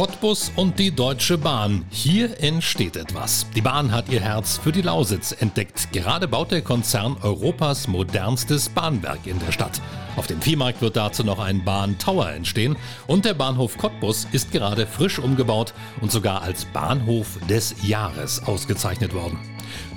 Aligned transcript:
Cottbus 0.00 0.50
und 0.56 0.78
die 0.78 0.92
Deutsche 0.92 1.36
Bahn. 1.36 1.84
Hier 1.90 2.42
entsteht 2.42 2.96
etwas. 2.96 3.44
Die 3.54 3.60
Bahn 3.60 3.92
hat 3.92 4.08
ihr 4.08 4.22
Herz 4.22 4.56
für 4.56 4.72
die 4.72 4.80
Lausitz 4.80 5.32
entdeckt. 5.38 5.92
Gerade 5.92 6.26
baut 6.26 6.52
der 6.52 6.62
Konzern 6.62 7.18
Europas 7.20 7.86
modernstes 7.86 8.70
Bahnwerk 8.70 9.26
in 9.26 9.38
der 9.40 9.52
Stadt. 9.52 9.78
Auf 10.16 10.26
dem 10.26 10.40
Viehmarkt 10.40 10.80
wird 10.80 10.96
dazu 10.96 11.22
noch 11.22 11.38
ein 11.38 11.66
Bahntower 11.66 12.30
entstehen 12.30 12.76
und 13.08 13.26
der 13.26 13.34
Bahnhof 13.34 13.76
Cottbus 13.76 14.26
ist 14.32 14.52
gerade 14.52 14.86
frisch 14.86 15.18
umgebaut 15.18 15.74
und 16.00 16.10
sogar 16.10 16.40
als 16.40 16.64
Bahnhof 16.64 17.38
des 17.50 17.74
Jahres 17.82 18.42
ausgezeichnet 18.46 19.12
worden. 19.12 19.38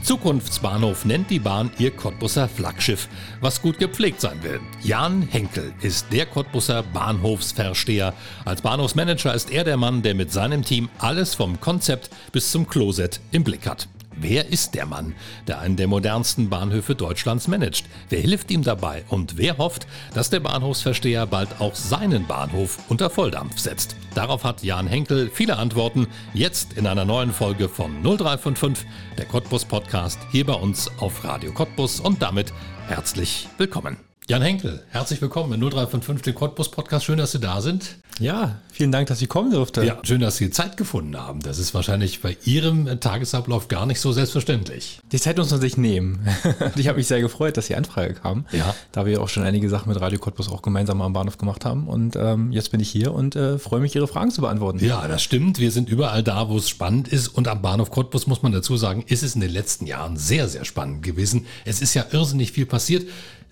Zukunftsbahnhof 0.01 1.05
nennt 1.05 1.29
die 1.29 1.39
Bahn 1.39 1.71
ihr 1.79 1.91
Cottbusser 1.91 2.49
Flaggschiff, 2.49 3.07
was 3.41 3.61
gut 3.61 3.79
gepflegt 3.79 4.21
sein 4.21 4.41
will. 4.43 4.59
Jan 4.81 5.21
Henkel 5.21 5.73
ist 5.81 6.07
der 6.11 6.25
Cottbusser 6.25 6.83
Bahnhofsversteher. 6.83 8.13
Als 8.45 8.61
Bahnhofsmanager 8.61 9.33
ist 9.33 9.51
er 9.51 9.63
der 9.63 9.77
Mann, 9.77 10.01
der 10.01 10.15
mit 10.15 10.31
seinem 10.31 10.63
Team 10.63 10.89
alles 10.99 11.35
vom 11.35 11.59
Konzept 11.59 12.09
bis 12.31 12.51
zum 12.51 12.67
Closet 12.67 13.19
im 13.31 13.43
Blick 13.43 13.67
hat. 13.67 13.87
Wer 14.15 14.47
ist 14.49 14.75
der 14.75 14.85
Mann, 14.85 15.15
der 15.47 15.59
einen 15.59 15.75
der 15.75 15.87
modernsten 15.87 16.49
Bahnhöfe 16.49 16.95
Deutschlands 16.95 17.47
managt? 17.47 17.85
Wer 18.09 18.19
hilft 18.19 18.51
ihm 18.51 18.63
dabei? 18.63 19.03
Und 19.09 19.37
wer 19.37 19.57
hofft, 19.57 19.87
dass 20.13 20.29
der 20.29 20.39
Bahnhofsversteher 20.39 21.25
bald 21.25 21.59
auch 21.59 21.75
seinen 21.75 22.25
Bahnhof 22.27 22.79
unter 22.89 23.09
Volldampf 23.09 23.57
setzt? 23.57 23.95
Darauf 24.13 24.43
hat 24.43 24.63
Jan 24.63 24.87
Henkel 24.87 25.29
viele 25.33 25.57
Antworten. 25.57 26.07
Jetzt 26.33 26.73
in 26.73 26.87
einer 26.87 27.05
neuen 27.05 27.31
Folge 27.31 27.69
von 27.69 28.01
0355, 28.03 28.85
der 29.17 29.25
Cottbus 29.25 29.65
Podcast, 29.65 30.19
hier 30.31 30.45
bei 30.45 30.53
uns 30.53 30.91
auf 30.99 31.23
Radio 31.23 31.51
Cottbus 31.51 31.99
und 31.99 32.21
damit 32.21 32.53
herzlich 32.87 33.47
willkommen. 33.57 34.12
Jan 34.29 34.41
Henkel, 34.41 34.81
herzlich 34.89 35.21
willkommen 35.21 35.51
in 35.51 35.59
0355, 35.59 36.23
dem 36.23 36.35
Cottbus 36.35 36.71
Podcast. 36.71 37.03
Schön, 37.03 37.17
dass 37.17 37.33
Sie 37.33 37.39
da 37.39 37.59
sind. 37.59 37.97
Ja, 38.19 38.59
vielen 38.71 38.91
Dank, 38.91 39.07
dass 39.07 39.21
ich 39.21 39.27
kommen 39.27 39.51
durfte. 39.51 39.83
Ja, 39.83 39.97
schön, 40.03 40.21
dass 40.21 40.37
Sie 40.37 40.49
Zeit 40.49 40.77
gefunden 40.77 41.17
haben. 41.17 41.41
Das 41.41 41.57
ist 41.57 41.73
wahrscheinlich 41.73 42.21
bei 42.21 42.37
Ihrem 42.45 43.01
Tagesablauf 43.01 43.67
gar 43.67 43.85
nicht 43.85 43.99
so 43.99 44.13
selbstverständlich. 44.13 45.01
Die 45.11 45.19
Zeit 45.19 45.37
muss 45.37 45.51
man 45.51 45.59
sich 45.59 45.75
nehmen. 45.75 46.25
ich 46.77 46.87
habe 46.87 46.99
mich 46.99 47.07
sehr 47.07 47.19
gefreut, 47.19 47.57
dass 47.57 47.67
die 47.67 47.75
Anfrage 47.75 48.13
kam. 48.13 48.45
Ja. 48.53 48.73
Da 48.93 49.05
wir 49.05 49.21
auch 49.21 49.27
schon 49.27 49.43
einige 49.43 49.67
Sachen 49.67 49.89
mit 49.91 49.99
Radio 49.99 50.19
Cottbus 50.19 50.47
auch 50.47 50.61
gemeinsam 50.61 51.01
am 51.01 51.11
Bahnhof 51.11 51.37
gemacht 51.37 51.65
haben. 51.65 51.87
Und 51.89 52.15
ähm, 52.15 52.53
jetzt 52.53 52.71
bin 52.71 52.79
ich 52.79 52.89
hier 52.89 53.13
und 53.13 53.35
äh, 53.35 53.57
freue 53.59 53.81
mich, 53.81 53.93
Ihre 53.93 54.07
Fragen 54.07 54.31
zu 54.31 54.39
beantworten. 54.39 54.79
Ja, 54.85 55.05
das 55.05 55.21
stimmt. 55.21 55.59
Wir 55.59 55.71
sind 55.71 55.89
überall 55.89 56.23
da, 56.23 56.47
wo 56.47 56.57
es 56.57 56.69
spannend 56.69 57.09
ist. 57.09 57.27
Und 57.27 57.49
am 57.49 57.61
Bahnhof 57.61 57.91
Cottbus 57.91 58.25
muss 58.27 58.41
man 58.41 58.53
dazu 58.53 58.77
sagen, 58.77 59.03
ist 59.05 59.23
es 59.23 59.35
in 59.35 59.41
den 59.41 59.51
letzten 59.51 59.85
Jahren 59.85 60.15
sehr, 60.15 60.47
sehr 60.47 60.63
spannend 60.63 61.03
gewesen. 61.03 61.45
Es 61.65 61.81
ist 61.81 61.93
ja 61.93 62.05
irrsinnig 62.11 62.53
viel 62.53 62.67
passiert. 62.67 63.05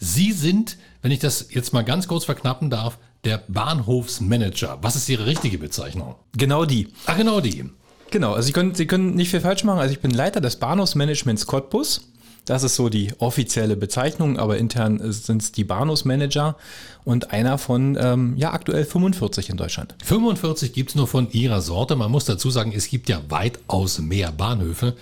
Sie 0.03 0.31
sind, 0.31 0.77
wenn 1.03 1.11
ich 1.11 1.19
das 1.19 1.47
jetzt 1.51 1.73
mal 1.73 1.83
ganz 1.83 2.07
kurz 2.07 2.25
verknappen 2.25 2.71
darf, 2.71 2.97
der 3.23 3.43
Bahnhofsmanager. 3.47 4.79
Was 4.81 4.95
ist 4.95 5.07
Ihre 5.07 5.27
richtige 5.27 5.59
Bezeichnung? 5.59 6.15
Genau 6.35 6.65
die. 6.65 6.87
Ach, 7.05 7.15
genau 7.15 7.39
die. 7.39 7.69
Genau, 8.09 8.33
also 8.33 8.47
Sie 8.47 8.51
können, 8.51 8.73
Sie 8.73 8.87
können 8.87 9.13
nicht 9.13 9.29
viel 9.29 9.41
falsch 9.41 9.63
machen. 9.63 9.77
Also 9.77 9.93
ich 9.93 9.99
bin 9.99 10.09
Leiter 10.09 10.41
des 10.41 10.55
Bahnhofsmanagements 10.55 11.45
Cottbus. 11.45 12.07
Das 12.45 12.63
ist 12.63 12.75
so 12.75 12.89
die 12.89 13.13
offizielle 13.19 13.75
Bezeichnung, 13.75 14.39
aber 14.39 14.57
intern 14.57 14.99
sind 15.11 15.43
es 15.43 15.51
die 15.51 15.63
Bahnhofsmanager 15.63 16.57
und 17.03 17.31
einer 17.31 17.59
von 17.59 17.95
ähm, 18.01 18.35
ja 18.35 18.53
aktuell 18.53 18.85
45 18.85 19.51
in 19.51 19.57
Deutschland. 19.57 19.93
45 20.03 20.73
gibt 20.73 20.89
es 20.89 20.95
nur 20.95 21.07
von 21.07 21.29
ihrer 21.31 21.61
Sorte. 21.61 21.95
Man 21.95 22.09
muss 22.09 22.25
dazu 22.25 22.49
sagen, 22.49 22.73
es 22.75 22.89
gibt 22.89 23.07
ja 23.07 23.21
weitaus 23.29 23.99
mehr 23.99 24.31
Bahnhöfe. 24.31 24.95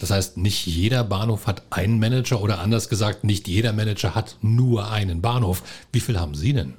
Das 0.00 0.10
heißt, 0.10 0.38
nicht 0.38 0.66
jeder 0.66 1.04
Bahnhof 1.04 1.46
hat 1.46 1.62
einen 1.70 1.98
Manager 1.98 2.42
oder 2.42 2.58
anders 2.58 2.88
gesagt, 2.88 3.22
nicht 3.22 3.46
jeder 3.46 3.72
Manager 3.72 4.14
hat 4.14 4.36
nur 4.40 4.90
einen 4.90 5.20
Bahnhof. 5.20 5.62
Wie 5.92 6.00
viel 6.00 6.18
haben 6.18 6.34
Sie 6.34 6.52
denn? 6.54 6.74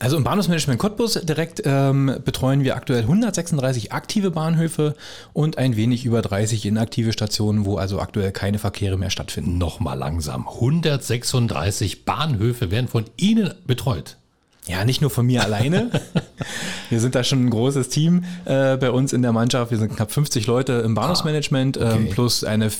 Also 0.00 0.16
im 0.16 0.22
Bahnhofsmanagement 0.22 0.78
Cottbus 0.78 1.14
direkt 1.14 1.62
ähm, 1.64 2.20
betreuen 2.24 2.62
wir 2.62 2.76
aktuell 2.76 3.02
136 3.02 3.92
aktive 3.92 4.30
Bahnhöfe 4.30 4.94
und 5.32 5.58
ein 5.58 5.74
wenig 5.74 6.04
über 6.04 6.22
30 6.22 6.66
inaktive 6.66 7.12
Stationen, 7.12 7.64
wo 7.64 7.78
also 7.78 8.00
aktuell 8.00 8.30
keine 8.30 8.60
Verkehre 8.60 8.96
mehr 8.96 9.10
stattfinden. 9.10 9.58
Nochmal 9.58 9.98
langsam. 9.98 10.46
136 10.46 12.04
Bahnhöfe 12.04 12.70
werden 12.70 12.86
von 12.86 13.06
Ihnen 13.16 13.52
betreut. 13.66 14.17
Ja, 14.68 14.84
nicht 14.84 15.00
nur 15.00 15.10
von 15.10 15.26
mir 15.26 15.42
alleine. 15.42 15.90
Wir 16.90 17.00
sind 17.00 17.14
da 17.14 17.24
schon 17.24 17.46
ein 17.46 17.50
großes 17.50 17.88
Team 17.88 18.24
äh, 18.44 18.76
bei 18.76 18.90
uns 18.90 19.12
in 19.12 19.22
der 19.22 19.32
Mannschaft. 19.32 19.70
Wir 19.70 19.78
sind 19.78 19.96
knapp 19.96 20.12
50 20.12 20.46
Leute 20.46 20.74
im 20.74 20.94
Bahnhofsmanagement 20.94 21.78
ah, 21.78 21.92
okay. 21.92 21.96
ähm, 21.96 22.10
plus 22.10 22.44
eine 22.44 22.70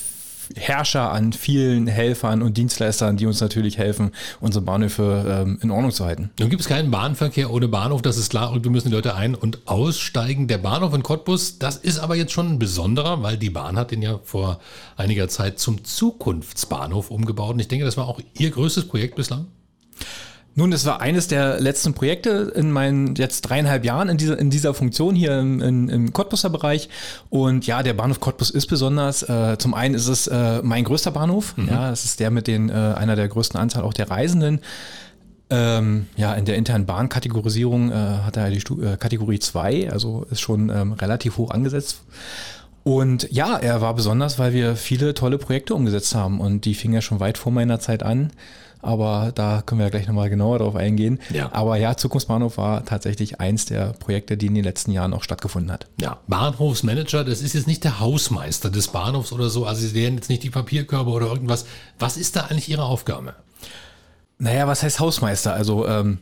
Herrscher 0.57 1.13
an 1.13 1.33
vielen 1.33 1.87
Helfern 1.87 2.43
und 2.43 2.57
Dienstleistern, 2.57 3.17
die 3.17 3.27
uns 3.27 3.41
natürlich 3.41 3.77
helfen, 3.77 4.13
unsere 4.41 4.65
Bahnhöfe 4.65 5.45
ähm, 5.47 5.59
in 5.63 5.71
Ordnung 5.71 5.91
zu 5.91 6.05
halten. 6.05 6.31
Nun 6.39 6.49
gibt 6.49 6.63
es 6.63 6.69
keinen 6.69 6.91
Bahnverkehr 6.91 7.51
ohne 7.51 7.69
Bahnhof, 7.69 8.01
das 8.03 8.17
ist 8.17 8.31
klar, 8.31 8.51
und 8.51 8.65
wir 8.65 8.71
müssen 8.71 8.89
die 8.89 8.95
Leute 8.95 9.15
ein- 9.15 9.35
und 9.35 9.67
aussteigen. 9.67 10.49
Der 10.49 10.59
Bahnhof 10.59 10.95
in 10.95 11.03
Cottbus, 11.03 11.59
das 11.59 11.77
ist 11.77 11.99
aber 11.99 12.17
jetzt 12.17 12.33
schon 12.33 12.49
ein 12.49 12.59
besonderer, 12.59 13.23
weil 13.23 13.37
die 13.37 13.51
Bahn 13.51 13.77
hat 13.77 13.91
den 13.91 14.01
ja 14.01 14.21
vor 14.25 14.61
einiger 14.97 15.29
Zeit 15.29 15.59
zum 15.59 15.85
Zukunftsbahnhof 15.85 17.11
umgebaut. 17.11 17.55
Und 17.55 17.61
ich 17.61 17.69
denke, 17.69 17.85
das 17.85 17.97
war 17.97 18.09
auch 18.09 18.21
Ihr 18.39 18.51
größtes 18.51 18.89
Projekt 18.89 19.17
bislang. 19.17 19.47
Nun, 20.59 20.73
es 20.73 20.85
war 20.87 21.01
eines 21.01 21.29
der 21.29 21.61
letzten 21.61 21.95
Projekte 21.95 22.53
in 22.57 22.73
meinen 22.73 23.15
jetzt 23.15 23.43
dreieinhalb 23.43 23.85
Jahren 23.85 24.09
in 24.09 24.17
dieser, 24.17 24.37
in 24.41 24.51
dieser 24.51 24.75
Funktion 24.75 25.15
hier 25.15 25.39
im, 25.39 25.61
in, 25.61 25.89
im 25.89 26.13
Cottbuser 26.13 26.51
Bereich. 26.51 26.89
Und 27.31 27.65
ja, 27.69 27.85
der 27.85 27.95
Bahnhof 27.95 28.19
Cottbus 28.19 28.51
ist 28.51 28.67
besonders. 28.67 29.23
Äh, 29.23 29.57
zum 29.59 29.73
einen 29.73 29.95
ist 29.95 30.09
es 30.09 30.27
äh, 30.27 30.61
mein 30.65 30.83
größter 30.83 31.13
Bahnhof. 31.13 31.57
Mhm. 31.57 31.69
Ja, 31.69 31.93
es 31.93 32.05
ist 32.05 32.19
der 32.19 32.33
mit 32.33 32.49
den, 32.49 32.71
äh, 32.71 32.73
einer 32.73 33.15
der 33.15 33.29
größten 33.29 33.61
Anzahl 33.61 33.85
auch 33.85 33.95
der 33.95 34.11
Reisenden. 34.11 34.59
Ähm, 35.49 36.09
ja, 36.17 36.35
in 36.35 36.45
der 36.45 36.57
internen 36.57 36.87
Bahnkategorisierung 36.87 37.93
äh, 37.93 37.95
hat 37.95 38.37
er 38.37 38.51
die 38.51 38.59
Stu 38.59 38.83
äh, 38.83 38.97
Kategorie 38.97 39.39
2, 39.39 39.93
also 39.93 40.27
ist 40.29 40.41
schon 40.41 40.71
ähm, 40.71 40.93
relativ 40.93 41.37
hoch 41.37 41.53
angesetzt. 41.53 42.01
Und 42.83 43.31
ja, 43.31 43.57
er 43.57 43.81
war 43.81 43.95
besonders, 43.95 44.41
weil 44.41 44.53
wir 44.55 44.75
viele 44.75 45.15
tolle 45.15 45.39
Projekte 45.39 45.77
umgesetzt 45.77 46.17
haben 46.17 46.41
und 46.41 46.65
die 46.65 46.75
fingen 46.75 46.95
ja 46.95 47.01
schon 47.01 47.21
weit 47.21 47.39
vor 47.39 47.53
meiner 47.53 47.79
Zeit 47.79 48.03
an 48.03 48.33
aber 48.81 49.33
da 49.35 49.63
können 49.65 49.81
wir 49.81 49.87
ja 49.87 49.91
gleich 49.91 50.07
nochmal 50.07 50.31
genauer 50.31 50.59
drauf 50.59 50.77
eingehen. 50.77 51.19
Ja. 51.31 51.51
Aber 51.53 51.77
ja, 51.77 51.97
Zukunftsbahnhof 51.97 52.59
war 52.59 52.85
tatsächlich 52.85 53.41
eins 53.41 53.65
der 53.65 53.93
Projekte, 53.95 54.37
die 54.37 54.47
in 54.47 54.55
den 54.55 54.65
letzten 54.65 54.93
Jahren 54.93 55.13
auch 55.15 55.23
stattgefunden 55.23 55.73
hat. 55.73 55.87
Ja, 56.01 56.19
Bahnhofsmanager, 56.27 57.25
das 57.25 57.43
ist 57.43 57.55
jetzt 57.55 57.67
nicht 57.67 57.85
der 57.85 58.01
Hausmeister 58.01 58.71
des 58.71 58.89
Bahnhofs 58.89 59.33
oder 59.33 59.51
so, 59.51 59.67
also 59.67 59.81
Sie 59.81 59.89
sehen 59.89 60.17
jetzt 60.17 60.29
nicht 60.29 60.43
die 60.43 60.51
Papierkörbe 60.51 61.11
oder 61.11 61.27
irgendwas. 61.27 61.67
Was 61.99 62.17
ist 62.17 62.37
da 62.37 62.43
eigentlich 62.43 62.69
Ihre 62.69 62.85
Aufgabe? 62.85 63.35
Naja, 64.39 64.67
was 64.69 64.83
heißt 64.83 65.01
Hausmeister? 65.01 65.53
Also 65.53 65.87
ähm, 65.87 66.19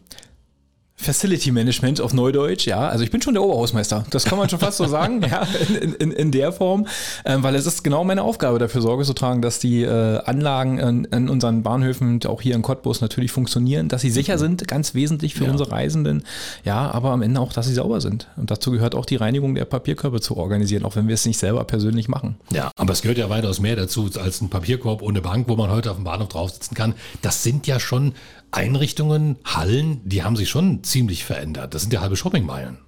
Facility 0.99 1.53
Management 1.53 2.01
auf 2.01 2.15
Neudeutsch, 2.15 2.67
ja. 2.67 2.89
Also 2.89 3.05
ich 3.05 3.11
bin 3.11 3.21
schon 3.21 3.35
der 3.35 3.43
Oberhausmeister. 3.43 4.07
Das 4.11 4.25
kann 4.25 4.39
man 4.39 4.49
schon 4.49 4.59
fast 4.59 4.79
so 4.79 4.87
sagen, 4.87 5.23
ja, 5.23 5.47
in, 5.81 5.93
in, 5.95 6.11
in 6.11 6.31
der 6.33 6.53
Form. 6.53 6.87
Ähm, 7.25 7.43
weil 7.43 7.55
es 7.55 7.67
ist 7.67 7.85
genau 7.85 8.03
meine 8.03 8.23
Aufgabe, 8.23 8.59
dafür 8.59 8.81
Sorge 8.81 9.05
zu 9.05 9.13
tragen, 9.13 9.43
dass 9.43 9.59
die 9.59 9.83
äh, 9.83 10.19
Anlagen 10.25 10.79
in, 10.79 11.05
in, 11.05 11.29
unseren 11.29 11.63
Bahnhöfen, 11.63 12.21
auch 12.27 12.41
hier 12.41 12.55
in 12.55 12.63
Cottbus, 12.63 13.03
natürlich 13.03 13.31
funktionieren, 13.31 13.89
dass 13.89 14.01
sie 14.01 14.11
sicher 14.11 14.39
sind, 14.39 14.67
ganz 14.67 14.95
wesentlich 14.95 15.35
für 15.35 15.45
ja. 15.45 15.51
unsere 15.51 15.71
Reisenden. 15.71 16.25
Ja, 16.65 16.91
aber 16.91 17.11
am 17.11 17.21
Ende 17.21 17.41
auch, 17.41 17.53
dass 17.53 17.67
sie 17.67 17.75
sauber 17.75 18.01
sind. 18.01 18.29
Und 18.37 18.51
dazu 18.51 18.71
gehört 18.71 18.95
auch 18.95 19.05
die 19.05 19.17
Reinigung 19.17 19.55
der 19.55 19.67
Papierkörbe 19.67 20.23
zu 20.23 20.37
organisieren, 20.39 20.85
auch 20.85 20.97
wenn 20.97 21.09
wir 21.09 21.15
es 21.15 21.27
nicht 21.27 21.39
selber 21.39 21.63
persönlich 21.65 22.09
machen. 22.09 22.37
Ja, 22.51 22.71
aber 22.75 22.95
es 22.95 23.03
gehört 23.03 23.19
ja 23.19 23.29
weitaus 23.29 23.61
mehr 23.61 23.77
dazu 23.77 24.09
als 24.19 24.41
ein 24.41 24.49
Papierkorb 24.49 25.03
ohne 25.03 25.21
Bank, 25.21 25.47
wo 25.49 25.57
man 25.57 25.71
heute 25.71 25.91
auf 25.91 25.97
dem 25.97 26.05
Bahnhof 26.05 26.29
drauf 26.29 26.51
sitzen 26.51 26.75
kann. 26.75 26.95
Das 27.21 27.43
sind 27.43 27.67
ja 27.67 27.79
schon 27.79 28.15
Einrichtungen, 28.51 29.37
Hallen, 29.45 30.01
die 30.05 30.23
haben 30.23 30.37
sich 30.37 30.49
schon 30.49 30.83
ziemlich 30.85 31.25
verändert. 31.25 31.75
Das 31.75 31.83
sind 31.83 31.93
ja 31.93 32.01
halbe 32.01 32.17
Shoppingmeilen. 32.17 32.79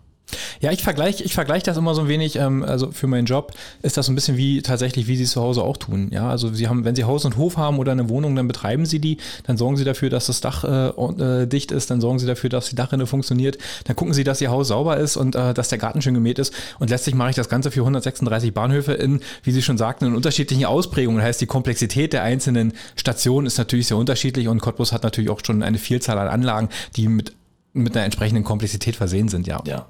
Ja, 0.61 0.73
ich 0.73 0.83
vergleiche 0.83 1.23
ich 1.25 1.35
vergleich 1.35 1.63
das 1.63 1.77
immer 1.77 1.95
so 1.95 2.03
ein 2.03 2.09
wenig, 2.09 2.37
ähm, 2.37 2.63
also 2.63 2.91
für 2.91 3.07
meinen 3.07 3.27
Job 3.27 3.53
ist 3.83 3.97
das 3.97 4.07
so 4.07 4.13
ein 4.13 4.15
bisschen 4.15 4.37
wie 4.37 4.63
tatsächlich, 4.63 5.07
wie 5.07 5.17
Sie 5.17 5.23
es 5.23 5.31
zu 5.31 5.41
Hause 5.41 5.63
auch 5.63 5.77
tun. 5.77 6.09
Ja, 6.13 6.29
also 6.29 6.53
Sie 6.53 6.69
haben, 6.69 6.85
wenn 6.85 6.95
Sie 6.95 7.05
Haus 7.05 7.25
und 7.25 7.37
Hof 7.37 7.57
haben 7.57 7.79
oder 7.79 7.93
eine 7.93 8.09
Wohnung, 8.09 8.37
dann 8.37 8.47
betreiben 8.49 8.85
Sie 8.87 8.99
die, 8.99 9.19
dann 9.45 9.57
sorgen 9.57 9.77
Sie 9.77 9.85
dafür, 9.85 10.11
dass 10.11 10.27
das 10.27 10.41
Dach 10.41 10.65
äh, 10.65 10.89
äh, 10.89 11.47
dicht 11.47 11.73
ist, 11.73 11.91
dann 11.91 12.01
sorgen 12.01 12.19
Sie 12.19 12.27
dafür, 12.27 12.51
dass 12.51 12.69
die 12.69 12.77
Dachrinne 12.77 13.07
funktioniert, 13.07 13.59
dann 13.85 13.97
gucken 13.97 14.15
Sie, 14.15 14.25
dass 14.25 14.41
Ihr 14.41 14.51
Haus 14.51 14.69
sauber 14.69 14.97
ist 14.97 15.17
und 15.17 15.35
äh, 15.35 15.55
dass 15.55 15.69
der 15.69 15.79
Garten 15.79 16.03
schön 16.03 16.15
gemäht 16.15 16.39
ist. 16.39 16.53
Und 16.79 16.91
letztlich 16.91 17.15
mache 17.15 17.31
ich 17.31 17.37
das 17.37 17.49
Ganze 17.49 17.71
für 17.71 17.81
136 17.81 18.53
Bahnhöfe 18.53 18.93
in, 18.93 19.21
wie 19.43 19.53
Sie 19.53 19.63
schon 19.63 19.79
sagten, 19.79 20.07
in 20.07 20.15
unterschiedlichen 20.15 20.65
Ausprägungen. 20.67 21.19
Das 21.19 21.29
heißt, 21.29 21.41
die 21.41 21.47
Komplexität 21.47 22.13
der 22.13 22.23
einzelnen 22.23 22.73
Stationen 22.97 23.47
ist 23.47 23.59
natürlich 23.59 23.87
sehr 23.87 23.97
unterschiedlich 23.97 24.49
und 24.49 24.61
Cottbus 24.61 24.93
hat 24.93 25.03
natürlich 25.03 25.31
auch 25.31 25.41
schon 25.45 25.63
eine 25.63 25.79
Vielzahl 25.79 26.19
an 26.19 26.29
Anlagen, 26.29 26.69
die 26.97 27.09
mit 27.09 27.33
mit 27.75 27.97
einer 27.97 28.05
entsprechenden 28.05 28.45
Komplexität 28.45 28.97
versehen 28.97 29.29
sind, 29.29 29.47
ja. 29.47 29.63
Ja. 29.67 29.87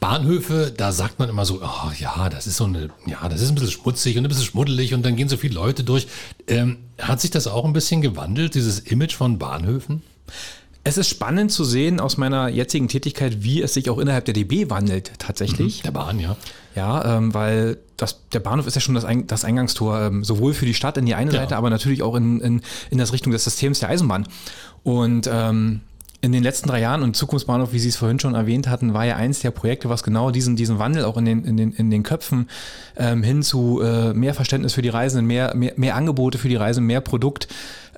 Bahnhöfe, 0.00 0.72
da 0.76 0.92
sagt 0.92 1.18
man 1.18 1.28
immer 1.28 1.44
so, 1.44 1.60
oh 1.62 1.90
ja, 1.98 2.28
das 2.28 2.46
ist 2.46 2.56
so 2.56 2.64
eine, 2.64 2.90
ja, 3.06 3.28
das 3.28 3.40
ist 3.40 3.48
ein 3.48 3.54
bisschen 3.54 3.70
schmutzig 3.70 4.16
und 4.18 4.24
ein 4.24 4.28
bisschen 4.28 4.44
schmuddelig 4.44 4.94
und 4.94 5.04
dann 5.04 5.16
gehen 5.16 5.28
so 5.28 5.36
viele 5.36 5.54
Leute 5.54 5.84
durch. 5.84 6.06
Ähm, 6.46 6.78
hat 7.00 7.20
sich 7.20 7.30
das 7.30 7.46
auch 7.46 7.64
ein 7.64 7.72
bisschen 7.72 8.02
gewandelt, 8.02 8.54
dieses 8.54 8.78
Image 8.80 9.14
von 9.14 9.38
Bahnhöfen? 9.38 10.02
Es 10.84 10.98
ist 10.98 11.08
spannend 11.08 11.50
zu 11.50 11.64
sehen 11.64 11.98
aus 11.98 12.16
meiner 12.16 12.48
jetzigen 12.48 12.86
Tätigkeit, 12.86 13.42
wie 13.42 13.60
es 13.60 13.74
sich 13.74 13.90
auch 13.90 13.98
innerhalb 13.98 14.24
der 14.24 14.34
DB 14.34 14.70
wandelt 14.70 15.10
tatsächlich. 15.18 15.78
Mhm, 15.78 15.82
der 15.82 15.90
Bahn, 15.90 16.20
ja. 16.20 16.36
Ja, 16.76 17.16
ähm, 17.16 17.34
weil 17.34 17.78
das, 17.96 18.20
der 18.32 18.38
Bahnhof 18.38 18.68
ist 18.68 18.76
ja 18.76 18.80
schon 18.80 18.94
das, 18.94 19.04
Ein 19.04 19.26
das 19.26 19.44
Eingangstor, 19.44 20.00
ähm, 20.00 20.22
sowohl 20.22 20.54
für 20.54 20.66
die 20.66 20.74
Stadt 20.74 20.96
in 20.96 21.06
die 21.06 21.16
eine 21.16 21.32
Ja. 21.32 21.40
Seite, 21.40 21.56
aber 21.56 21.70
natürlich 21.70 22.02
auch 22.02 22.14
in, 22.14 22.40
in, 22.40 22.62
in 22.90 22.98
das 22.98 23.12
Richtung 23.12 23.32
des 23.32 23.42
Systems 23.42 23.80
der 23.80 23.88
Eisenbahn. 23.88 24.28
Und 24.84 25.28
ähm, 25.28 25.80
in 26.22 26.32
den 26.32 26.42
letzten 26.42 26.68
drei 26.68 26.80
Jahren 26.80 27.02
und 27.02 27.16
Zukunftsbahnhof, 27.16 27.72
wie 27.72 27.78
Sie 27.78 27.88
es 27.88 27.96
vorhin 27.96 28.18
schon 28.18 28.34
erwähnt 28.34 28.68
hatten, 28.68 28.94
war 28.94 29.04
ja 29.04 29.16
eins 29.16 29.40
der 29.40 29.50
Projekte, 29.50 29.88
was 29.88 30.02
genau 30.02 30.30
diesen, 30.30 30.56
diesen 30.56 30.78
Wandel 30.78 31.04
auch 31.04 31.16
in 31.16 31.24
den, 31.24 31.44
in 31.44 31.56
den, 31.56 31.72
in 31.72 31.90
den 31.90 32.02
Köpfen 32.02 32.48
ähm, 32.96 33.22
hin 33.22 33.42
zu 33.42 33.80
äh, 33.82 34.14
mehr 34.14 34.34
Verständnis 34.34 34.72
für 34.72 34.82
die 34.82 34.88
Reisenden, 34.88 35.26
mehr, 35.26 35.54
mehr, 35.54 35.74
mehr 35.76 35.94
Angebote 35.94 36.38
für 36.38 36.48
die 36.48 36.56
Reisenden, 36.56 36.86
mehr 36.86 37.00
Produkt 37.00 37.48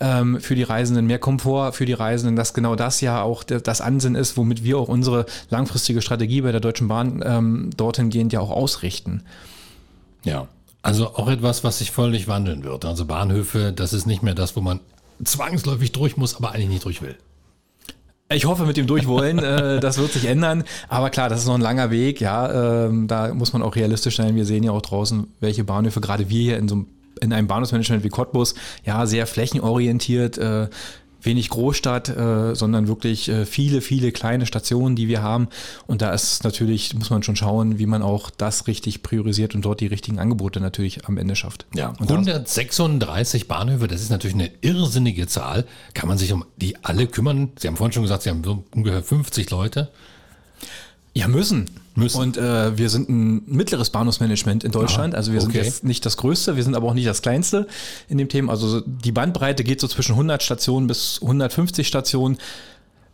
ähm, 0.00 0.40
für 0.40 0.54
die 0.54 0.62
Reisenden, 0.64 1.06
mehr 1.06 1.18
Komfort 1.18 1.72
für 1.72 1.86
die 1.86 1.92
Reisenden, 1.92 2.36
dass 2.36 2.54
genau 2.54 2.74
das 2.74 3.00
ja 3.00 3.22
auch 3.22 3.44
das 3.44 3.80
Ansinnen 3.80 4.20
ist, 4.20 4.36
womit 4.36 4.64
wir 4.64 4.78
auch 4.78 4.88
unsere 4.88 5.26
langfristige 5.50 6.02
Strategie 6.02 6.40
bei 6.40 6.52
der 6.52 6.60
Deutschen 6.60 6.88
Bahn 6.88 7.22
ähm, 7.24 7.70
dorthin 7.76 8.10
gehend 8.10 8.32
ja 8.32 8.40
auch 8.40 8.50
ausrichten. 8.50 9.22
Ja. 10.24 10.48
Also 10.80 11.08
auch 11.16 11.28
etwas, 11.28 11.64
was 11.64 11.78
sich 11.78 11.90
völlig 11.90 12.28
wandeln 12.28 12.62
wird. 12.62 12.84
Also 12.84 13.04
Bahnhöfe, 13.04 13.72
das 13.72 13.92
ist 13.92 14.06
nicht 14.06 14.22
mehr 14.22 14.34
das, 14.34 14.54
wo 14.54 14.60
man 14.60 14.80
zwangsläufig 15.22 15.90
durch 15.92 16.16
muss, 16.16 16.36
aber 16.36 16.52
eigentlich 16.52 16.68
nicht 16.68 16.84
durch 16.84 17.02
will. 17.02 17.16
Ich 18.30 18.44
hoffe, 18.44 18.66
mit 18.66 18.76
dem 18.76 18.86
Durchwollen, 18.86 19.38
äh, 19.42 19.80
das 19.80 19.98
wird 19.98 20.12
sich 20.12 20.26
ändern. 20.26 20.64
Aber 20.88 21.10
klar, 21.10 21.28
das 21.28 21.40
ist 21.40 21.46
noch 21.46 21.54
ein 21.54 21.60
langer 21.60 21.90
Weg. 21.90 22.20
Ja, 22.20 22.86
ähm, 22.86 23.06
da 23.06 23.32
muss 23.32 23.52
man 23.52 23.62
auch 23.62 23.74
realistisch 23.74 24.16
sein. 24.16 24.36
Wir 24.36 24.44
sehen 24.44 24.62
ja 24.62 24.72
auch 24.72 24.82
draußen, 24.82 25.26
welche 25.40 25.64
Bahnhöfe 25.64 26.00
gerade 26.00 26.28
wir 26.28 26.40
hier 26.40 26.58
in 26.58 26.68
so 26.68 26.74
einem, 26.76 26.86
in 27.20 27.32
einem 27.32 27.46
Bahnhofsmanagement 27.46 28.04
wie 28.04 28.10
Cottbus, 28.10 28.54
ja, 28.84 29.06
sehr 29.06 29.26
flächenorientiert, 29.26 30.38
äh, 30.38 30.68
wenig 31.22 31.50
Großstadt, 31.50 32.08
äh, 32.08 32.54
sondern 32.54 32.88
wirklich 32.88 33.28
äh, 33.28 33.46
viele, 33.46 33.80
viele 33.80 34.12
kleine 34.12 34.46
Stationen, 34.46 34.96
die 34.96 35.08
wir 35.08 35.22
haben. 35.22 35.48
Und 35.86 36.02
da 36.02 36.12
ist 36.12 36.44
natürlich, 36.44 36.94
muss 36.94 37.10
man 37.10 37.22
schon 37.22 37.36
schauen, 37.36 37.78
wie 37.78 37.86
man 37.86 38.02
auch 38.02 38.30
das 38.30 38.66
richtig 38.66 39.02
priorisiert 39.02 39.54
und 39.54 39.64
dort 39.64 39.80
die 39.80 39.86
richtigen 39.86 40.18
Angebote 40.18 40.60
natürlich 40.60 41.06
am 41.06 41.18
Ende 41.18 41.36
schafft. 41.36 41.66
Ja, 41.74 41.88
und 41.98 42.10
das, 42.10 42.10
136 42.10 43.48
Bahnhöfe, 43.48 43.88
das 43.88 44.00
ist 44.00 44.10
natürlich 44.10 44.34
eine 44.34 44.50
irrsinnige 44.60 45.26
Zahl. 45.26 45.64
Kann 45.94 46.08
man 46.08 46.18
sich 46.18 46.32
um 46.32 46.44
die 46.56 46.76
alle 46.84 47.06
kümmern? 47.06 47.50
Sie 47.58 47.68
haben 47.68 47.76
vorhin 47.76 47.92
schon 47.92 48.02
gesagt, 48.02 48.22
Sie 48.22 48.30
haben 48.30 48.44
so 48.44 48.64
ungefähr 48.74 49.02
50 49.02 49.50
Leute. 49.50 49.90
Ja, 51.18 51.26
müssen. 51.26 51.68
Müssen. 51.96 52.20
Und 52.20 52.36
äh, 52.36 52.78
wir 52.78 52.88
sind 52.90 53.08
ein 53.08 53.42
mittleres 53.46 53.90
Bahnhofsmanagement 53.90 54.62
in 54.62 54.70
Deutschland. 54.70 55.14
Aha, 55.14 55.18
also 55.18 55.32
wir 55.32 55.40
sind 55.40 55.50
okay. 55.50 55.64
jetzt 55.64 55.82
nicht 55.82 56.06
das 56.06 56.16
Größte, 56.16 56.54
wir 56.54 56.62
sind 56.62 56.76
aber 56.76 56.86
auch 56.86 56.94
nicht 56.94 57.08
das 57.08 57.22
Kleinste 57.22 57.66
in 58.08 58.18
dem 58.18 58.28
Thema. 58.28 58.52
Also 58.52 58.68
so 58.68 58.80
die 58.86 59.10
Bandbreite 59.10 59.64
geht 59.64 59.80
so 59.80 59.88
zwischen 59.88 60.12
100 60.12 60.44
Stationen 60.44 60.86
bis 60.86 61.18
150 61.20 61.88
Stationen. 61.88 62.38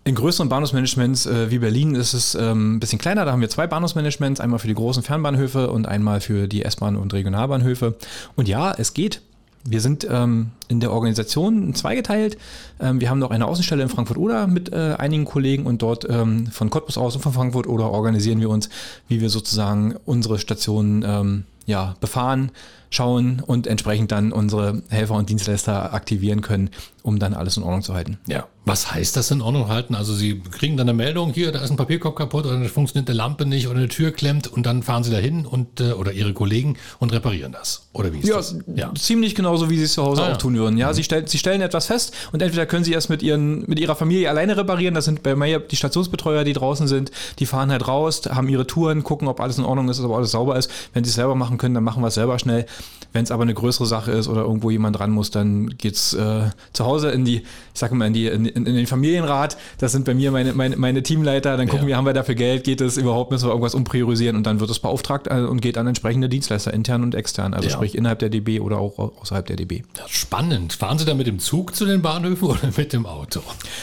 In 0.04 0.14
größeren 0.14 0.50
Bahnhofsmanagements 0.50 1.24
äh, 1.24 1.50
wie 1.50 1.60
Berlin 1.60 1.94
ist 1.94 2.12
es 2.12 2.34
ähm, 2.34 2.76
ein 2.76 2.80
bisschen 2.80 2.98
kleiner. 2.98 3.24
Da 3.24 3.32
haben 3.32 3.40
wir 3.40 3.48
zwei 3.48 3.66
Bahnhofsmanagements, 3.66 4.38
einmal 4.38 4.58
für 4.58 4.68
die 4.68 4.74
großen 4.74 5.02
Fernbahnhöfe 5.02 5.70
und 5.70 5.88
einmal 5.88 6.20
für 6.20 6.46
die 6.46 6.62
S-Bahn 6.62 6.96
und 6.96 7.14
Regionalbahnhöfe. 7.14 7.96
Und 8.36 8.48
ja, 8.48 8.74
es 8.76 8.92
geht. 8.92 9.22
Wir 9.66 9.80
sind 9.80 10.06
ähm, 10.10 10.50
in 10.68 10.80
der 10.80 10.92
Organisation 10.92 11.74
zweigeteilt. 11.74 12.36
Ähm, 12.80 13.00
wir 13.00 13.08
haben 13.08 13.18
noch 13.18 13.30
eine 13.30 13.46
Außenstelle 13.46 13.82
in 13.82 13.88
Frankfurt-Oder 13.88 14.46
mit 14.46 14.72
äh, 14.72 14.94
einigen 14.98 15.24
Kollegen 15.24 15.64
und 15.64 15.80
dort 15.80 16.06
ähm, 16.08 16.48
von 16.48 16.68
Cottbus 16.68 16.98
aus 16.98 17.16
und 17.16 17.22
von 17.22 17.32
Frankfurt 17.32 17.66
oder 17.66 17.90
organisieren 17.90 18.40
wir 18.40 18.50
uns, 18.50 18.68
wie 19.08 19.22
wir 19.22 19.30
sozusagen 19.30 19.94
unsere 20.04 20.38
Stationen 20.38 21.02
ähm, 21.06 21.44
ja, 21.64 21.96
befahren, 22.00 22.50
schauen 22.94 23.42
und 23.44 23.66
entsprechend 23.66 24.12
dann 24.12 24.32
unsere 24.32 24.82
Helfer 24.88 25.14
und 25.14 25.28
Dienstleister 25.28 25.92
aktivieren 25.94 26.40
können, 26.40 26.70
um 27.02 27.18
dann 27.18 27.34
alles 27.34 27.56
in 27.56 27.62
Ordnung 27.62 27.82
zu 27.82 27.94
halten. 27.94 28.18
Ja. 28.26 28.46
Was 28.66 28.94
heißt 28.94 29.14
das 29.16 29.30
in 29.30 29.42
Ordnung 29.42 29.68
halten? 29.68 29.94
Also 29.94 30.14
Sie 30.14 30.40
kriegen 30.40 30.78
dann 30.78 30.88
eine 30.88 30.96
Meldung, 30.96 31.34
hier, 31.34 31.52
da 31.52 31.58
ist 31.60 31.70
ein 31.70 31.76
Papierkorb 31.76 32.16
kaputt 32.16 32.46
oder 32.46 32.64
funktioniert 32.64 33.10
eine 33.10 33.16
Lampe 33.18 33.44
nicht 33.44 33.68
oder 33.68 33.76
eine 33.78 33.88
Tür 33.88 34.10
klemmt 34.10 34.46
und 34.46 34.64
dann 34.64 34.82
fahren 34.82 35.04
Sie 35.04 35.10
dahin 35.10 35.44
und 35.44 35.80
äh, 35.80 35.92
oder 35.92 36.12
Ihre 36.12 36.32
Kollegen 36.32 36.76
und 36.98 37.12
reparieren 37.12 37.52
das. 37.52 37.88
Oder 37.92 38.10
wie 38.14 38.20
ist 38.20 38.28
Ja, 38.28 38.36
das? 38.36 38.56
ziemlich 39.02 39.34
genauso, 39.34 39.68
wie 39.68 39.76
sie 39.76 39.84
es 39.84 39.92
zu 39.92 40.02
Hause 40.02 40.22
Ah, 40.22 40.26
auch 40.26 40.30
ja. 40.30 40.36
tun 40.36 40.56
würden. 40.56 40.78
Ja, 40.78 40.94
sie, 40.94 41.04
stell, 41.04 41.28
sie 41.28 41.36
stellen 41.36 41.60
etwas 41.60 41.86
fest 41.86 42.14
und 42.32 42.40
entweder 42.40 42.64
können 42.64 42.84
sie 42.84 42.94
es 42.94 43.10
mit, 43.10 43.22
ihren, 43.22 43.68
mit 43.68 43.78
ihrer 43.78 43.96
Familie 43.96 44.30
alleine 44.30 44.56
reparieren. 44.56 44.94
Das 44.94 45.04
sind 45.04 45.22
bei 45.22 45.36
mir 45.36 45.58
die 45.60 45.76
Stationsbetreuer, 45.76 46.44
die 46.44 46.54
draußen 46.54 46.88
sind. 46.88 47.10
Die 47.38 47.44
fahren 47.46 47.70
halt 47.70 47.86
raus, 47.86 48.22
haben 48.30 48.48
ihre 48.48 48.66
Touren, 48.66 49.04
gucken, 49.04 49.28
ob 49.28 49.40
alles 49.40 49.58
in 49.58 49.64
Ordnung 49.64 49.90
ist, 49.90 50.00
ob 50.00 50.12
alles 50.12 50.30
sauber 50.30 50.56
ist. 50.56 50.70
Wenn 50.94 51.04
sie 51.04 51.10
es 51.10 51.16
selber 51.16 51.34
machen 51.34 51.58
können, 51.58 51.74
dann 51.74 51.84
machen 51.84 52.02
wir 52.02 52.08
es 52.08 52.14
selber 52.14 52.38
schnell. 52.38 52.64
Wenn 53.12 53.22
es 53.22 53.30
aber 53.30 53.44
eine 53.44 53.54
größere 53.54 53.86
Sache 53.86 54.10
ist 54.10 54.26
oder 54.26 54.42
irgendwo 54.42 54.70
jemand 54.70 54.98
dran 54.98 55.12
muss, 55.12 55.30
dann 55.30 55.68
geht's 55.78 56.14
äh, 56.14 56.50
zu 56.72 56.84
Hause 56.84 57.10
in 57.10 57.24
die, 57.24 57.44
ich 57.74 57.80
sage 57.80 57.94
mal, 57.96 58.06
in, 58.06 58.12
die, 58.12 58.26
in, 58.28 58.46
in 58.46 58.64
den 58.64 58.86
Familienrat. 58.86 59.56
Das 59.78 59.90
sind 59.92 60.04
bei 60.04 60.14
mir 60.14 60.30
meine, 60.30 60.52
meine, 60.54 60.76
meine 60.76 61.02
Teamleiter. 61.02 61.56
Dann 61.56 61.66
gucken 61.68 61.82
Ja. 61.84 61.88
wir, 61.88 61.96
haben 61.96 62.06
wir 62.06 62.12
dafür 62.12 62.36
Geld, 62.36 62.62
geht 62.64 62.80
es 62.80 62.96
überhaupt, 62.96 63.32
müssen 63.32 63.46
wir 63.46 63.50
irgendwas 63.50 63.74
umpriorisieren 63.74 64.36
und 64.36 64.46
dann 64.46 64.60
wird 64.60 64.70
es 64.70 64.78
beauftragt 64.78 65.26
äh, 65.28 65.40
und 65.40 65.60
geht 65.60 65.76
an 65.76 65.86
entsprechende 65.88 66.28
Dienstleister, 66.28 66.72
intern 66.72 67.02
und 67.02 67.14
extern. 67.14 67.52
Also 67.52 67.68
Ja. 67.68 67.74
sprich 67.74 67.96
innerhalb 67.96 68.20
der 68.20 68.28
DB 68.30 68.60
oder 68.60 68.78
auch 68.78 68.98
au- 68.98 69.12
außerhalb 69.20 69.44
der 69.46 69.56
DB. 69.56 69.82
Spannend. 70.08 70.72
Fahren 70.74 70.98
Sie 70.98 71.04
da 71.04 71.14
mit 71.14 71.26
dem 71.26 71.38
Zug 71.40 71.74
zu 71.74 71.84
den 71.84 72.00
Bahnhöfen 72.00 72.46
oder 72.48 72.60
mit 72.76 72.92
dem 72.92 73.06
Auto? 73.06 73.40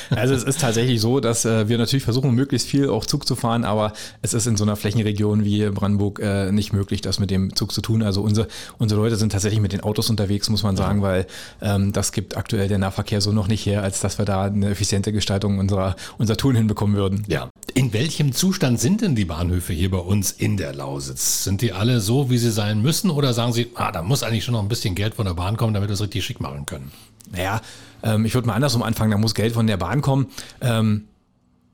Also 0.09 0.33
es 0.33 0.43
ist 0.43 0.61
tatsächlich 0.61 1.01
so, 1.01 1.19
dass 1.19 1.43
äh, 1.45 1.67
wir 1.67 1.77
natürlich 1.77 2.03
versuchen, 2.03 2.31
möglichst 2.33 2.67
viel 2.69 2.89
auch 2.89 3.05
Zug 3.05 3.27
zu 3.27 3.35
fahren, 3.35 3.65
aber 3.65 3.93
es 4.21 4.33
ist 4.33 4.47
in 4.47 4.55
so 4.55 4.63
einer 4.63 4.75
Flächenregion 4.77 5.43
wie 5.43 5.69
Brandenburg 5.69 6.19
äh, 6.19 6.51
nicht 6.53 6.71
möglich, 6.73 7.01
das 7.01 7.19
mit 7.19 7.29
dem 7.29 7.55
Zug 7.55 7.71
zu 7.73 7.81
tun. 7.81 8.03
Also 8.03 8.21
unsere, 8.21 8.47
unsere 8.77 9.01
Leute 9.01 9.17
sind 9.17 9.31
tatsächlich 9.33 9.59
mit 9.61 9.73
den 9.73 9.81
Autos 9.81 10.09
unterwegs, 10.09 10.49
muss 10.49 10.63
man 10.63 10.77
sagen, 10.77 11.01
weil 11.01 11.27
ähm, 11.61 11.91
das 11.91 12.11
gibt 12.13 12.37
aktuell 12.37 12.67
der 12.69 12.77
Nahverkehr 12.77 13.19
so 13.19 13.31
noch 13.33 13.47
nicht 13.47 13.65
her, 13.65 13.80
als 13.81 13.99
dass 13.99 14.17
wir 14.17 14.25
da 14.25 14.43
eine 14.43 14.69
effiziente 14.69 15.11
Gestaltung 15.11 15.59
unserer, 15.59 15.95
unser 16.17 16.37
Tun 16.37 16.55
hinbekommen 16.55 16.95
würden. 16.95 17.23
Ja. 17.27 17.49
In 17.73 17.93
welchem 17.93 18.33
Zustand 18.33 18.79
sind 18.79 19.01
denn 19.01 19.15
die 19.15 19.25
Bahnhöfe 19.25 19.73
hier 19.73 19.91
bei 19.91 19.97
uns 19.97 20.31
in 20.31 20.57
der 20.57 20.73
Lausitz? 20.73 21.43
Sind 21.43 21.61
die 21.61 21.73
alle 21.73 21.99
so, 21.99 22.29
wie 22.29 22.37
sie 22.37 22.51
sein 22.51 22.81
müssen? 22.81 23.09
Oder 23.09 23.33
sagen 23.33 23.53
Sie, 23.53 23.71
ah, 23.75 23.91
da 23.91 24.01
muss 24.01 24.23
eigentlich 24.23 24.43
schon 24.43 24.53
noch 24.53 24.61
ein 24.61 24.69
bisschen 24.69 24.95
Geld 24.95 25.15
von 25.15 25.25
der 25.25 25.33
Bahn 25.33 25.57
kommen, 25.57 25.73
damit 25.73 25.89
wir 25.89 25.93
es 25.93 26.01
richtig 26.01 26.23
schick 26.25 26.39
machen 26.39 26.65
können? 26.65 26.91
Naja, 27.31 27.61
ähm, 28.03 28.25
ich 28.25 28.33
würde 28.33 28.47
mal 28.47 28.55
andersrum 28.55 28.83
anfangen, 28.83 29.11
da 29.11 29.17
muss 29.17 29.33
Geld 29.33 29.53
von 29.53 29.67
der 29.67 29.77
Bahn 29.77 30.01
kommen. 30.01 30.27
Ähm, 30.59 31.05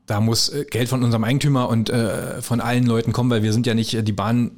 da 0.06 0.21
muss 0.21 0.50
äh, 0.50 0.65
Geld 0.69 0.89
von 0.89 1.03
unserem 1.03 1.24
Eigentümer 1.24 1.69
und 1.69 1.89
äh, 1.89 2.42
von 2.42 2.62
allen 2.62 2.86
Leuten 2.86 3.12
kommen, 3.12 3.30
weil 3.30 3.44
wir 3.44 3.53
sind 3.53 3.68
ja 3.68 3.74
nicht, 3.74 3.94
äh, 3.94 4.03
die 4.03 4.13
Bahn, 4.13 4.51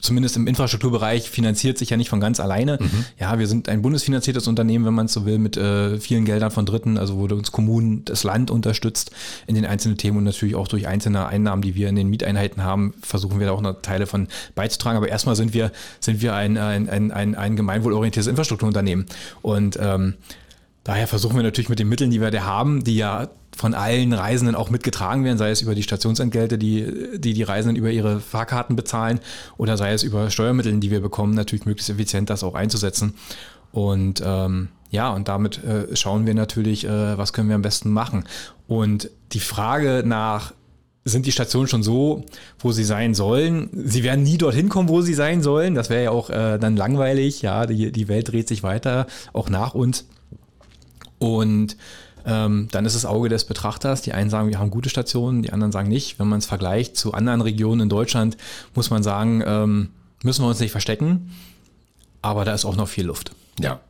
zumindest 0.00 0.36
im 0.36 0.46
Infrastrukturbereich, 0.46 1.30
finanziert 1.30 1.78
sich 1.78 1.90
ja 1.90 1.96
nicht 1.96 2.10
von 2.10 2.20
ganz 2.20 2.38
alleine. 2.38 2.78
Ja, 3.18 3.38
wir 3.38 3.46
sind 3.46 3.68
ein 3.68 3.82
bundesfinanziertes 3.82 4.46
Unternehmen, 4.46 4.84
wenn 4.84 4.94
man 4.94 5.06
es 5.06 5.12
so 5.12 5.24
will, 5.24 5.38
mit 5.38 5.56
äh, 5.56 5.98
vielen 5.98 6.24
Geldern 6.24 6.50
von 6.50 6.66
Dritten, 6.66 6.98
also 6.98 7.16
wurde 7.16 7.34
uns 7.34 7.50
Kommunen, 7.50 8.04
das 8.04 8.22
Land 8.22 8.50
unterstützt 8.50 9.10
in 9.46 9.54
den 9.54 9.64
einzelnen 9.64 9.96
Themen 9.96 10.18
und 10.18 10.24
natürlich 10.24 10.54
auch 10.54 10.68
durch 10.68 10.86
einzelne 10.86 11.26
Einnahmen, 11.26 11.62
die 11.62 11.74
wir 11.74 11.88
in 11.88 11.96
den 11.96 12.08
Mieteinheiten 12.08 12.62
haben, 12.62 12.94
versuchen 13.00 13.40
wir 13.40 13.46
da 13.46 13.52
auch 13.52 13.62
noch 13.62 13.80
Teile 13.80 14.06
von 14.06 14.28
beizutragen. 14.54 14.98
Aber 14.98 15.08
erstmal 15.08 15.34
sind 15.34 15.54
wir, 15.54 15.72
sind 16.00 16.20
wir 16.20 16.34
ein, 16.34 16.58
ein, 16.58 16.88
ein, 16.88 17.10
ein, 17.10 17.34
ein 17.34 17.56
gemeinwohlorientiertes 17.56 18.28
Infrastrukturunternehmen. 18.28 19.06
Und 19.42 19.78
ähm, 19.80 20.14
Daher 20.86 21.08
versuchen 21.08 21.34
wir 21.34 21.42
natürlich 21.42 21.68
mit 21.68 21.80
den 21.80 21.88
Mitteln, 21.88 22.12
die 22.12 22.20
wir 22.20 22.30
da 22.30 22.44
haben, 22.44 22.84
die 22.84 22.94
ja 22.94 23.26
von 23.56 23.74
allen 23.74 24.12
Reisenden 24.12 24.54
auch 24.54 24.70
mitgetragen 24.70 25.24
werden, 25.24 25.36
sei 25.36 25.50
es 25.50 25.60
über 25.60 25.74
die 25.74 25.82
Stationsentgelte, 25.82 26.58
die 26.58 27.18
die, 27.18 27.34
die 27.34 27.42
Reisenden 27.42 27.74
über 27.74 27.90
ihre 27.90 28.20
Fahrkarten 28.20 28.76
bezahlen 28.76 29.18
oder 29.58 29.76
sei 29.76 29.92
es 29.94 30.04
über 30.04 30.30
Steuermittel, 30.30 30.78
die 30.78 30.92
wir 30.92 31.00
bekommen, 31.00 31.34
natürlich 31.34 31.66
möglichst 31.66 31.90
effizient 31.90 32.30
das 32.30 32.44
auch 32.44 32.54
einzusetzen. 32.54 33.14
Und 33.72 34.22
ähm, 34.24 34.68
ja, 34.92 35.10
und 35.10 35.26
damit 35.26 35.58
äh, 35.64 35.96
schauen 35.96 36.24
wir 36.24 36.34
natürlich, 36.34 36.84
äh, 36.84 37.18
was 37.18 37.32
können 37.32 37.48
wir 37.48 37.56
am 37.56 37.62
besten 37.62 37.90
machen. 37.90 38.22
Und 38.68 39.10
die 39.32 39.40
Frage 39.40 40.04
nach, 40.06 40.52
sind 41.04 41.26
die 41.26 41.32
Stationen 41.32 41.66
schon 41.66 41.82
so, 41.82 42.24
wo 42.60 42.70
sie 42.70 42.84
sein 42.84 43.12
sollen? 43.14 43.70
Sie 43.72 44.04
werden 44.04 44.22
nie 44.22 44.38
dorthin 44.38 44.68
kommen, 44.68 44.88
wo 44.88 45.00
sie 45.00 45.14
sein 45.14 45.42
sollen. 45.42 45.74
Das 45.74 45.90
wäre 45.90 46.04
ja 46.04 46.10
auch 46.12 46.30
äh, 46.30 46.58
dann 46.58 46.76
langweilig. 46.76 47.42
Ja, 47.42 47.66
die, 47.66 47.90
die 47.90 48.06
Welt 48.06 48.30
dreht 48.30 48.46
sich 48.46 48.62
weiter, 48.62 49.08
auch 49.32 49.48
nach 49.48 49.74
uns. 49.74 50.06
Und 51.18 51.76
ähm, 52.24 52.68
dann 52.72 52.84
ist 52.84 52.96
das 52.96 53.06
Auge 53.06 53.28
des 53.28 53.44
Betrachters. 53.44 54.02
Die 54.02 54.12
einen 54.12 54.30
sagen, 54.30 54.48
wir 54.48 54.58
haben 54.58 54.70
gute 54.70 54.88
Stationen, 54.88 55.42
die 55.42 55.52
anderen 55.52 55.72
sagen 55.72 55.88
nicht. 55.88 56.18
Wenn 56.18 56.28
man 56.28 56.40
es 56.40 56.46
vergleicht 56.46 56.96
zu 56.96 57.14
anderen 57.14 57.40
Regionen 57.40 57.82
in 57.82 57.88
Deutschland, 57.88 58.36
muss 58.74 58.90
man 58.90 59.02
sagen, 59.02 59.42
ähm, 59.46 59.90
müssen 60.22 60.42
wir 60.42 60.48
uns 60.48 60.60
nicht 60.60 60.72
verstecken. 60.72 61.32
Aber 62.22 62.44
da 62.44 62.52
ist 62.52 62.64
auch 62.64 62.76
noch 62.76 62.88
viel 62.88 63.06
Luft. 63.06 63.32
Ja. 63.60 63.80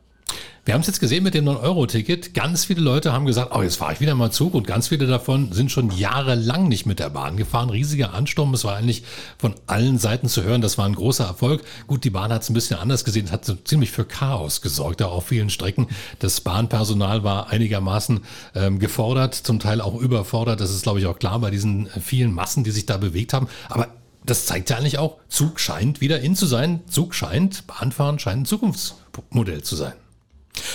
Wir 0.67 0.73
haben 0.73 0.81
es 0.81 0.87
jetzt 0.87 0.99
gesehen 0.99 1.23
mit 1.23 1.33
dem 1.33 1.45
9-Euro-Ticket. 1.45 2.33
Ganz 2.33 2.65
viele 2.65 2.81
Leute 2.81 3.13
haben 3.13 3.25
gesagt, 3.25 3.55
oh, 3.55 3.61
jetzt 3.61 3.77
fahre 3.77 3.93
ich 3.93 4.01
wieder 4.01 4.15
mal 4.15 4.33
Zug 4.33 4.53
und 4.53 4.67
ganz 4.67 4.89
viele 4.89 5.07
davon 5.07 5.53
sind 5.53 5.71
schon 5.71 5.91
jahrelang 5.91 6.67
nicht 6.67 6.85
mit 6.85 6.99
der 6.99 7.09
Bahn 7.09 7.37
gefahren. 7.37 7.69
Riesiger 7.69 8.13
Ansturm. 8.13 8.53
Es 8.53 8.65
war 8.65 8.75
eigentlich 8.75 9.03
von 9.37 9.55
allen 9.65 9.97
Seiten 9.97 10.27
zu 10.27 10.43
hören. 10.43 10.59
Das 10.59 10.77
war 10.77 10.85
ein 10.85 10.95
großer 10.95 11.23
Erfolg. 11.23 11.63
Gut, 11.87 12.03
die 12.03 12.09
Bahn 12.09 12.33
hat 12.33 12.41
es 12.41 12.49
ein 12.49 12.53
bisschen 12.53 12.77
anders 12.77 13.05
gesehen. 13.05 13.27
Es 13.27 13.31
hat 13.31 13.45
so 13.45 13.55
ziemlich 13.55 13.91
für 13.91 14.03
Chaos 14.03 14.59
gesorgt, 14.59 14.99
da 14.99 15.05
auf 15.05 15.27
vielen 15.27 15.49
Strecken. 15.49 15.87
Das 16.19 16.41
Bahnpersonal 16.41 17.23
war 17.23 17.49
einigermaßen 17.49 18.19
ähm, 18.53 18.77
gefordert, 18.77 19.35
zum 19.35 19.59
Teil 19.59 19.79
auch 19.79 19.95
überfordert. 19.95 20.59
Das 20.59 20.71
ist, 20.71 20.83
glaube 20.83 20.99
ich, 20.99 21.05
auch 21.05 21.17
klar 21.17 21.39
bei 21.39 21.49
diesen 21.49 21.87
vielen 22.01 22.33
Massen, 22.33 22.65
die 22.65 22.71
sich 22.71 22.85
da 22.85 22.97
bewegt 22.97 23.31
haben. 23.31 23.47
Aber 23.69 23.87
das 24.25 24.45
zeigt 24.47 24.69
ja 24.69 24.75
eigentlich 24.75 24.97
auch, 24.97 25.15
Zug 25.29 25.61
scheint 25.61 26.01
wieder 26.01 26.19
in 26.19 26.35
zu 26.35 26.45
sein. 26.45 26.81
Zug 26.89 27.15
scheint, 27.15 27.67
Bahnfahren 27.67 28.19
scheint 28.19 28.41
ein 28.41 28.45
Zukunftsmodell 28.45 29.63
zu 29.63 29.77
sein. 29.77 29.93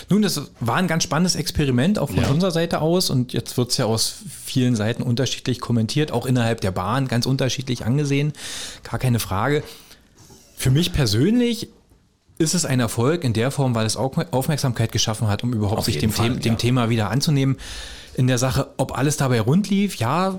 Nun, 0.08 0.22
das 0.22 0.50
war 0.60 0.76
ein 0.76 0.88
ganz 0.88 1.02
spannendes 1.02 1.34
Experiment, 1.34 1.98
auch 1.98 2.10
von 2.10 2.22
ja. 2.22 2.28
unserer 2.28 2.50
Seite 2.50 2.80
aus. 2.80 3.10
Und 3.10 3.32
jetzt 3.32 3.56
wird 3.56 3.70
es 3.70 3.76
ja 3.76 3.86
aus 3.86 4.16
vielen 4.44 4.76
Seiten 4.76 5.02
unterschiedlich 5.02 5.60
kommentiert, 5.60 6.12
auch 6.12 6.26
innerhalb 6.26 6.60
der 6.60 6.70
Bahn 6.70 7.08
ganz 7.08 7.26
unterschiedlich 7.26 7.84
angesehen. 7.84 8.32
Gar 8.82 8.98
keine 8.98 9.18
Frage. 9.18 9.62
Für 10.56 10.70
mich 10.70 10.92
persönlich 10.92 11.68
ist 12.38 12.54
es 12.54 12.64
ein 12.64 12.80
Erfolg 12.80 13.24
in 13.24 13.32
der 13.32 13.50
Form, 13.50 13.74
weil 13.74 13.86
es 13.86 13.96
Aufmerksamkeit 13.96 14.92
geschaffen 14.92 15.28
hat, 15.28 15.42
um 15.42 15.52
überhaupt 15.52 15.84
sich 15.84 15.98
dem, 15.98 16.10
Fall, 16.10 16.28
The 16.28 16.34
ja. 16.34 16.40
dem 16.40 16.58
Thema 16.58 16.90
wieder 16.90 17.10
anzunehmen. 17.10 17.56
In 18.14 18.26
der 18.26 18.38
Sache, 18.38 18.68
ob 18.76 18.96
alles 18.98 19.16
dabei 19.16 19.40
rund 19.40 19.70
lief, 19.70 19.96
ja, 19.96 20.38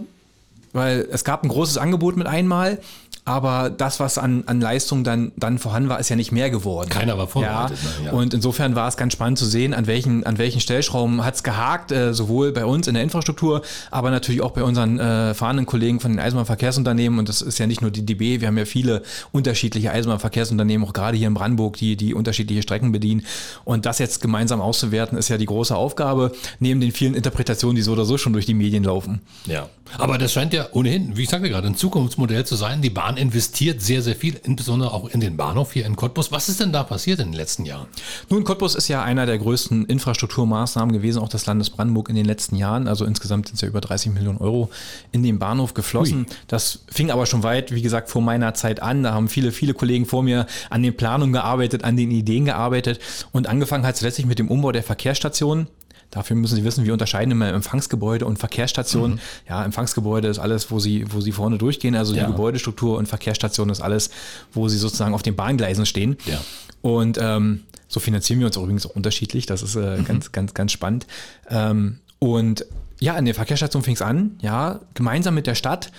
weil 0.73 1.07
es 1.12 1.23
gab 1.23 1.43
ein 1.43 1.50
großes 1.50 1.77
Angebot 1.77 2.17
mit 2.17 2.27
einmal, 2.27 2.79
aber 3.25 3.69
das, 3.69 3.99
was 4.01 4.17
an, 4.17 4.43
an 4.47 4.59
Leistung 4.59 5.05
dann, 5.05 5.31
dann 5.37 5.57
vorhanden 5.57 5.87
war, 5.87 5.99
ist 5.99 6.09
ja 6.09 6.17
nicht 6.17 6.33
mehr 6.33 6.49
geworden. 6.49 6.89
Keiner 6.89 7.17
war 7.17 7.27
vorbereitet. 7.27 7.77
Ja. 7.81 8.01
Ne? 8.01 8.05
ja. 8.07 8.11
Und 8.11 8.33
insofern 8.33 8.75
war 8.75 8.87
es 8.89 8.97
ganz 8.97 9.13
spannend 9.13 9.39
zu 9.39 9.45
sehen, 9.45 9.73
an 9.73 9.87
welchen, 9.87 10.25
an 10.25 10.37
welchen 10.37 10.59
Stellschrauben 10.59 11.23
hat 11.23 11.35
es 11.35 11.43
gehakt, 11.43 11.93
äh, 11.93 12.13
sowohl 12.13 12.51
bei 12.51 12.65
uns 12.65 12.87
in 12.87 12.95
der 12.95 13.03
Infrastruktur, 13.03 13.61
aber 13.91 14.11
natürlich 14.11 14.41
auch 14.41 14.51
bei 14.51 14.63
unseren 14.63 14.99
äh, 14.99 15.33
fahrenden 15.33 15.65
Kollegen 15.65 16.01
von 16.01 16.11
den 16.11 16.19
Eisenbahnverkehrsunternehmen. 16.19 17.17
Und 17.17 17.29
das 17.29 17.41
ist 17.41 17.59
ja 17.59 17.67
nicht 17.67 17.81
nur 17.81 17.91
die 17.91 18.05
DB, 18.05 18.41
wir 18.41 18.49
haben 18.49 18.57
ja 18.57 18.65
viele 18.65 19.03
unterschiedliche 19.31 19.91
Eisenbahnverkehrsunternehmen, 19.91 20.85
auch 20.85 20.93
gerade 20.93 21.15
hier 21.15 21.27
in 21.27 21.33
Brandenburg, 21.33 21.77
die, 21.77 21.95
die 21.95 22.13
unterschiedliche 22.13 22.61
Strecken 22.61 22.91
bedienen. 22.91 23.25
Und 23.63 23.85
das 23.85 23.99
jetzt 23.99 24.21
gemeinsam 24.21 24.59
auszuwerten, 24.59 25.17
ist 25.17 25.29
ja 25.29 25.37
die 25.37 25.45
große 25.45 25.75
Aufgabe, 25.75 26.33
neben 26.59 26.81
den 26.81 26.91
vielen 26.91 27.13
Interpretationen, 27.13 27.77
die 27.77 27.83
so 27.83 27.93
oder 27.93 28.03
so 28.03 28.17
schon 28.17 28.33
durch 28.33 28.45
die 28.45 28.53
Medien 28.53 28.83
laufen. 28.83 29.21
Ja, 29.45 29.69
aber 29.97 30.17
das 30.17 30.33
scheint 30.33 30.53
ja 30.53 30.67
ohnehin, 30.71 31.15
wie 31.15 31.23
ich 31.23 31.29
sagte 31.29 31.49
gerade, 31.49 31.67
ein 31.67 31.75
Zukunftsmodell 31.75 32.45
zu 32.45 32.55
sein. 32.55 32.81
Die 32.81 32.89
Bahn 32.89 33.12
Bahn 33.13 33.22
investiert 33.22 33.82
sehr, 33.82 34.01
sehr 34.01 34.15
viel, 34.15 34.39
insbesondere 34.43 34.91
auch 34.91 35.08
in 35.10 35.20
den 35.20 35.38
Bahnhof 35.38 35.74
hier 35.74 35.86
in 35.86 35.96
Cottbus. 35.96 36.32
Was 36.32 36.50
ist 36.50 36.60
denn 36.60 36.72
da 36.72 36.84
passiert 36.84 37.20
in 37.20 37.27
den 37.27 37.34
letzten 37.34 37.65
Jahren? 37.65 37.88
Nun, 38.29 38.43
Cottbus 38.43 38.75
ist 38.75 38.88
ja 38.88 39.03
einer 39.03 39.25
der 39.25 39.38
größten 39.38 39.86
Infrastrukturmaßnahmen 39.86 40.93
gewesen, 40.93 41.20
auch 41.20 41.29
des 41.29 41.46
Landes 41.46 41.70
Brandenburg 41.70 42.10
in 42.10 42.15
den 42.15 42.25
letzten 42.25 42.55
Jahren. 42.55 42.88
Also 42.88 43.05
insgesamt 43.05 43.48
sind 43.48 43.55
es 43.55 43.62
ja 43.62 43.67
über 43.67 43.82
30 43.82 44.13
Millionen 44.13 44.39
Euro 44.39 44.70
in 45.12 45.24
den 45.24 45.39
Bahnhof 45.39 45.74
geflossen. 45.74 46.22
Ui. 46.22 46.36
Das 46.48 46.79
fing 46.88 47.12
aber 47.12 47.25
schon 47.25 47.43
weit, 47.43 47.74
wie 47.74 47.82
gesagt, 47.82 48.10
vor 48.10 48.22
meiner 48.22 48.53
Zeit 48.53 48.82
an. 48.82 49.03
Da 49.03 49.13
haben 49.13 49.29
viele, 49.29 49.51
viele 49.51 49.74
Kollegen 49.74 50.05
vor 50.05 50.24
mir 50.24 50.48
an 50.70 50.82
den 50.82 50.96
Planungen 50.96 51.34
gearbeitet, 51.34 51.84
an 51.84 51.98
den 51.98 52.12
Ideen 52.12 52.46
gearbeitet 52.46 53.00
und 53.32 53.48
angefangen 53.48 53.86
hat 53.86 53.96
es 53.96 54.01
letztlich 54.01 54.25
mit 54.25 54.39
dem 54.39 54.50
Umbau 54.50 54.72
der 54.72 54.84
Verkehrsstationen. 54.84 55.67
Dafür 56.13 56.36
müssen 56.36 56.55
Sie 56.55 56.63
wissen, 56.63 56.86
wir 56.86 56.93
unterscheiden 56.93 57.32
immer 57.32 57.48
Empfangsgebäude 57.48 58.27
und 58.27 58.38
Verkehrsstationen. 58.38 59.15
Mhm. 59.15 59.50
Ja, 59.50 59.65
Empfangsgebäude 59.65 60.27
ist 60.27 60.38
alles, 60.38 60.70
wo 60.70 60.77
Sie, 60.77 61.05
wo 61.12 61.22
Sie 61.22 61.32
vorne 61.32 61.58
durchgehen. 61.58 61.96
Also 61.96 62.13
ja. 62.13 62.22
die 62.22 62.32
Gebäudestruktur 62.32 63.00
und 63.00 63.08
Verkehrsstation 63.08 63.72
ist 63.72 63.82
alles, 63.82 64.12
wo 64.51 64.70
Sie 64.70 64.77
sozusagen 64.77 65.15
auf 65.15 65.24
den 65.24 65.36
Bahngleisen 65.36 65.88
stehen. 65.88 66.17
Ja. 66.25 66.39
Und 66.84 67.17
ähm, 67.20 67.63
so 67.88 68.00
finanzieren 68.00 68.39
wir 68.41 68.46
uns 68.46 68.58
übrigens 68.58 68.86
auch 68.86 68.96
unterschiedlich. 68.96 69.48
Das 69.48 69.63
ist 69.63 69.75
äh, 69.75 69.98
mhm. 69.98 70.05
ganz, 70.05 70.32
ganz, 70.32 70.53
ganz 70.53 70.72
spannend. 70.72 71.08
Ähm, 71.50 71.98
und 72.20 72.67
ja, 73.00 73.15
an 73.15 73.25
der 73.25 73.34
Verkehrsstation 73.34 73.82
fing 73.82 73.96
es 73.96 74.03
an. 74.03 74.38
Ja, 74.39 74.82
gemeinsam 74.93 75.34
mit 75.34 75.48
der 75.48 75.55
Stadt 75.55 75.91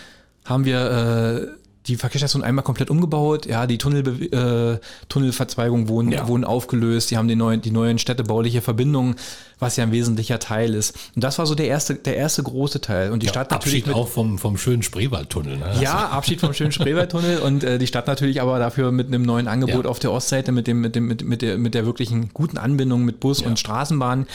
haben 0.45 0.65
wir 0.65 1.57
äh, 1.59 1.64
die 1.87 1.97
Verkehrsstation 1.97 2.43
einmal 2.43 2.65
komplett 2.65 2.89
umgebaut. 2.89 3.45
Ja, 3.45 3.67
die 3.67 3.77
Tunnel, 3.77 4.33
äh, 4.33 4.79
Tunnelverzweigungen 5.09 5.89
wurden, 5.89 6.13
ja. 6.13 6.27
wurden 6.27 6.45
aufgelöst. 6.45 7.11
Die 7.11 7.19
haben 7.19 7.29
die 7.29 7.37
neuen, 7.37 7.61
die 7.61 7.71
neuen 7.71 7.99
städtebauliche 7.99 8.63
Verbindungen, 8.63 9.17
was 9.59 9.77
ja 9.77 9.85
ein 9.85 9.93
wesentlicher 9.93 10.39
Teil 10.39 10.75
ist. 10.75 10.97
Und 11.15 11.23
das 11.23 11.39
war 11.39 11.47
so 11.47 11.55
der 11.55 11.67
erste, 11.67 11.97
der 11.97 12.17
erste 12.17 12.43
große 12.43 12.81
Teil. 12.81 13.13
Und 13.13 13.23
die 13.23 13.27
ja, 13.27 13.33
Stadt 13.33 13.53
Abschied 13.53 13.87
natürlich 13.87 14.03
auch 14.03 14.09
vom, 14.09 14.39
vom 14.39 14.57
schönen 14.57 14.83
Spreewaldtunnel. 14.83 15.59
Ne? 15.59 15.73
Ja, 15.81 16.09
Abschied 16.09 16.41
vom 16.41 16.55
schönen 16.55 16.73
Spreewaldtunnel 16.73 17.39
und 17.41 17.65
äh, 17.65 17.79
die 17.79 17.87
Stadt 17.87 18.07
natürlich 18.07 18.41
aber 18.41 18.59
dafür 18.59 18.91
mit 18.91 19.09
einem 19.09 19.23
neuen 19.23 19.47
Angebot 19.47 19.85
ja. 19.85 19.91
auf 19.91 19.99
der 19.99 20.11
Ostseite, 20.11 20.53
mit 20.53 20.67
dem, 20.67 20.81
mit 20.81 20.97
dem, 20.97 21.07
mit, 21.07 21.23
mit 21.23 21.43
der, 21.43 21.59
mit 21.59 21.75
der 21.75 21.85
wirklichen 21.85 22.31
guten 22.33 22.57
Anbindung 22.57 23.05
mit 23.05 23.21
Bus 23.21 23.43
und 23.43 23.59
Straßenbahn, 23.59 24.27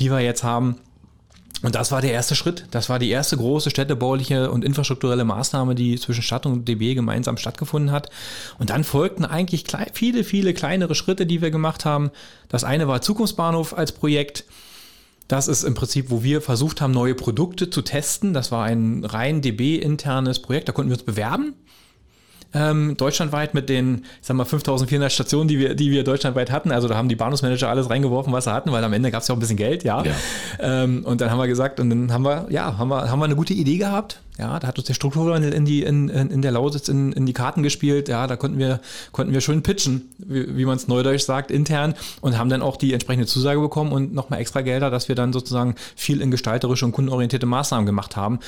die 0.00 0.10
wir 0.10 0.20
jetzt 0.20 0.42
haben. 0.42 0.76
Und 1.62 1.74
das 1.74 1.90
war 1.90 2.02
der 2.02 2.12
erste 2.12 2.34
Schritt. 2.34 2.66
Das 2.70 2.88
war 2.88 2.98
die 2.98 3.08
erste 3.08 3.36
große 3.36 3.70
städtebauliche 3.70 4.50
und 4.50 4.64
infrastrukturelle 4.64 5.24
Maßnahme, 5.24 5.74
die 5.74 5.98
zwischen 5.98 6.22
Stadt 6.22 6.44
und 6.44 6.66
DB 6.68 6.94
gemeinsam 6.94 7.38
stattgefunden 7.38 7.92
hat. 7.92 8.10
Und 8.58 8.70
dann 8.70 8.84
folgten 8.84 9.24
eigentlich 9.24 9.64
viele, 9.94 10.22
viele 10.22 10.52
kleinere 10.52 10.94
Schritte, 10.94 11.24
die 11.24 11.40
wir 11.40 11.50
gemacht 11.50 11.84
haben. 11.84 12.10
Das 12.48 12.62
eine 12.62 12.88
war 12.88 13.00
Zukunftsbahnhof 13.00 13.76
als 13.76 13.92
Projekt. 13.92 14.44
Das 15.28 15.48
ist 15.48 15.64
im 15.64 15.74
Prinzip, 15.74 16.10
wo 16.10 16.22
wir 16.22 16.40
versucht 16.40 16.80
haben, 16.80 16.92
neue 16.92 17.14
Produkte 17.14 17.70
zu 17.70 17.82
testen. 17.82 18.32
Das 18.32 18.52
war 18.52 18.64
ein 18.64 19.04
rein 19.04 19.40
DB-internes 19.40 20.40
Projekt. 20.40 20.68
Da 20.68 20.72
konnten 20.72 20.90
wir 20.90 20.96
uns 20.96 21.04
bewerben 21.04 21.54
ähm, 22.54 22.96
deutschlandweit 22.96 23.54
mit 23.54 23.68
den, 23.68 24.04
ich 24.20 24.26
sag 24.26 24.36
mal, 24.36 24.44
5400 24.44 25.12
Stationen, 25.12 25.48
die 25.48 25.58
wir, 25.58 25.74
die 25.74 25.90
wir 25.90 26.04
deutschlandweit 26.04 26.50
hatten. 26.50 26.72
Also 26.72 26.88
da 26.88 26.96
haben 26.96 27.08
die 27.08 27.16
Bahnhofsmanager 27.16 27.68
alles 27.68 27.90
reingeworfen, 27.90 28.32
was 28.32 28.44
sie 28.44 28.52
hatten, 28.52 28.72
weil 28.72 28.82
am 28.84 28.92
Ende 28.92 29.10
gab 29.10 29.22
es 29.22 29.28
ja 29.28 29.34
auch 29.34 29.36
ein 29.36 29.40
bisschen 29.40 29.56
Geld, 29.56 29.84
ja. 29.84 30.02
ja. 30.02 30.12
Ähm, 30.60 31.04
und 31.04 31.20
dann 31.20 31.30
haben 31.30 31.38
wir 31.38 31.46
gesagt, 31.46 31.80
und 31.80 31.90
dann 31.90 32.12
haben 32.12 32.24
wir, 32.24 32.46
ja, 32.50 32.78
haben 32.78 32.88
wir, 32.88 33.10
haben 33.10 33.18
wir 33.18 33.24
eine 33.24 33.36
gute 33.36 33.54
Idee 33.54 33.78
gehabt. 33.78 34.20
Ja, 34.38 34.58
da 34.58 34.68
hat 34.68 34.76
uns 34.76 34.86
der 34.86 34.94
Strukturwandel 34.94 35.54
in 35.54 35.64
die, 35.64 35.82
in, 35.82 36.10
in 36.10 36.42
der 36.42 36.52
Lausitz 36.52 36.88
in, 36.88 37.12
in 37.12 37.24
die 37.24 37.32
Karten 37.32 37.62
gespielt. 37.62 38.08
Ja, 38.08 38.26
da 38.26 38.36
konnten 38.36 38.58
wir, 38.58 38.80
konnten 39.10 39.32
wir 39.32 39.40
schön 39.40 39.62
pitchen, 39.62 40.10
wie, 40.18 40.58
wie 40.58 40.64
man 40.66 40.76
es 40.76 40.88
neudeutsch 40.88 41.22
sagt, 41.22 41.50
intern 41.50 41.94
und 42.20 42.36
haben 42.36 42.50
dann 42.50 42.60
auch 42.60 42.76
die 42.76 42.92
entsprechende 42.92 43.26
Zusage 43.26 43.60
bekommen 43.60 43.92
und 43.92 44.12
nochmal 44.12 44.40
extra 44.40 44.60
Gelder, 44.60 44.90
dass 44.90 45.08
wir 45.08 45.14
dann 45.14 45.32
sozusagen 45.32 45.74
viel 45.94 46.20
in 46.20 46.30
gestalterische 46.30 46.84
und 46.84 46.92
kundenorientierte 46.92 47.46
Maßnahmen 47.46 47.86
gemacht 47.86 48.16
haben. 48.16 48.40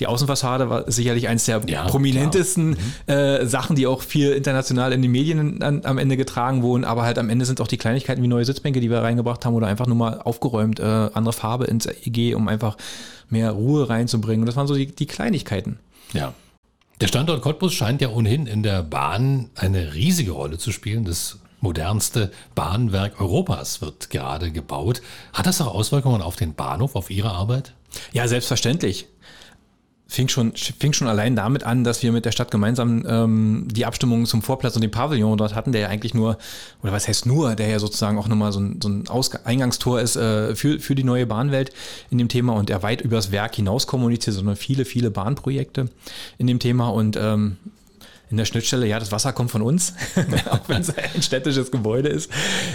Die 0.00 0.06
Außenfassade 0.06 0.70
war 0.70 0.90
sicherlich 0.90 1.28
eines 1.28 1.44
der 1.44 1.60
ja, 1.66 1.84
prominentesten 1.84 2.70
mhm. 2.70 3.12
äh, 3.12 3.46
Sachen, 3.46 3.76
die 3.76 3.86
auch 3.86 4.02
viel 4.02 4.32
international 4.32 4.92
in 4.92 5.02
den 5.02 5.10
Medien 5.10 5.62
an, 5.62 5.84
am 5.84 5.98
Ende 5.98 6.16
getragen 6.16 6.62
wurden. 6.62 6.84
Aber 6.84 7.02
halt 7.02 7.18
am 7.18 7.28
Ende 7.28 7.44
sind 7.44 7.60
auch 7.60 7.68
die 7.68 7.76
Kleinigkeiten 7.76 8.22
wie 8.22 8.26
neue 8.26 8.44
Sitzbänke, 8.44 8.80
die 8.80 8.90
wir 8.90 8.98
reingebracht 8.98 9.44
haben 9.44 9.54
oder 9.54 9.66
einfach 9.66 9.86
nur 9.86 9.96
mal 9.96 10.20
aufgeräumt, 10.20 10.80
äh, 10.80 10.82
andere 10.82 11.32
Farbe 11.32 11.66
ins 11.66 11.86
EG, 11.86 12.34
um 12.34 12.48
einfach 12.48 12.76
mehr 13.28 13.50
Ruhe 13.52 13.88
reinzubringen. 13.88 14.40
Und 14.40 14.46
das 14.46 14.56
waren 14.56 14.66
so 14.66 14.74
die, 14.74 14.86
die 14.86 15.06
Kleinigkeiten. 15.06 15.78
Ja. 16.14 16.34
Der 17.00 17.08
Standort 17.08 17.42
Cottbus 17.42 17.74
scheint 17.74 18.00
ja 18.00 18.08
ohnehin 18.10 18.46
in 18.46 18.62
der 18.62 18.82
Bahn 18.82 19.50
eine 19.56 19.94
riesige 19.94 20.32
Rolle 20.32 20.58
zu 20.58 20.72
spielen. 20.72 21.04
Das 21.04 21.38
modernste 21.60 22.30
Bahnwerk 22.54 23.20
Europas 23.20 23.80
wird 23.82 24.10
gerade 24.10 24.50
gebaut. 24.50 25.02
Hat 25.32 25.46
das 25.46 25.60
auch 25.60 25.74
Auswirkungen 25.74 26.22
auf 26.22 26.36
den 26.36 26.54
Bahnhof, 26.54 26.96
auf 26.96 27.10
Ihre 27.10 27.30
Arbeit? 27.30 27.74
Ja, 28.12 28.26
selbstverständlich 28.26 29.08
fing 30.12 30.28
schon, 30.28 30.52
fing 30.54 30.92
schon 30.92 31.08
allein 31.08 31.34
damit 31.34 31.64
an, 31.64 31.84
dass 31.84 32.02
wir 32.02 32.12
mit 32.12 32.26
der 32.26 32.32
Stadt 32.32 32.50
gemeinsam 32.50 33.04
ähm, 33.08 33.66
die 33.70 33.86
Abstimmung 33.86 34.26
zum 34.26 34.42
Vorplatz 34.42 34.76
und 34.76 34.82
dem 34.82 34.90
Pavillon 34.90 35.38
dort 35.38 35.54
hatten, 35.54 35.72
der 35.72 35.80
ja 35.80 35.88
eigentlich 35.88 36.12
nur, 36.12 36.36
oder 36.82 36.92
was 36.92 37.08
heißt 37.08 37.24
nur, 37.24 37.54
der 37.54 37.68
ja 37.68 37.78
sozusagen 37.78 38.18
auch 38.18 38.28
nochmal 38.28 38.52
so 38.52 38.60
ein, 38.60 38.78
so 38.82 38.90
ein 38.90 39.08
Ausg 39.08 39.40
Eingangstor 39.44 40.00
ist 40.00 40.16
äh, 40.16 40.54
für, 40.54 40.78
für 40.80 40.94
die 40.94 41.02
neue 41.02 41.24
Bahnwelt 41.24 41.72
in 42.10 42.18
dem 42.18 42.28
Thema 42.28 42.52
und 42.52 42.68
der 42.68 42.82
weit 42.82 43.00
übers 43.00 43.32
Werk 43.32 43.54
hinaus 43.54 43.86
kommuniziert, 43.86 44.36
sondern 44.36 44.56
viele, 44.56 44.84
viele 44.84 45.10
Bahnprojekte 45.10 45.88
in 46.36 46.46
dem 46.46 46.58
Thema 46.58 46.88
und 46.88 47.16
ähm, 47.16 47.56
in 48.32 48.38
der 48.38 48.46
Schnittstelle, 48.46 48.86
ja, 48.86 48.98
das 48.98 49.12
Wasser 49.12 49.32
kommt 49.32 49.50
von 49.50 49.60
uns, 49.60 49.92
auch 50.50 50.66
wenn 50.66 50.80
es 50.80 50.92
ein 50.96 51.22
städtisches 51.22 51.70
Gebäude 51.70 52.08
ist 52.08 52.30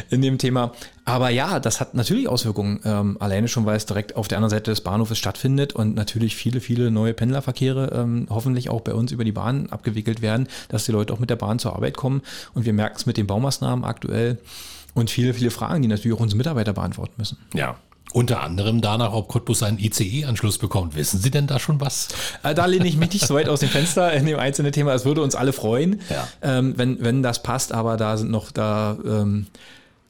in 0.09 0.21
dem 0.21 0.37
Thema. 0.37 0.71
Aber 1.03 1.29
ja, 1.29 1.59
das 1.59 1.81
hat 1.81 1.95
natürlich 1.95 2.29
Auswirkungen, 2.29 2.79
ähm, 2.85 3.17
alleine 3.19 3.47
schon, 3.47 3.65
weil 3.65 3.75
es 3.75 3.87
direkt 3.87 4.15
auf 4.15 4.27
der 4.27 4.37
anderen 4.37 4.51
Seite 4.51 4.71
des 4.71 4.81
Bahnhofes 4.81 5.17
stattfindet 5.17 5.73
und 5.73 5.95
natürlich 5.95 6.35
viele, 6.35 6.61
viele 6.61 6.91
neue 6.91 7.15
Pendlerverkehre 7.15 7.91
ähm, 7.93 8.27
hoffentlich 8.29 8.69
auch 8.69 8.81
bei 8.81 8.93
uns 8.93 9.11
über 9.11 9.23
die 9.23 9.31
Bahn 9.31 9.67
abgewickelt 9.71 10.21
werden, 10.21 10.47
dass 10.69 10.85
die 10.85 10.91
Leute 10.91 11.11
auch 11.11 11.19
mit 11.19 11.31
der 11.31 11.35
Bahn 11.37 11.57
zur 11.57 11.75
Arbeit 11.75 11.97
kommen. 11.97 12.21
Und 12.53 12.65
wir 12.65 12.73
merken 12.73 12.95
es 12.97 13.07
mit 13.07 13.17
den 13.17 13.25
Baumaßnahmen 13.25 13.83
aktuell 13.83 14.37
und 14.93 15.09
viele, 15.09 15.33
viele 15.33 15.49
Fragen, 15.49 15.81
die 15.81 15.87
natürlich 15.87 16.15
auch 16.15 16.21
unsere 16.21 16.37
Mitarbeiter 16.37 16.73
beantworten 16.73 17.13
müssen. 17.17 17.37
Ja, 17.55 17.77
unter 18.13 18.41
anderem 18.41 18.81
danach, 18.81 19.13
ob 19.13 19.27
Cottbus 19.27 19.63
einen 19.63 19.79
ICE-Anschluss 19.79 20.57
bekommt. 20.57 20.95
Wissen 20.95 21.19
Sie 21.19 21.31
denn 21.31 21.47
da 21.47 21.59
schon 21.59 21.79
was? 21.81 22.09
Äh, 22.43 22.55
da 22.55 22.65
lehne 22.65 22.87
ich 22.87 22.97
mich 22.97 23.11
nicht 23.13 23.27
so 23.27 23.35
weit 23.35 23.49
aus 23.49 23.59
dem 23.59 23.69
Fenster 23.69 24.11
in 24.13 24.25
dem 24.25 24.39
einzelnen 24.39 24.71
Thema. 24.71 24.93
Es 24.93 25.05
würde 25.05 25.21
uns 25.21 25.35
alle 25.35 25.53
freuen, 25.53 26.01
ja. 26.09 26.27
ähm, 26.41 26.73
wenn, 26.77 27.03
wenn 27.03 27.21
das 27.21 27.43
passt, 27.43 27.73
aber 27.73 27.97
da 27.97 28.17
sind 28.17 28.31
noch 28.31 28.51
da. 28.51 28.97
Ähm, 29.05 29.47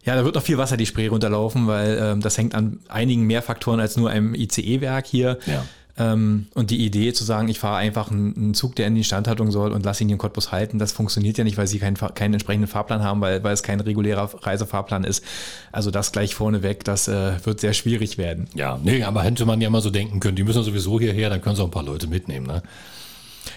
ja, 0.04 0.16
da 0.16 0.24
wird 0.24 0.36
noch 0.36 0.44
viel 0.44 0.58
Wasser 0.58 0.78
die 0.78 0.86
Spree 0.86 1.08
runterlaufen, 1.08 1.68
weil 1.68 2.00
ähm, 2.02 2.22
das 2.22 2.38
hängt 2.38 2.56
an 2.56 2.80
einigen 2.88 3.24
mehr 3.24 3.42
Faktoren 3.42 3.82
als 3.82 3.98
nur 3.98 4.10
einem 4.10 4.36
ICE-Werk 4.36 5.06
hier. 5.06 5.38
Ja. 5.46 5.66
Ähm, 6.00 6.48
und 6.54 6.70
die 6.70 6.86
Idee 6.86 7.12
zu 7.14 7.24
sagen, 7.24 7.48
ich 7.48 7.60
fahre 7.60 7.78
einfach 7.78 8.12
einen, 8.12 8.36
einen, 8.36 8.54
Zug, 8.54 8.76
der 8.76 8.88
in 8.88 8.94
die 8.94 9.02
Instandhaltung 9.02 9.52
soll 9.52 9.72
und 9.72 9.84
lasse 9.84 10.04
ihn 10.04 10.10
in 10.10 10.18
Cottbus 10.18 10.52
halten, 10.52 10.78
das 10.78 10.92
funktioniert 10.92 11.38
ja 11.38 11.44
nicht, 11.44 11.58
weil 11.58 11.66
sie 11.66 11.80
keinen, 11.80 11.96
keinen 11.96 12.34
entsprechenden 12.34 12.68
Fahrplan 12.68 13.02
haben, 13.02 13.20
weil, 13.22 13.44
weil 13.44 13.54
es 13.54 13.64
kein 13.64 13.80
regulärer 13.80 14.30
Reisefahrplan 14.44 15.04
ist. 15.04 15.24
Also 15.72 15.90
das 15.90 16.12
gleich 16.12 16.36
vorneweg, 16.36 16.84
das 16.84 17.08
äh, 17.08 17.34
wird 17.44 17.60
sehr 17.60 17.74
schwierig 17.74 18.18
werden. 18.18 18.48
Ja, 18.54 18.80
nee, 18.84 19.04
aber 19.04 19.24
hätte 19.24 19.46
man 19.46 19.60
ja 19.60 19.68
immer 19.68 19.82
so 19.82 19.90
denken 19.90 20.20
können, 20.20 20.36
die 20.36 20.44
müssen 20.44 20.64
sowieso 20.64 21.00
hierher, 21.00 21.30
dann 21.30 21.42
können 21.42 21.56
sie 21.56 21.64
auch 21.64 21.68
ein 21.68 21.72
paar 21.72 21.84
Leute 21.84 22.08
mitnehmen, 22.08 22.46
ne? 22.46 22.62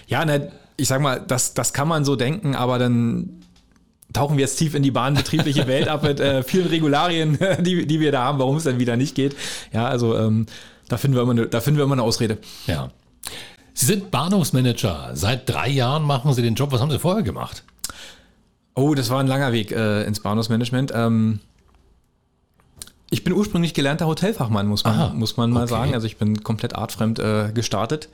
Ja, 0.07 0.25
ne, 0.25 0.51
ich 0.77 0.87
sag 0.87 1.01
mal, 1.01 1.21
das, 1.25 1.53
das 1.53 1.73
kann 1.73 1.87
man 1.87 2.05
so 2.05 2.15
denken, 2.15 2.55
aber 2.55 2.79
dann 2.79 3.41
tauchen 4.13 4.37
wir 4.37 4.41
jetzt 4.41 4.57
tief 4.57 4.73
in 4.73 4.83
die 4.83 4.91
bahnbetriebliche 4.91 5.67
Welt 5.67 5.87
ab 5.87 6.03
mit 6.03 6.19
äh, 6.19 6.43
vielen 6.43 6.67
Regularien, 6.67 7.37
die, 7.59 7.85
die 7.85 7.99
wir 7.99 8.11
da 8.11 8.23
haben, 8.23 8.39
warum 8.39 8.57
es 8.57 8.63
dann 8.63 8.79
wieder 8.79 8.97
nicht 8.97 9.15
geht. 9.15 9.35
Ja, 9.73 9.87
also 9.87 10.17
ähm, 10.17 10.47
da 10.91 10.97
finden 10.97 11.15
wir 11.15 11.21
immer 11.23 11.31
eine, 11.31 11.47
da 11.47 11.61
finden 11.61 11.77
wir 11.77 11.85
immer 11.85 11.93
eine 11.93 12.03
Ausrede. 12.03 12.37
Ja. 12.67 12.89
Sie 13.73 13.85
sind 13.85 14.11
Bahnhofsmanager. 14.11 15.11
Seit 15.13 15.49
drei 15.49 15.69
Jahren 15.69 16.03
machen 16.03 16.33
Sie 16.33 16.41
den 16.41 16.55
Job. 16.55 16.71
Was 16.71 16.81
haben 16.81 16.91
Sie 16.91 16.99
vorher 16.99 17.23
gemacht? 17.23 17.63
Oh, 18.75 18.93
das 18.95 19.09
war 19.09 19.19
ein 19.19 19.27
langer 19.27 19.51
Weg 19.53 19.71
äh, 19.71 20.03
ins 20.03 20.19
Bahnhofsmanagement. 20.19 20.91
Ähm, 20.93 21.39
Ich 23.09 23.23
bin 23.23 23.33
ursprünglich 23.33 23.73
gelernter 23.73 24.07
Hotelfachmann, 24.07 24.67
muss 24.67 24.83
man, 24.83 24.93
Aha, 24.93 25.13
muss 25.13 25.37
man 25.37 25.51
mal 25.51 25.63
okay. 25.63 25.69
sagen. 25.69 25.93
Also 25.93 26.07
ich 26.07 26.17
bin 26.17 26.43
komplett 26.43 26.75
artfremd 26.75 27.19
äh, 27.19 27.51
gestartet 27.53 28.09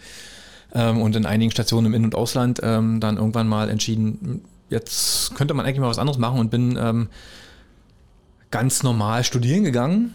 ähm, 0.74 1.02
und 1.02 1.16
in 1.16 1.26
einigen 1.26 1.52
Stationen 1.52 1.88
im 1.88 1.94
In- 1.94 2.04
und 2.06 2.16
Ausland 2.16 2.60
ähm, 2.64 3.00
dann 3.00 3.18
irgendwann 3.18 3.48
mal 3.48 3.70
entschieden, 3.70 4.42
jetzt 4.70 5.36
könnte 5.36 5.54
man 5.54 5.66
eigentlich 5.66 5.80
mal 5.80 5.90
was 5.90 6.00
anderes 6.00 6.18
machen 6.20 6.40
und 6.40 6.50
bin 6.52 6.78
ähm, 6.80 7.10
ganz 8.52 8.82
normal 8.84 9.24
studieren 9.24 9.64
gegangen, 9.64 10.14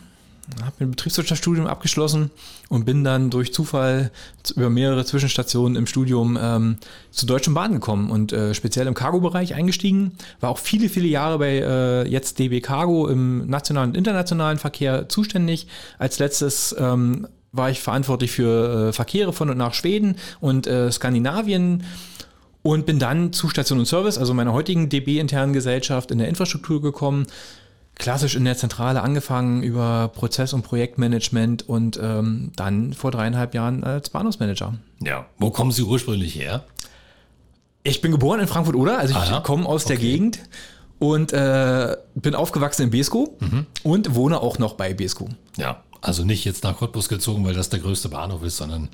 habe 0.61 0.77
ein 0.81 0.91
Betriebswirtschaftsstudium 0.91 1.67
abgeschlossen 1.67 2.31
und 2.69 2.85
bin 2.85 3.05
dann 3.05 3.31
durch 3.31 3.53
Zufall 3.53 4.11
über 4.57 4.71
mehrere 4.71 5.05
Zwischenstationen 5.05 5.77
im 5.77 5.87
Studium 5.87 6.39
ähm, 6.41 6.77
zur 7.11 7.29
Deutschen 7.29 7.55
Bahn 7.55 7.73
gekommen 7.73 8.11
und 8.11 8.33
äh, 8.33 8.55
speziell 8.55 8.87
im 8.87 8.95
Cargo-Bereich 8.95 9.55
eingestiegen. 9.55 10.13
War 10.41 10.51
auch 10.51 10.59
viele, 10.59 10.89
viele 10.89 11.09
Jahre 11.09 11.39
bei 11.39 11.59
äh, 11.59 12.09
jetzt 12.09 12.39
DB 12.39 12.61
Cargo 12.61 13.09
im 13.09 13.47
nationalen 13.49 13.91
und 13.91 13.97
internationalen 13.97 14.59
Verkehr 14.59 15.09
zuständig. 15.09 15.67
Als 15.99 16.19
letztes 16.19 16.75
ähm, 16.79 17.27
war 17.53 17.71
ich 17.71 17.81
verantwortlich 17.81 18.33
für 18.33 18.89
äh, 18.89 18.93
Verkehre 18.93 19.33
von 19.33 19.51
und 19.51 19.59
nach 19.59 19.75
Schweden 19.75 20.17
und 20.41 20.67
äh, 20.67 20.91
Skandinavien 20.91 21.85
und 22.63 22.87
bin 22.87 22.99
dann 22.99 23.33
zu 23.33 23.49
Station 23.49 23.81
und 23.81 23.87
Service, 23.87 24.19
also 24.19 24.35
meiner 24.35 24.53
heutigen 24.53 24.89
DB-internen 24.89 25.53
Gesellschaft, 25.53 26.11
in 26.11 26.19
der 26.19 26.29
Infrastruktur 26.29 26.81
gekommen. 26.81 27.27
Klassisch 27.95 28.35
in 28.37 28.45
der 28.45 28.57
Zentrale 28.57 29.03
angefangen 29.03 29.63
über 29.63 30.09
Prozess- 30.09 30.53
und 30.55 30.63
Projektmanagement 30.63 31.69
und 31.69 31.99
ähm, 32.03 32.51
dann 32.57 32.95
vor 32.95 33.11
dreieinhalb 33.11 33.55
Jahren 33.55 33.85
als 33.85 34.11
Bahnhofsmanager. 34.11 34.75
Ja. 35.01 35.27
Wo 35.39 35.51
kommen 35.51 35.71
Sie 35.73 35.83
ursprünglich 35.83 36.35
her? 36.35 36.65
Ich 37.85 38.01
bin 38.01 38.11
geboren 38.13 38.41
in 38.41 38.47
Frankfurt 38.49 38.77
oder, 38.77 38.99
also 38.99 39.13
ich 39.13 39.21
Ah 39.21 39.31
ja? 39.31 39.41
komme 39.41 39.67
aus 39.67 39.85
der 39.85 39.97
Okay. 39.97 40.11
Gegend 40.13 40.39
und 40.99 41.33
äh, 41.33 41.97
bin 42.15 42.35
aufgewachsen 42.35 42.83
in 42.85 42.91
Besko 42.91 43.37
Mhm. 43.41 43.67
und 43.83 44.15
wohne 44.15 44.41
auch 44.41 44.59
noch 44.59 44.75
bei 44.75 44.95
Besko. 44.95 45.29
Ja. 45.57 45.83
Also 46.05 46.25
nicht 46.25 46.45
jetzt 46.45 46.65
nach 46.65 46.77
Cottbus 46.77 47.09
gezogen, 47.09 47.45
weil 47.45 47.55
das 47.55 47.69
der 47.71 47.79
größte 47.79 48.09
Bahnhof 48.09 48.43
ist, 48.43 48.57
sondern 48.57 48.89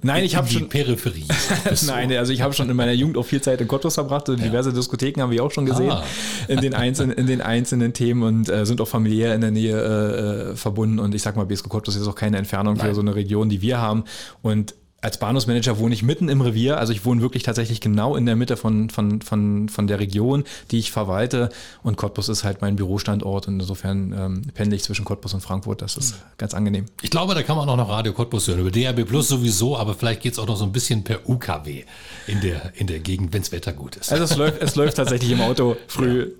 Nein, 0.00 0.24
ich 0.24 0.32
in 0.32 0.38
habe 0.38 0.48
die 0.48 0.54
schon 0.54 0.68
Peripherie. 0.70 1.26
Nein, 1.86 2.10
also 2.12 2.32
ich 2.32 2.40
habe 2.40 2.54
schon 2.54 2.70
in 2.70 2.76
meiner 2.76 2.92
Jugend 2.92 3.18
auch 3.18 3.24
viel 3.26 3.42
Zeit 3.42 3.60
in 3.60 3.68
Cottbus 3.68 3.94
verbracht 3.94 4.30
und 4.30 4.42
diverse 4.42 4.72
Diskotheken 4.72 5.20
haben 5.20 5.30
wir 5.30 5.44
auch 5.44 5.50
schon 5.50 5.66
gesehen 5.66 5.90
Ah. 5.90 6.02
in, 6.48 6.60
den 6.62 6.72
einzelnen, 6.74 7.16
in 7.18 7.26
den 7.26 7.42
einzelnen 7.42 7.92
Themen 7.92 8.22
und 8.22 8.48
äh, 8.48 8.64
sind 8.64 8.80
auch 8.80 8.88
familiär 8.88 9.34
in 9.34 9.42
der 9.42 9.50
Nähe 9.50 9.76
äh, 9.76 10.52
äh, 10.52 10.56
verbunden 10.56 10.98
und 10.98 11.14
ich 11.14 11.20
sag 11.20 11.36
mal, 11.36 11.44
Besko 11.44 11.68
Cottbus 11.68 11.94
ist 11.94 12.08
auch 12.08 12.14
keine 12.14 12.38
Entfernung 12.38 12.76
für 12.76 12.86
Nein. 12.86 12.94
so 12.94 13.02
eine 13.02 13.14
Region, 13.14 13.50
die 13.50 13.60
wir 13.60 13.78
haben 13.78 14.04
und 14.40 14.74
als 15.06 15.18
Bahnhofsmanager 15.18 15.78
wohne 15.78 15.94
ich 15.94 16.02
mitten 16.02 16.28
im 16.28 16.40
Revier, 16.40 16.78
also 16.78 16.92
ich 16.92 17.04
wohne 17.04 17.20
wirklich 17.20 17.44
tatsächlich 17.44 17.80
genau 17.80 18.16
in 18.16 18.26
der 18.26 18.34
Mitte 18.34 18.56
von, 18.56 18.90
von, 18.90 19.22
von, 19.22 19.68
von 19.68 19.86
der 19.86 20.00
Region, 20.00 20.42
die 20.72 20.80
ich 20.80 20.90
verwalte 20.90 21.48
und 21.84 21.96
Cottbus 21.96 22.28
ist 22.28 22.42
halt 22.42 22.60
mein 22.60 22.74
Bürostandort 22.74 23.46
und 23.46 23.60
insofern 23.60 24.12
ähm, 24.12 24.42
pendle 24.52 24.74
ich 24.74 24.82
zwischen 24.82 25.04
Cottbus 25.04 25.32
und 25.32 25.42
Frankfurt, 25.42 25.80
das 25.80 25.96
ist 25.96 26.16
ganz 26.38 26.54
angenehm. 26.54 26.86
Ich 27.02 27.10
glaube, 27.10 27.36
da 27.36 27.44
kann 27.44 27.56
man 27.56 27.68
auch 27.68 27.76
noch 27.76 27.88
Radio 27.88 28.14
Cottbus 28.14 28.48
hören. 28.48 28.58
Über 28.58 28.72
DRB 28.72 29.06
Plus 29.06 29.28
sowieso, 29.28 29.78
aber 29.78 29.94
vielleicht 29.94 30.22
geht 30.22 30.32
es 30.32 30.40
auch 30.40 30.48
noch 30.48 30.56
so 30.56 30.64
ein 30.64 30.72
bisschen 30.72 31.04
per 31.04 31.28
UKW 31.28 31.84
in 32.26 32.40
der, 32.40 32.72
in 32.74 32.88
der 32.88 32.98
Gegend, 32.98 33.32
wenns 33.32 33.52
Wetter 33.52 33.72
gut 33.72 33.94
ist. 33.94 34.10
Also 34.10 34.24
es 34.24 34.36
läuft, 34.36 34.60
es 34.60 34.74
läuft 34.74 34.96
tatsächlich 34.96 35.30
im 35.30 35.40
Auto 35.40 35.76
früh. 35.86 36.32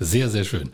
Sehr, 0.00 0.30
sehr 0.30 0.44
schön. 0.44 0.70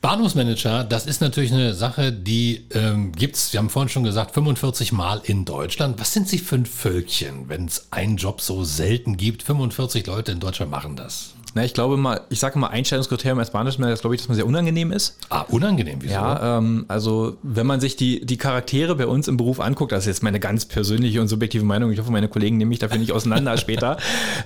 Bahnhofsmanager, 0.00 0.84
das 0.84 1.06
ist 1.06 1.20
natürlich 1.20 1.52
eine 1.52 1.74
Sache, 1.74 2.12
die 2.12 2.66
ähm, 2.72 3.10
gibt's. 3.10 3.52
wir 3.52 3.58
haben 3.58 3.68
vorhin 3.68 3.88
schon 3.88 4.04
gesagt, 4.04 4.32
45 4.32 4.92
Mal 4.92 5.20
in 5.24 5.44
Deutschland. 5.44 5.98
Was 5.98 6.12
sind 6.12 6.28
Sie 6.28 6.38
für 6.38 6.54
ein 6.54 6.66
Völkchen, 6.66 7.48
wenn 7.48 7.64
es 7.64 7.88
einen 7.90 8.16
Job 8.16 8.40
so 8.40 8.62
selten 8.62 9.16
gibt? 9.16 9.42
45 9.42 10.06
Leute 10.06 10.30
in 10.30 10.38
Deutschland 10.38 10.70
machen 10.70 10.94
das. 10.94 11.34
Na, 11.54 11.64
ich 11.64 11.74
glaube 11.74 11.96
mal, 11.96 12.20
ich 12.28 12.40
sage 12.40 12.58
mal, 12.58 12.68
Einstellungskriterium 12.68 13.38
als 13.38 13.50
Bahnhofsmanager 13.50 13.94
ist, 13.94 14.00
glaube 14.00 14.14
ich, 14.14 14.20
dass 14.20 14.28
man 14.28 14.36
sehr 14.36 14.46
unangenehm 14.46 14.92
ist. 14.92 15.16
Ah, 15.30 15.42
unangenehm, 15.48 15.98
wieso? 16.00 16.14
Ja, 16.14 16.58
ähm, 16.58 16.84
also 16.88 17.36
wenn 17.42 17.66
man 17.66 17.80
sich 17.80 17.96
die, 17.96 18.24
die 18.24 18.36
Charaktere 18.36 18.94
bei 18.96 19.06
uns 19.06 19.28
im 19.28 19.36
Beruf 19.36 19.58
anguckt, 19.60 19.92
das 19.92 20.00
ist 20.00 20.06
jetzt 20.06 20.22
meine 20.22 20.40
ganz 20.40 20.66
persönliche 20.66 21.20
und 21.20 21.28
subjektive 21.28 21.64
Meinung, 21.64 21.90
ich 21.90 21.98
hoffe, 21.98 22.12
meine 22.12 22.28
Kollegen 22.28 22.58
nehmen 22.58 22.68
mich 22.68 22.78
dafür 22.78 22.98
nicht 22.98 23.12
auseinander 23.12 23.56
später. 23.58 23.96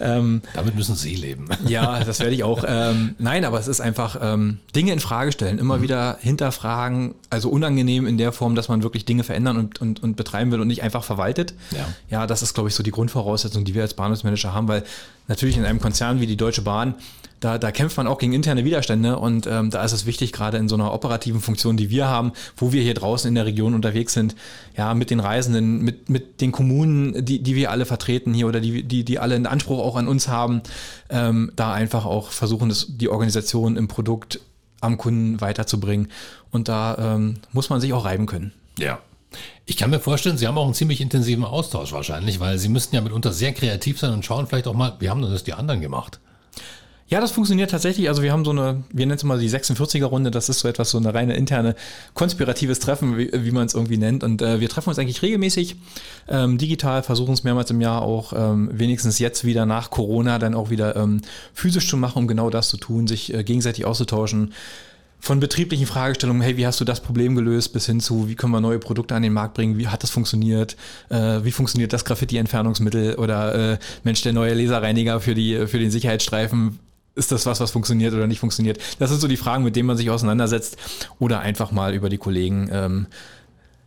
Ähm, 0.01 0.43
Damit 0.55 0.77
müssen 0.77 0.95
Sie 0.95 1.15
leben. 1.15 1.49
ja, 1.67 2.03
das 2.05 2.21
werde 2.21 2.35
ich 2.35 2.45
auch. 2.45 2.65
Ähm, 2.67 3.17
nein, 3.19 3.45
aber 3.45 3.59
es 3.59 3.69
ist 3.69 3.81
einfach 3.81 4.17
ähm, 4.21 4.59
Dinge 4.75 4.93
in 4.93 5.01
Frage 5.01 5.33
stellen, 5.33 5.59
immer 5.59 5.83
wieder 5.83 6.19
hinterfragen, 6.21 7.15
also 7.31 7.49
unangenehm 7.51 8.07
in 8.07 8.17
der 8.17 8.33
Form, 8.33 8.55
dass 8.55 8.69
man 8.69 8.83
wirklich 8.83 9.05
Dinge 9.05 9.25
verändern 9.25 9.57
und, 9.57 9.81
und, 9.81 10.03
und 10.03 10.17
betreiben 10.17 10.53
will 10.53 10.61
und 10.61 10.69
nicht 10.69 10.83
einfach 10.83 11.05
verwaltet. 11.05 11.55
Ja. 11.73 11.87
ja, 12.11 12.27
das 12.27 12.43
ist, 12.43 12.55
glaube 12.55 12.69
ich, 12.69 12.75
so 12.75 12.83
die 12.83 12.91
Grundvoraussetzung, 12.91 13.65
die 13.65 13.75
wir 13.75 13.83
als 13.83 13.95
Bahnhofsmanager 13.95 14.55
haben, 14.55 14.69
weil 14.69 14.85
natürlich 15.29 15.57
in 15.57 15.65
einem 15.65 15.81
Konzern 15.81 16.21
wie 16.21 16.27
die 16.27 16.37
Deutsche 16.37 16.62
Bahn, 16.62 16.91
da, 17.42 17.59
da 17.59 17.72
kämpft 17.72 17.96
man 17.96 18.07
auch 18.07 18.18
gegen 18.18 18.33
interne 18.33 18.64
Widerstände 18.64 19.18
und 19.18 19.48
ähm, 19.48 19.70
da 19.70 19.83
ist 19.85 19.92
es 19.92 20.07
wichtig, 20.07 20.33
gerade 20.33 20.59
in 20.59 20.68
so 20.68 20.76
einer 20.76 20.94
operativen 20.94 21.40
Funktion, 21.40 21.76
die 21.76 21.90
wir 21.90 22.07
haben, 22.07 22.33
wo 22.57 22.72
wir 22.72 22.83
hier 22.83 22.94
draußen 22.94 23.26
in 23.28 23.35
der 23.35 23.46
Region 23.46 23.74
unterwegs 23.74 24.12
sind, 24.12 24.37
ja, 24.76 24.94
mit 24.94 25.11
den 25.11 25.18
Reisenden, 25.18 25.83
mit, 25.83 26.09
mit 26.09 26.40
den 26.40 26.52
Kommunen, 26.52 27.24
die, 27.24 27.42
die 27.42 27.57
wir 27.57 27.72
alle 27.72 27.85
vertreten 27.85 28.33
hier 28.33 28.46
oder 28.46 28.61
die, 28.61 28.85
die, 28.85 29.05
die 29.05 29.18
alle 29.18 29.35
einen 29.35 29.46
Anspruch 29.46 29.81
auch 29.81 29.96
an 29.96 30.07
uns 30.07 30.28
haben, 30.28 30.62
ähm, 31.11 31.50
da 31.57 31.72
einfach 31.72 32.07
auch 32.07 32.31
versuchen, 32.31 32.68
das, 32.68 32.87
die 32.88 33.09
Organisation 33.09 33.76
im 33.76 33.88
Produkt 33.88 34.40
am 34.81 34.96
Kunden 34.96 35.40
weiterzubringen. 35.40 36.09
Und 36.52 36.68
da 36.68 37.14
ähm, 37.16 37.38
muss 37.50 37.70
man 37.70 37.81
sich 37.81 37.92
auch 37.92 38.05
reiben 38.05 38.26
können. 38.26 38.52
Ja. 38.78 39.00
Ich 39.66 39.76
kann 39.76 39.90
mir 39.90 40.00
vorstellen, 40.00 40.37
Sie 40.37 40.46
haben 40.46 40.59
auch 40.59 40.64
einen 40.64 40.74
ziemlich 40.74 41.00
intensiven 41.00 41.44
Austausch 41.44 41.92
wahrscheinlich, 41.92 42.38
weil 42.38 42.59
Sie 42.59 42.68
müssten 42.68 42.94
ja 42.94 43.00
mitunter 43.00 43.33
sehr 43.33 43.52
kreativ 43.52 43.98
sein 43.98 44.12
und 44.12 44.24
schauen 44.24 44.46
vielleicht 44.46 44.68
auch 44.68 44.74
mal, 44.74 44.94
wie 45.00 45.09
haben 45.09 45.22
denn 45.22 45.31
das 45.33 45.42
die 45.42 45.55
anderen 45.55 45.81
gemacht? 45.81 46.20
Ja, 47.12 47.20
das 47.20 47.33
funktioniert 47.33 47.70
tatsächlich. 47.70 48.09
Also 48.09 48.22
wir 48.22 48.33
haben 48.33 48.42
so 48.42 48.53
eine, 48.53 48.85
wir 48.90 49.05
nennen 49.05 49.18
es 49.18 49.22
mal 49.22 49.38
die 49.38 49.51
46er-Runde, 49.51 50.31
das 50.31 50.48
ist 50.48 50.61
so 50.61 50.68
etwas, 50.68 50.88
so 50.88 50.96
eine 50.96 51.12
reine 51.12 51.37
interne 51.37 51.75
konspiratives 52.14 52.79
Treffen, 52.79 53.18
wie, 53.18 53.31
wie 53.35 53.51
man 53.51 53.66
es 53.66 53.75
irgendwie 53.75 53.98
nennt. 53.98 54.25
Und 54.25 54.40
äh, 54.40 54.61
wir 54.61 54.70
treffen 54.70 54.88
uns 54.88 54.98
eigentlich 54.98 55.20
regelmäßig 55.20 55.77
ähm, 56.29 56.57
digital, 56.57 57.03
versuchen 57.03 57.35
es 57.35 57.44
mehrmals 57.44 57.70
im 57.70 57.83
Jahr 57.83 58.01
auch 58.01 58.33
ähm, 58.35 58.70
wenigstens 58.72 59.18
jetzt 59.18 59.44
wieder 59.44 59.66
nach 59.66 59.90
Corona 59.90 60.38
dann 60.38 60.55
auch 60.55 60.70
wieder 60.70 60.96
ähm, 60.96 61.20
physisch 61.53 61.87
zu 61.87 61.98
machen, 61.98 62.20
um 62.20 62.29
genau 62.29 62.48
das 62.48 62.70
zu 62.70 62.79
tun, 62.79 63.07
sich 63.07 63.35
äh, 63.35 63.44
gegenseitig 63.44 63.85
auszutauschen. 63.85 64.55
Von 65.20 65.38
betrieblichen 65.38 65.85
Fragestellungen, 65.85 66.40
hey, 66.40 66.57
wie 66.57 66.66
hast 66.66 66.81
du 66.81 66.87
das 66.87 67.01
Problem 67.01 67.35
gelöst, 67.35 67.75
bis 67.75 67.85
hin 67.85 68.01
zu, 68.01 68.31
wie 68.31 68.37
können 68.37 68.55
wir 68.55 68.62
neue 68.62 68.79
Produkte 68.79 69.14
an 69.14 69.22
den 69.22 69.35
Markt 69.35 69.53
bringen, 69.53 69.77
wie 69.77 69.88
hat 69.88 70.03
das 70.03 70.09
funktioniert, 70.09 70.79
äh, 71.11 71.40
wie 71.42 71.53
funktioniert 71.53 71.92
das 71.92 72.07
Graffiti-Entfernungsmittel 72.07 73.16
oder 73.16 73.72
äh, 73.72 73.79
Mensch, 74.03 74.22
der 74.22 74.33
neue 74.33 74.55
Laserreiniger 74.55 75.20
für, 75.20 75.35
die, 75.35 75.66
für 75.66 75.79
den 75.79 75.90
Sicherheitsstreifen, 75.90 76.79
ist 77.14 77.33
das 77.33 77.46
was, 77.46 77.61
was 77.61 77.70
funktioniert 77.70 78.14
oder 78.14 78.27
nicht 78.27 78.40
funktioniert? 78.40 78.79
Das 78.98 79.11
sind 79.11 79.20
so 79.20 79.29
die 79.29 79.37
Fragen, 79.37 79.64
mit 79.64 79.77
denen 79.77 79.87
man 79.87 79.96
sich 79.96 80.11
auseinandersetzt 80.11 80.77
oder 81.18 81.40
einfach 81.40 81.72
mal 81.72 81.94
über 81.94 82.09
die 82.09 82.18
Kollegen 82.18 82.68
ähm, 82.72 83.07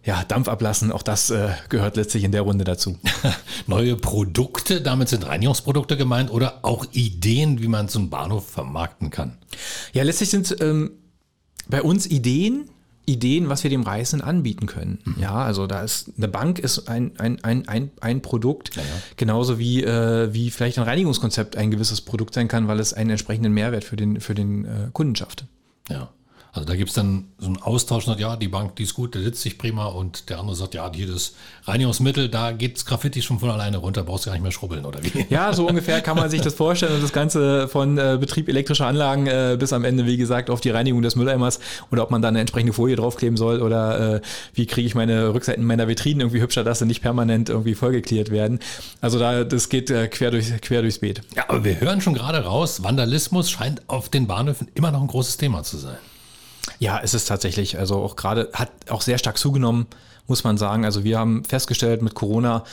ja, 0.03 0.23
Dampf 0.23 0.47
ablassen. 0.47 0.91
Auch 0.91 1.01
das 1.01 1.31
äh, 1.31 1.49
gehört 1.69 1.95
letztlich 1.95 2.23
in 2.23 2.31
der 2.31 2.41
Runde 2.41 2.63
dazu. 2.63 2.97
Neue 3.67 3.95
Produkte, 3.95 4.81
damit 4.81 5.09
sind 5.09 5.25
Reinigungsprodukte 5.25 5.97
gemeint 5.97 6.31
oder 6.31 6.59
auch 6.61 6.85
Ideen, 6.91 7.61
wie 7.61 7.67
man 7.67 7.89
einen 7.89 8.09
Bahnhof 8.09 8.47
vermarkten 8.47 9.09
kann. 9.09 9.37
Ja, 9.93 10.03
letztlich 10.03 10.29
sind 10.29 10.55
ähm, 10.61 10.91
bei 11.67 11.81
uns 11.81 12.05
Ideen, 12.05 12.69
Ideen, 13.05 13.49
was 13.49 13.63
wir 13.63 13.69
dem 13.69 13.83
Reisenden 13.83 14.27
anbieten 14.27 14.65
können. 14.65 14.99
Ja, 15.19 15.33
also 15.33 15.67
da 15.67 15.81
ist 15.81 16.11
eine 16.17 16.27
Bank 16.27 16.59
ist 16.59 16.87
ein, 16.87 17.11
ein, 17.19 17.43
ein, 17.43 17.67
ein, 17.67 17.91
ein 18.01 18.21
Produkt, 18.21 18.71
genauso 19.17 19.59
wie, 19.59 19.83
äh, 19.83 20.33
wie 20.33 20.49
vielleicht 20.49 20.77
ein 20.77 20.83
Reinigungskonzept 20.83 21.55
ein 21.55 21.71
gewisses 21.71 22.01
Produkt 22.01 22.33
sein 22.33 22.47
kann, 22.47 22.67
weil 22.67 22.79
es 22.79 22.93
einen 22.93 23.11
entsprechenden 23.11 23.53
Mehrwert 23.53 23.83
für 23.83 23.95
den, 23.95 24.19
für 24.19 24.33
den 24.33 24.65
äh, 24.65 24.89
Kunden 24.91 25.15
schafft. 25.15 25.45
Ja. 25.89 26.09
Also 26.55 26.65
da 26.65 26.75
gibt 26.77 26.89
es 26.89 26.95
dann 26.95 27.25
so 27.37 27.47
einen 27.47 27.57
Austausch, 27.61 28.05
sagt, 28.05 28.21
ja, 28.21 28.37
die 28.37 28.47
Bank, 28.47 28.77
die 28.77 28.83
ist 28.83 28.93
gut, 28.93 29.13
der 29.13 29.21
sitzt 29.21 29.41
sich 29.41 29.57
prima 29.57 29.87
und 29.87 30.29
der 30.29 30.39
andere 30.39 30.55
sagt, 30.55 30.73
ja, 30.73 30.89
hier 30.93 31.07
das 31.07 31.33
Reinigungsmittel, 31.65 32.29
da 32.29 32.53
geht's 32.53 32.85
Graffiti 32.85 33.21
schon 33.21 33.39
von 33.39 33.49
alleine 33.49 33.75
runter, 33.75 34.03
brauchst 34.03 34.25
du 34.25 34.29
gar 34.29 34.35
nicht 34.35 34.43
mehr 34.43 34.53
schrubbeln 34.53 34.85
oder 34.85 35.03
wie? 35.03 35.25
Ja, 35.29 35.51
so 35.51 35.67
ungefähr 35.67 35.99
kann 35.99 36.15
man 36.15 36.29
sich 36.29 36.39
das 36.39 36.53
vorstellen 36.53 36.95
und 36.95 37.03
das 37.03 37.11
Ganze 37.11 37.67
von 37.67 37.97
äh, 37.97 38.17
Betrieb 38.17 38.47
elektrischer 38.47 38.87
Anlagen 38.87 39.27
äh, 39.27 39.57
bis 39.59 39.73
am 39.73 39.83
Ende, 39.83 40.05
wie 40.05 40.15
gesagt, 40.15 40.49
auf 40.49 40.61
die 40.61 40.69
Reinigung 40.69 41.01
des 41.01 41.17
Mülleimers 41.17 41.59
oder 41.91 42.03
ob 42.03 42.11
man 42.11 42.21
da 42.21 42.29
eine 42.29 42.39
entsprechende 42.39 42.71
Folie 42.71 42.95
draufkleben 42.95 43.35
soll 43.35 43.61
oder 43.61 44.15
äh, 44.15 44.21
wie 44.53 44.65
kriege 44.65 44.87
ich 44.87 44.95
meine 44.95 45.33
Rückseiten 45.33 45.65
meiner 45.65 45.89
Vitrinen 45.89 46.21
irgendwie 46.21 46.41
hübscher, 46.41 46.63
dass 46.63 46.79
sie 46.79 46.85
nicht 46.85 47.01
permanent 47.01 47.49
irgendwie 47.49 47.75
vollgeklärt 47.75 48.31
werden. 48.31 48.59
Also 49.01 49.19
da, 49.19 49.43
das 49.43 49.67
geht 49.67 49.89
äh, 49.89 50.07
quer, 50.07 50.31
durch, 50.31 50.61
quer 50.61 50.81
durchs 50.81 50.99
Beet. 50.99 51.21
Ja, 51.35 51.49
aber 51.49 51.65
wir 51.65 51.81
hören 51.81 51.99
schon 51.99 52.13
gerade 52.13 52.45
raus, 52.45 52.81
Vandalismus 52.81 53.51
scheint 53.51 53.81
auf 53.87 54.07
den 54.07 54.27
Bahnhöfen 54.27 54.69
immer 54.73 54.91
noch 54.91 55.01
ein 55.01 55.07
großes 55.07 55.35
Thema 55.35 55.63
zu 55.63 55.75
sein. 55.77 55.97
Ja, 56.79 56.99
es 57.03 57.13
ist 57.13 57.25
tatsächlich, 57.25 57.77
also 57.77 57.95
auch 57.97 58.15
gerade, 58.15 58.49
hat 58.53 58.71
auch 58.89 59.01
sehr 59.01 59.17
stark 59.17 59.37
zugenommen, 59.37 59.87
muss 60.27 60.43
man 60.43 60.57
sagen. 60.57 60.85
Also 60.85 61.03
wir 61.03 61.19
haben 61.19 61.43
festgestellt 61.43 62.01
mit 62.01 62.15
Corona, 62.15 62.63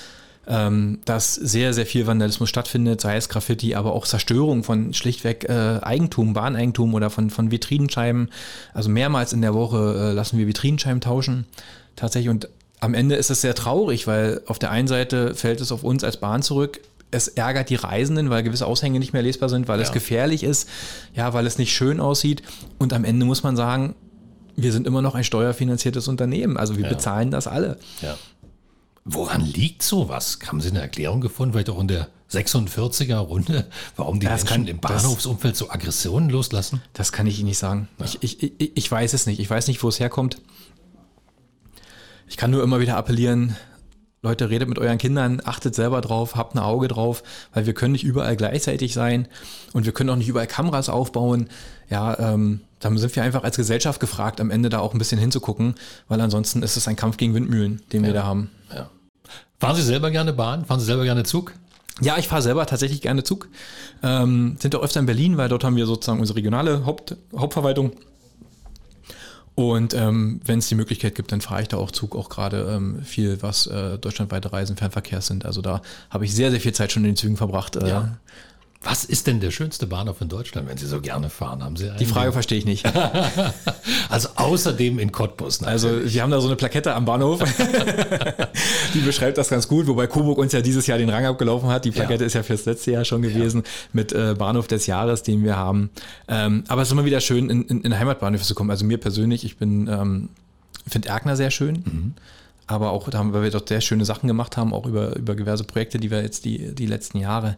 ähm, 0.47 0.99
dass 1.05 1.35
sehr, 1.35 1.73
sehr 1.73 1.87
viel 1.87 2.07
Vandalismus 2.07 2.49
stattfindet, 2.49 3.01
sei 3.01 3.17
es 3.17 3.29
Graffiti, 3.29 3.75
aber 3.75 3.93
auch 3.93 4.07
Zerstörung 4.07 4.65
von 4.65 4.93
schlichtweg 4.93 5.49
äh, 5.49 5.79
Eigentum, 5.83 6.33
Bahneigentum 6.33 6.95
oder 6.95 7.11
von, 7.11 7.31
von 7.31 7.51
Vitrinenscheiben. 7.51 8.29
Also 8.75 8.91
mehrmals 8.91 9.33
in 9.33 9.41
der 9.41 9.55
Woche 9.55 10.11
äh, 10.11 10.13
lassen 10.13 10.39
wir 10.39 10.47
Vitrinenscheiben 10.47 11.01
tauschen. 11.01 11.47
Tatsächlich. 11.95 12.31
Und 12.31 12.49
am 12.81 12.95
Ende 12.95 13.15
ist 13.15 13.31
es 13.31 13.41
sehr 13.41 13.55
traurig, 13.55 14.09
weil 14.09 14.43
auf 14.47 14.59
der 14.59 14.73
einen 14.73 14.89
Seite 14.89 15.37
fällt 15.37 15.61
es 15.61 15.71
auf 15.71 15.85
uns 15.85 16.03
als 16.03 16.17
Bahn 16.17 16.43
zurück. 16.43 16.81
Es 17.13 17.29
ärgert 17.29 17.71
die 17.71 17.77
Reisenden, 17.77 18.31
weil 18.31 18.43
gewisse 18.43 18.67
Aushänge 18.67 18.99
nicht 18.99 19.13
mehr 19.13 19.23
lesbar 19.23 19.49
sind, 19.49 19.69
weil 19.69 19.81
es 19.81 19.89
Ja. 19.89 19.95
gefährlich 19.95 20.43
ist, 20.43 20.69
ja, 21.15 21.33
weil 21.33 21.47
es 21.47 21.59
nicht 21.59 21.73
schön 21.73 22.01
aussieht. 22.01 22.43
Und 22.79 22.93
am 22.93 23.05
Ende 23.05 23.25
muss 23.25 23.43
man 23.45 23.55
sagen, 23.55 23.95
wir 24.57 24.73
sind 24.73 24.87
immer 24.87 25.03
noch 25.03 25.15
ein 25.15 25.23
steuerfinanziertes 25.25 26.09
Unternehmen. 26.09 26.57
Also 26.57 26.77
wir 26.77 26.85
ja. 26.85 26.89
bezahlen 26.89 27.31
das 27.31 27.47
alle. 27.47 27.79
Ja. 28.01 28.17
Woran 29.05 29.41
liegt 29.41 29.83
sowas? 29.83 30.39
Haben 30.47 30.61
Sie 30.61 30.71
eine 30.71 30.81
Erklärung 30.81 31.21
gefunden, 31.21 31.53
vielleicht 31.53 31.71
auch 31.71 31.81
in 31.81 31.89
der 31.89 32.09
46er 32.31 33.17
Runde, 33.17 33.67
warum 33.97 34.21
die 34.21 34.27
das 34.27 34.45
Menschen 34.45 34.65
kann, 34.65 34.67
im 34.69 34.81
Bahnhofsumfeld 34.81 35.57
so 35.57 35.71
Aggressionen 35.71 36.31
loslassen? 36.31 36.81
Das 36.95 37.13
kann 37.13 37.27
ich 37.27 37.39
Ihnen 37.39 37.49
nicht 37.49 37.59
sagen. 37.59 37.89
Ja. 37.99 38.07
Ich, 38.21 38.43
ich, 38.43 38.77
ich 38.77 38.91
weiß 38.91 39.13
es 39.13 39.27
nicht. 39.27 39.39
Ich 39.41 39.51
weiß 39.51 39.67
nicht, 39.69 39.83
wo 39.83 39.89
es 39.89 40.01
herkommt. 40.01 40.41
Ich 42.29 42.37
kann 42.37 42.51
nur 42.51 42.63
immer 42.63 42.81
wieder 42.81 42.97
appellieren, 42.97 43.57
Leute, 44.25 44.51
redet 44.51 44.69
mit 44.69 44.79
euren 44.79 44.99
Kindern, 44.99 45.43
achtet 45.45 45.75
selber 45.75 46.01
drauf, 46.01 46.37
habt 46.37 46.55
ein 46.55 46.61
Auge 46.61 46.87
drauf, 46.87 47.25
weil 47.53 47.67
wir 47.67 47.75
können 47.75 47.91
nicht 47.91 48.05
überall 48.05 48.37
gleichzeitig 48.37 48.95
sein 48.95 49.27
und 49.73 49.85
wir 49.85 49.93
können 49.93 50.11
auch 50.11 50.17
nicht 50.17 50.29
überall 50.29 50.47
Kameras 50.47 50.89
aufbauen. 50.89 51.49
Ja, 51.91 52.17
ähm, 52.21 52.61
dann 52.79 52.97
sind 52.99 53.17
wir 53.17 53.25
einfach 53.25 53.43
als 53.43 53.57
Gesellschaft 53.57 53.99
gefragt, 53.99 54.41
am 54.41 54.53
Ende 54.53 54.69
da 54.69 54.79
auch 54.79 54.95
ein 54.95 54.99
bisschen 54.99 55.19
hinzugucken, 55.19 55.75
weil 56.07 56.21
ansonsten 56.21 56.63
ist 56.63 56.77
es 56.77 56.87
ein 56.87 56.95
Kampf 56.95 57.17
gegen 57.17 57.35
Windmühlen, 57.35 57.83
den 57.93 58.03
ja. 58.03 58.11
wir 58.11 58.15
da 58.15 58.23
haben. 58.23 58.51
Ja. 58.73 58.89
Fahren 59.59 59.75
Sie 59.75 59.83
selber 59.83 60.13
gerne 60.13 60.33
Bahn? 60.33 60.67
Fahren 60.67 60.79
Sie 60.79 60.87
selber 60.87 61.03
gerne 61.03 61.25
Zug? 61.25 61.55
Ja, 62.01 62.17
ich 62.17 62.29
fahre 62.29 62.43
selber 62.43 62.65
tatsächlich 62.67 63.01
gerne 63.03 63.25
Zug. 63.25 63.49
Ähm, 64.05 64.57
sind 64.61 64.77
auch 64.77 64.83
öfter 64.83 65.01
in 65.01 65.07
Berlin, 65.07 65.37
weil 65.37 65.49
dort 65.49 65.65
haben 65.65 65.75
wir 65.75 65.87
sozusagen 65.87 66.21
unsere 66.21 66.37
regionale 66.37 66.87
Haupt, 66.87 67.17
Hauptverwaltung. 67.37 67.93
Und 69.55 69.93
ähm, 69.93 70.41
wenn 70.45 70.61
es 70.61 70.69
die 70.69 70.75
Möglichkeit 70.75 71.15
gibt, 71.15 71.31
dann 71.31 71.43
fahre 71.43 71.63
ich 71.63 71.69
da 71.69 71.77
auch 71.77 71.91
Zug, 71.91 72.17
auch 72.17 72.31
gerade 72.31 72.73
ähm, 72.75 73.03
viel, 73.03 73.43
was 73.43 73.67
äh, 73.67 73.99
deutschlandweite 73.99 74.53
Reisen, 74.53 74.77
Fernverkehrs 74.77 75.27
sind. 75.27 75.45
Also 75.45 75.61
da 75.61 75.83
habe 76.09 76.25
ich 76.25 76.35
sehr, 76.35 76.51
sehr 76.51 76.61
viel 76.61 76.73
Zeit 76.73 76.93
schon 76.93 77.05
in 77.05 77.11
den 77.11 77.17
Zügen 77.17 77.37
verbracht. 77.37 77.77
Äh, 77.77 77.89
ja. 77.89 78.17
Was 78.85 79.05
ist 79.05 79.29
denn 79.29 79.39
der 79.39 79.53
schönste 79.53 79.87
Bahnhof 79.87 80.21
in 80.21 80.29
Deutschland, 80.29 80.69
wenn 80.69 80.77
Sie 80.77 80.87
so 80.87 81.01
gerne 81.01 81.31
fahren? 81.31 81.63
Haben 81.63 81.77
Sie 81.77 81.91
Die 82.01 82.07
Frage 82.07 82.33
verstehe 82.33 82.59
ich 82.59 82.65
nicht. 82.65 82.85
also 84.09 84.29
außerdem 84.35 84.99
in 84.99 85.13
Cottbus. 85.13 85.61
Natürlich. 85.61 85.85
Also 85.85 86.15
wir 86.15 86.23
haben 86.23 86.31
da 86.31 86.41
so 86.41 86.49
eine 86.49 86.57
Plakette 86.57 86.95
am 86.95 87.05
Bahnhof, 87.05 87.41
die 88.95 89.01
beschreibt 89.01 89.39
das 89.39 89.51
ganz 89.51 89.69
gut, 89.69 89.87
wobei 89.87 90.09
Coburg 90.09 90.39
uns 90.39 90.53
ja 90.53 90.63
dieses 90.63 90.87
Jahr 90.89 90.99
den 90.99 91.11
Rang 91.11 91.25
abgelaufen 91.27 91.69
hat. 91.69 91.85
Die 91.85 91.93
Plakette 91.93 92.25
ja. 92.25 92.27
ist 92.27 92.35
ja 92.35 92.43
fürs 92.43 92.65
letzte 92.65 92.91
Jahr 92.91 93.05
schon 93.05 93.23
gewesen 93.23 93.63
ja. 93.65 93.71
mit 93.93 94.13
äh, 94.13 94.35
Bahnhof 94.37 94.67
des 94.67 94.87
Jahres, 94.87 95.23
den 95.23 95.45
wir 95.45 95.57
haben. 95.57 95.91
Ähm, 96.27 96.65
aber 96.67 96.83
es 96.83 96.89
ist 96.89 96.93
immer 96.93 97.05
wieder 97.05 97.21
schön, 97.21 97.51
in, 97.51 97.63
in, 97.65 97.83
in 97.83 97.99
Heimatbahnhöfe 97.99 98.45
zu 98.45 98.55
kommen. 98.55 98.71
Also 98.71 98.85
mir 98.85 98.99
persönlich, 98.99 99.45
ich 99.45 99.59
bin 99.59 99.87
ähm, 99.87 100.29
finde 100.89 101.09
Erkner 101.09 101.37
sehr 101.37 101.51
schön. 101.51 101.85
Mhm 101.85 102.15
aber 102.67 102.91
auch, 102.91 103.09
da 103.09 103.19
haben, 103.19 103.33
weil 103.33 103.43
wir 103.43 103.51
dort 103.51 103.69
sehr 103.69 103.81
schöne 103.81 104.05
Sachen 104.05 104.27
gemacht 104.27 104.57
haben, 104.57 104.73
auch 104.73 104.87
über, 104.87 105.17
über 105.17 105.35
diverse 105.35 105.65
Projekte, 105.65 105.99
die 105.99 106.11
wir 106.11 106.23
jetzt 106.23 106.45
die, 106.45 106.75
die 106.75 106.87
letzten 106.87 107.19
Jahre 107.19 107.57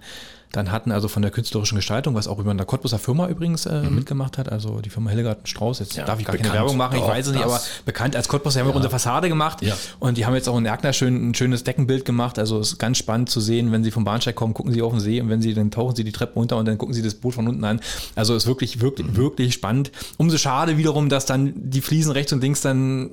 dann 0.57 0.71
hatten, 0.71 0.93
also 0.93 1.09
von 1.09 1.23
der 1.23 1.31
künstlerischen 1.31 1.77
Gestaltung, 1.77 2.15
was 2.15 2.29
auch 2.29 2.39
über 2.39 2.51
eine 2.51 2.65
Cottbuser 2.65 2.99
Firma 2.99 3.29
übrigens 3.29 3.67
äh, 3.67 3.83
mhm. 3.83 3.97
mitgemacht 3.97 4.39
hat, 4.39 4.51
also 4.51 4.81
die 4.81 4.91
Firma 4.91 5.11
Hillegarten 5.11 5.47
Strauß, 5.47 5.81
jetzt 5.81 5.97
ja, 5.97 6.05
darf 6.05 6.21
ich 6.21 6.27
gar 6.27 6.37
keine 6.37 6.53
Werbung 6.53 6.77
machen, 6.77 6.97
ich 6.97 7.07
weiß 7.07 7.27
es 7.27 7.33
nicht, 7.33 7.45
aber 7.45 7.61
bekannt 7.85 8.17
als 8.17 8.29
Cottbus, 8.29 8.55
die 8.55 8.61
haben 8.61 8.69
ja. 8.69 8.75
unsere 8.75 8.91
Fassade 8.91 9.29
gemacht 9.29 9.63
ja. 9.63 9.77
und 9.99 10.17
die 10.17 10.27
haben 10.27 10.35
jetzt 10.35 10.49
auch 10.49 10.57
in 10.57 10.67
Erkner 10.67 10.93
schön, 10.93 11.31
ein 11.31 11.35
schönes 11.35 11.65
Deckenbild 11.65 12.05
gemacht, 12.05 12.39
also 12.39 12.61
es 12.61 12.73
ist 12.73 12.79
ganz 12.79 12.99
spannend 12.99 13.31
zu 13.31 13.41
sehen, 13.41 13.73
wenn 13.73 13.83
sie 13.83 13.91
vom 13.91 14.05
Bahnsteig 14.05 14.37
kommen, 14.37 14.55
gucken 14.55 14.73
sie 14.73 14.83
auf 14.83 14.93
den 14.93 15.01
See 15.01 15.21
und 15.21 15.29
wenn 15.29 15.43
sie, 15.43 15.55
dann 15.55 15.71
tauchen 15.71 15.97
sie 15.97 16.05
die 16.05 16.13
Treppe 16.13 16.35
runter 16.35 16.57
und 16.57 16.67
dann 16.67 16.79
gucken 16.79 16.95
sie 16.95 17.03
das 17.03 17.15
Boot 17.15 17.35
von 17.35 17.49
unten 17.49 17.65
an, 17.65 17.81
also 18.15 18.37
ist 18.37 18.47
wirklich, 18.47 18.81
wirklich, 18.81 19.09
mhm. 19.09 19.17
wirklich 19.17 19.55
spannend. 19.55 19.91
Umso 20.19 20.39
schade 20.39 20.77
wiederum, 20.79 21.09
dass 21.09 21.27
dann 21.27 21.53
die 21.57 21.81
Fliesen 21.81 22.13
rechts 22.13 22.33
und 22.33 22.41
links 22.41 22.61
dann 22.61 23.11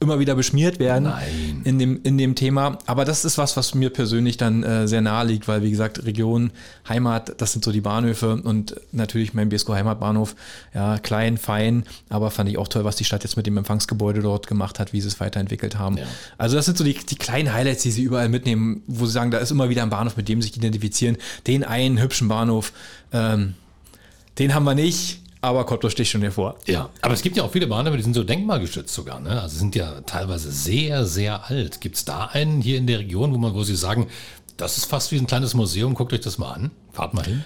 immer 0.00 0.18
wieder 0.18 0.34
beschmiert 0.34 0.78
werden 0.78 1.04
Nein. 1.04 1.60
in 1.64 1.78
dem, 1.78 2.00
in 2.02 2.16
dem 2.16 2.34
Thema. 2.34 2.78
Aber 2.86 3.04
das 3.04 3.26
ist 3.26 3.36
was, 3.36 3.56
was 3.58 3.74
mir 3.74 3.90
persönlich 3.90 4.38
dann 4.38 4.62
äh, 4.62 4.88
sehr 4.88 5.02
nahe 5.02 5.26
liegt, 5.26 5.46
weil 5.46 5.62
wie 5.62 5.70
gesagt, 5.70 6.04
Region, 6.06 6.52
Heimat, 6.88 7.34
das 7.40 7.52
sind 7.52 7.62
so 7.62 7.70
die 7.70 7.82
Bahnhöfe 7.82 8.40
und 8.42 8.76
natürlich 8.92 9.34
mein 9.34 9.50
BSCO 9.50 9.74
Heimatbahnhof, 9.74 10.34
ja, 10.74 10.98
klein, 10.98 11.36
fein, 11.36 11.84
aber 12.08 12.30
fand 12.30 12.48
ich 12.48 12.56
auch 12.56 12.68
toll, 12.68 12.84
was 12.84 12.96
die 12.96 13.04
Stadt 13.04 13.24
jetzt 13.24 13.36
mit 13.36 13.46
dem 13.46 13.58
Empfangsgebäude 13.58 14.22
dort 14.22 14.46
gemacht 14.46 14.78
hat, 14.78 14.94
wie 14.94 15.02
sie 15.02 15.08
es 15.08 15.20
weiterentwickelt 15.20 15.78
haben. 15.78 15.98
Ja. 15.98 16.04
Also 16.38 16.56
das 16.56 16.64
sind 16.64 16.78
so 16.78 16.84
die, 16.84 16.94
die 16.94 17.16
kleinen 17.16 17.52
Highlights, 17.52 17.82
die 17.82 17.90
sie 17.90 18.02
überall 18.02 18.30
mitnehmen, 18.30 18.82
wo 18.86 19.04
sie 19.04 19.12
sagen, 19.12 19.30
da 19.30 19.38
ist 19.38 19.50
immer 19.50 19.68
wieder 19.68 19.82
ein 19.82 19.90
Bahnhof, 19.90 20.16
mit 20.16 20.28
dem 20.28 20.40
sie 20.40 20.48
sich 20.48 20.56
identifizieren. 20.56 21.18
Den 21.46 21.62
einen 21.62 22.00
hübschen 22.00 22.28
Bahnhof, 22.28 22.72
ähm, 23.12 23.54
den 24.38 24.54
haben 24.54 24.64
wir 24.64 24.74
nicht 24.74 25.20
aber 25.40 25.64
Cottbus 25.64 25.92
sticht 25.92 26.10
schon 26.10 26.22
hervor. 26.22 26.56
Ja, 26.66 26.90
aber 27.00 27.14
es 27.14 27.22
gibt 27.22 27.36
ja 27.36 27.44
auch 27.44 27.50
viele 27.50 27.66
Bahnhöfe, 27.66 27.96
die 27.96 28.02
sind 28.02 28.14
so 28.14 28.24
denkmalgeschützt 28.24 28.94
sogar. 28.94 29.20
Ne? 29.20 29.40
Also 29.40 29.58
sind 29.58 29.74
ja 29.74 30.00
teilweise 30.02 30.52
sehr, 30.52 31.06
sehr 31.06 31.48
alt. 31.48 31.80
Gibt 31.80 31.96
es 31.96 32.04
da 32.04 32.26
einen 32.26 32.60
hier 32.60 32.78
in 32.78 32.86
der 32.86 32.98
Region, 32.98 33.32
wo 33.32 33.38
man, 33.38 33.54
wo 33.54 33.62
Sie 33.62 33.76
sagen, 33.76 34.08
das 34.56 34.76
ist 34.76 34.84
fast 34.86 35.12
wie 35.12 35.18
ein 35.18 35.26
kleines 35.26 35.54
Museum, 35.54 35.94
guckt 35.94 36.12
euch 36.12 36.20
das 36.20 36.36
mal 36.36 36.52
an, 36.52 36.70
fahrt 36.92 37.14
mal 37.14 37.24
hin? 37.24 37.44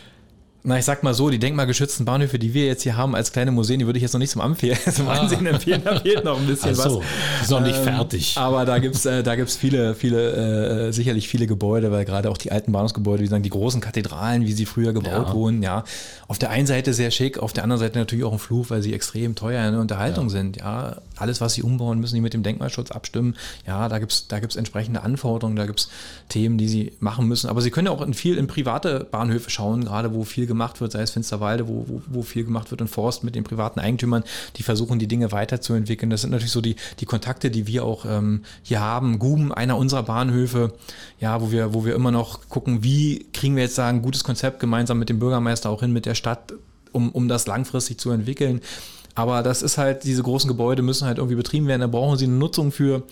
Na, 0.66 0.78
ich 0.78 0.86
sag 0.86 1.02
mal 1.02 1.12
so, 1.12 1.28
die 1.28 1.38
denkmalgeschützten 1.38 2.06
Bahnhöfe, 2.06 2.38
die 2.38 2.54
wir 2.54 2.64
jetzt 2.64 2.84
hier 2.84 2.96
haben 2.96 3.14
als 3.14 3.32
kleine 3.32 3.50
Museen, 3.50 3.80
die 3.80 3.84
würde 3.84 3.98
ich 3.98 4.02
jetzt 4.02 4.14
noch 4.14 4.18
nicht 4.18 4.30
zum, 4.30 4.40
Empfehlen, 4.40 4.78
zum 4.94 5.08
ah. 5.08 5.20
Ansehen 5.20 5.44
empfehlen. 5.44 5.82
Da 5.84 6.00
fehlt 6.00 6.24
noch 6.24 6.40
ein 6.40 6.46
bisschen 6.46 6.70
Ach 6.70 6.84
so, 6.84 6.98
was. 7.00 7.42
Ist 7.42 7.50
noch 7.50 7.60
nicht 7.60 7.76
ähm, 7.76 7.84
fertig. 7.84 8.38
Aber 8.38 8.64
da 8.64 8.78
gibt's 8.78 9.04
äh, 9.04 9.22
da 9.22 9.36
gibt's 9.36 9.56
viele, 9.56 9.94
viele, 9.94 10.86
äh, 10.88 10.92
sicherlich 10.92 11.28
viele 11.28 11.46
Gebäude, 11.46 11.92
weil 11.92 12.06
gerade 12.06 12.30
auch 12.30 12.38
die 12.38 12.50
alten 12.50 12.72
Bahnhofsgebäude, 12.72 13.22
wie 13.22 13.26
sagen, 13.26 13.42
die 13.42 13.50
großen 13.50 13.82
Kathedralen, 13.82 14.46
wie 14.46 14.54
sie 14.54 14.64
früher 14.64 14.94
gebaut 14.94 15.28
ja. 15.28 15.34
wurden, 15.34 15.62
ja. 15.62 15.84
Auf 16.28 16.38
der 16.38 16.48
einen 16.48 16.66
Seite 16.66 16.94
sehr 16.94 17.10
schick, 17.10 17.38
auf 17.38 17.52
der 17.52 17.62
anderen 17.64 17.80
Seite 17.80 17.98
natürlich 17.98 18.24
auch 18.24 18.32
ein 18.32 18.38
Fluch, 18.38 18.70
weil 18.70 18.80
sie 18.80 18.94
extrem 18.94 19.34
teuer 19.34 19.66
in 19.66 19.72
der 19.72 19.82
Unterhaltung 19.82 20.28
ja. 20.28 20.30
sind, 20.30 20.56
ja. 20.56 20.96
Alles, 21.16 21.40
was 21.40 21.54
sie 21.54 21.62
umbauen, 21.62 22.00
müssen 22.00 22.14
die 22.14 22.20
mit 22.20 22.32
dem 22.32 22.42
Denkmalschutz 22.42 22.90
abstimmen. 22.90 23.36
Ja, 23.66 23.88
da 23.88 23.98
gibt's 23.98 24.28
da 24.28 24.40
gibt's 24.40 24.56
entsprechende 24.56 25.02
Anforderungen, 25.02 25.56
da 25.56 25.66
gibt's 25.66 25.90
Themen, 26.30 26.56
die 26.56 26.68
sie 26.68 26.92
machen 27.00 27.28
müssen. 27.28 27.50
Aber 27.50 27.60
sie 27.60 27.70
können 27.70 27.86
ja 27.86 27.92
auch 27.92 28.00
in 28.00 28.14
viel 28.14 28.38
in 28.38 28.46
private 28.46 29.06
Bahnhöfe 29.10 29.50
schauen, 29.50 29.84
gerade 29.84 30.14
wo 30.14 30.24
viel 30.24 30.46
gemacht 30.46 30.80
wird, 30.80 30.92
sei 30.92 31.02
es 31.02 31.10
Finster 31.10 31.34
Westerwalde, 31.34 31.68
wo, 31.68 31.84
wo, 31.88 32.02
wo, 32.06 32.22
viel 32.22 32.44
gemacht 32.44 32.70
wird 32.70 32.80
in 32.80 32.88
Forst 32.88 33.24
mit 33.24 33.34
den 33.34 33.44
privaten 33.44 33.80
Eigentümern, 33.80 34.24
die 34.56 34.62
versuchen, 34.62 34.98
die 34.98 35.06
Dinge 35.06 35.32
weiterzuentwickeln. 35.32 36.10
Das 36.10 36.22
sind 36.22 36.30
natürlich 36.30 36.52
so 36.52 36.60
die, 36.60 36.76
die 37.00 37.06
Kontakte, 37.06 37.50
die 37.50 37.66
wir 37.66 37.84
auch 37.84 38.04
ähm, 38.06 38.44
hier 38.62 38.80
haben. 38.80 39.18
Guben, 39.18 39.52
einer 39.52 39.76
unserer 39.76 40.04
Bahnhöfe, 40.04 40.72
ja, 41.20 41.40
wo 41.40 41.50
wir, 41.50 41.74
wo 41.74 41.84
wir 41.84 41.94
immer 41.94 42.10
noch 42.10 42.48
gucken, 42.48 42.82
wie 42.82 43.26
kriegen 43.32 43.56
wir 43.56 43.64
jetzt 43.64 43.78
ein 43.78 44.02
gutes 44.02 44.24
Konzept 44.24 44.60
gemeinsam 44.60 44.98
mit 44.98 45.08
dem 45.08 45.18
Bürgermeister 45.18 45.70
auch 45.70 45.80
hin, 45.80 45.92
mit 45.92 46.06
der 46.06 46.14
Stadt, 46.14 46.54
um, 46.92 47.10
um 47.10 47.28
das 47.28 47.46
langfristig 47.46 47.98
zu 47.98 48.10
entwickeln. 48.10 48.60
Aber 49.14 49.42
das 49.42 49.62
ist 49.62 49.78
halt, 49.78 50.04
diese 50.04 50.22
großen 50.22 50.48
Gebäude 50.48 50.82
müssen 50.82 51.06
halt 51.06 51.18
irgendwie 51.18 51.36
betrieben 51.36 51.66
werden, 51.66 51.80
da 51.80 51.86
brauchen 51.86 52.18
sie 52.18 52.24
eine 52.24 52.34
Nutzung 52.34 52.72
für 52.72 53.04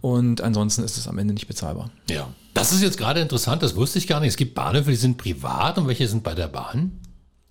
und 0.00 0.40
ansonsten 0.42 0.82
ist 0.84 0.98
es 0.98 1.08
am 1.08 1.18
Ende 1.18 1.32
nicht 1.32 1.48
bezahlbar. 1.48 1.90
Ja. 2.10 2.28
Das 2.52 2.72
ist 2.72 2.82
jetzt 2.82 2.98
gerade 2.98 3.20
interessant, 3.20 3.62
das 3.62 3.76
wusste 3.76 3.98
ich 3.98 4.06
gar 4.06 4.20
nicht. 4.20 4.30
Es 4.30 4.36
gibt 4.36 4.54
Bahnhöfe, 4.54 4.90
die 4.90 4.96
sind 4.96 5.18
privat 5.18 5.78
und 5.78 5.88
welche 5.88 6.08
sind 6.08 6.22
bei 6.22 6.34
der 6.34 6.48
Bahn? 6.48 6.92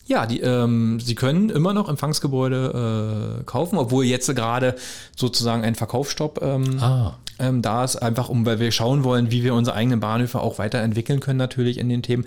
Ja, 0.07 0.27
die, 0.27 0.39
ähm, 0.41 0.99
Sie 0.99 1.15
können 1.15 1.49
immer 1.49 1.73
noch 1.73 1.89
Empfangsgebäude 1.89 3.39
äh, 3.39 3.43
kaufen, 3.45 3.77
obwohl 3.79 4.05
jetzt 4.05 4.33
gerade 4.35 4.75
sozusagen 5.15 5.63
ein 5.63 5.73
Verkaufsstopp 5.73 6.41
ähm, 6.43 6.79
ah. 6.79 7.17
ähm, 7.39 7.63
da 7.63 7.83
ist, 7.83 7.95
einfach 7.95 8.29
um, 8.29 8.45
weil 8.45 8.59
wir 8.59 8.71
schauen 8.71 9.03
wollen, 9.03 9.31
wie 9.31 9.43
wir 9.43 9.55
unsere 9.55 9.75
eigenen 9.75 9.99
Bahnhöfe 9.99 10.39
auch 10.41 10.59
weiterentwickeln 10.59 11.21
können 11.21 11.39
natürlich 11.39 11.79
in 11.79 11.89
den 11.89 12.03
Themen. 12.03 12.25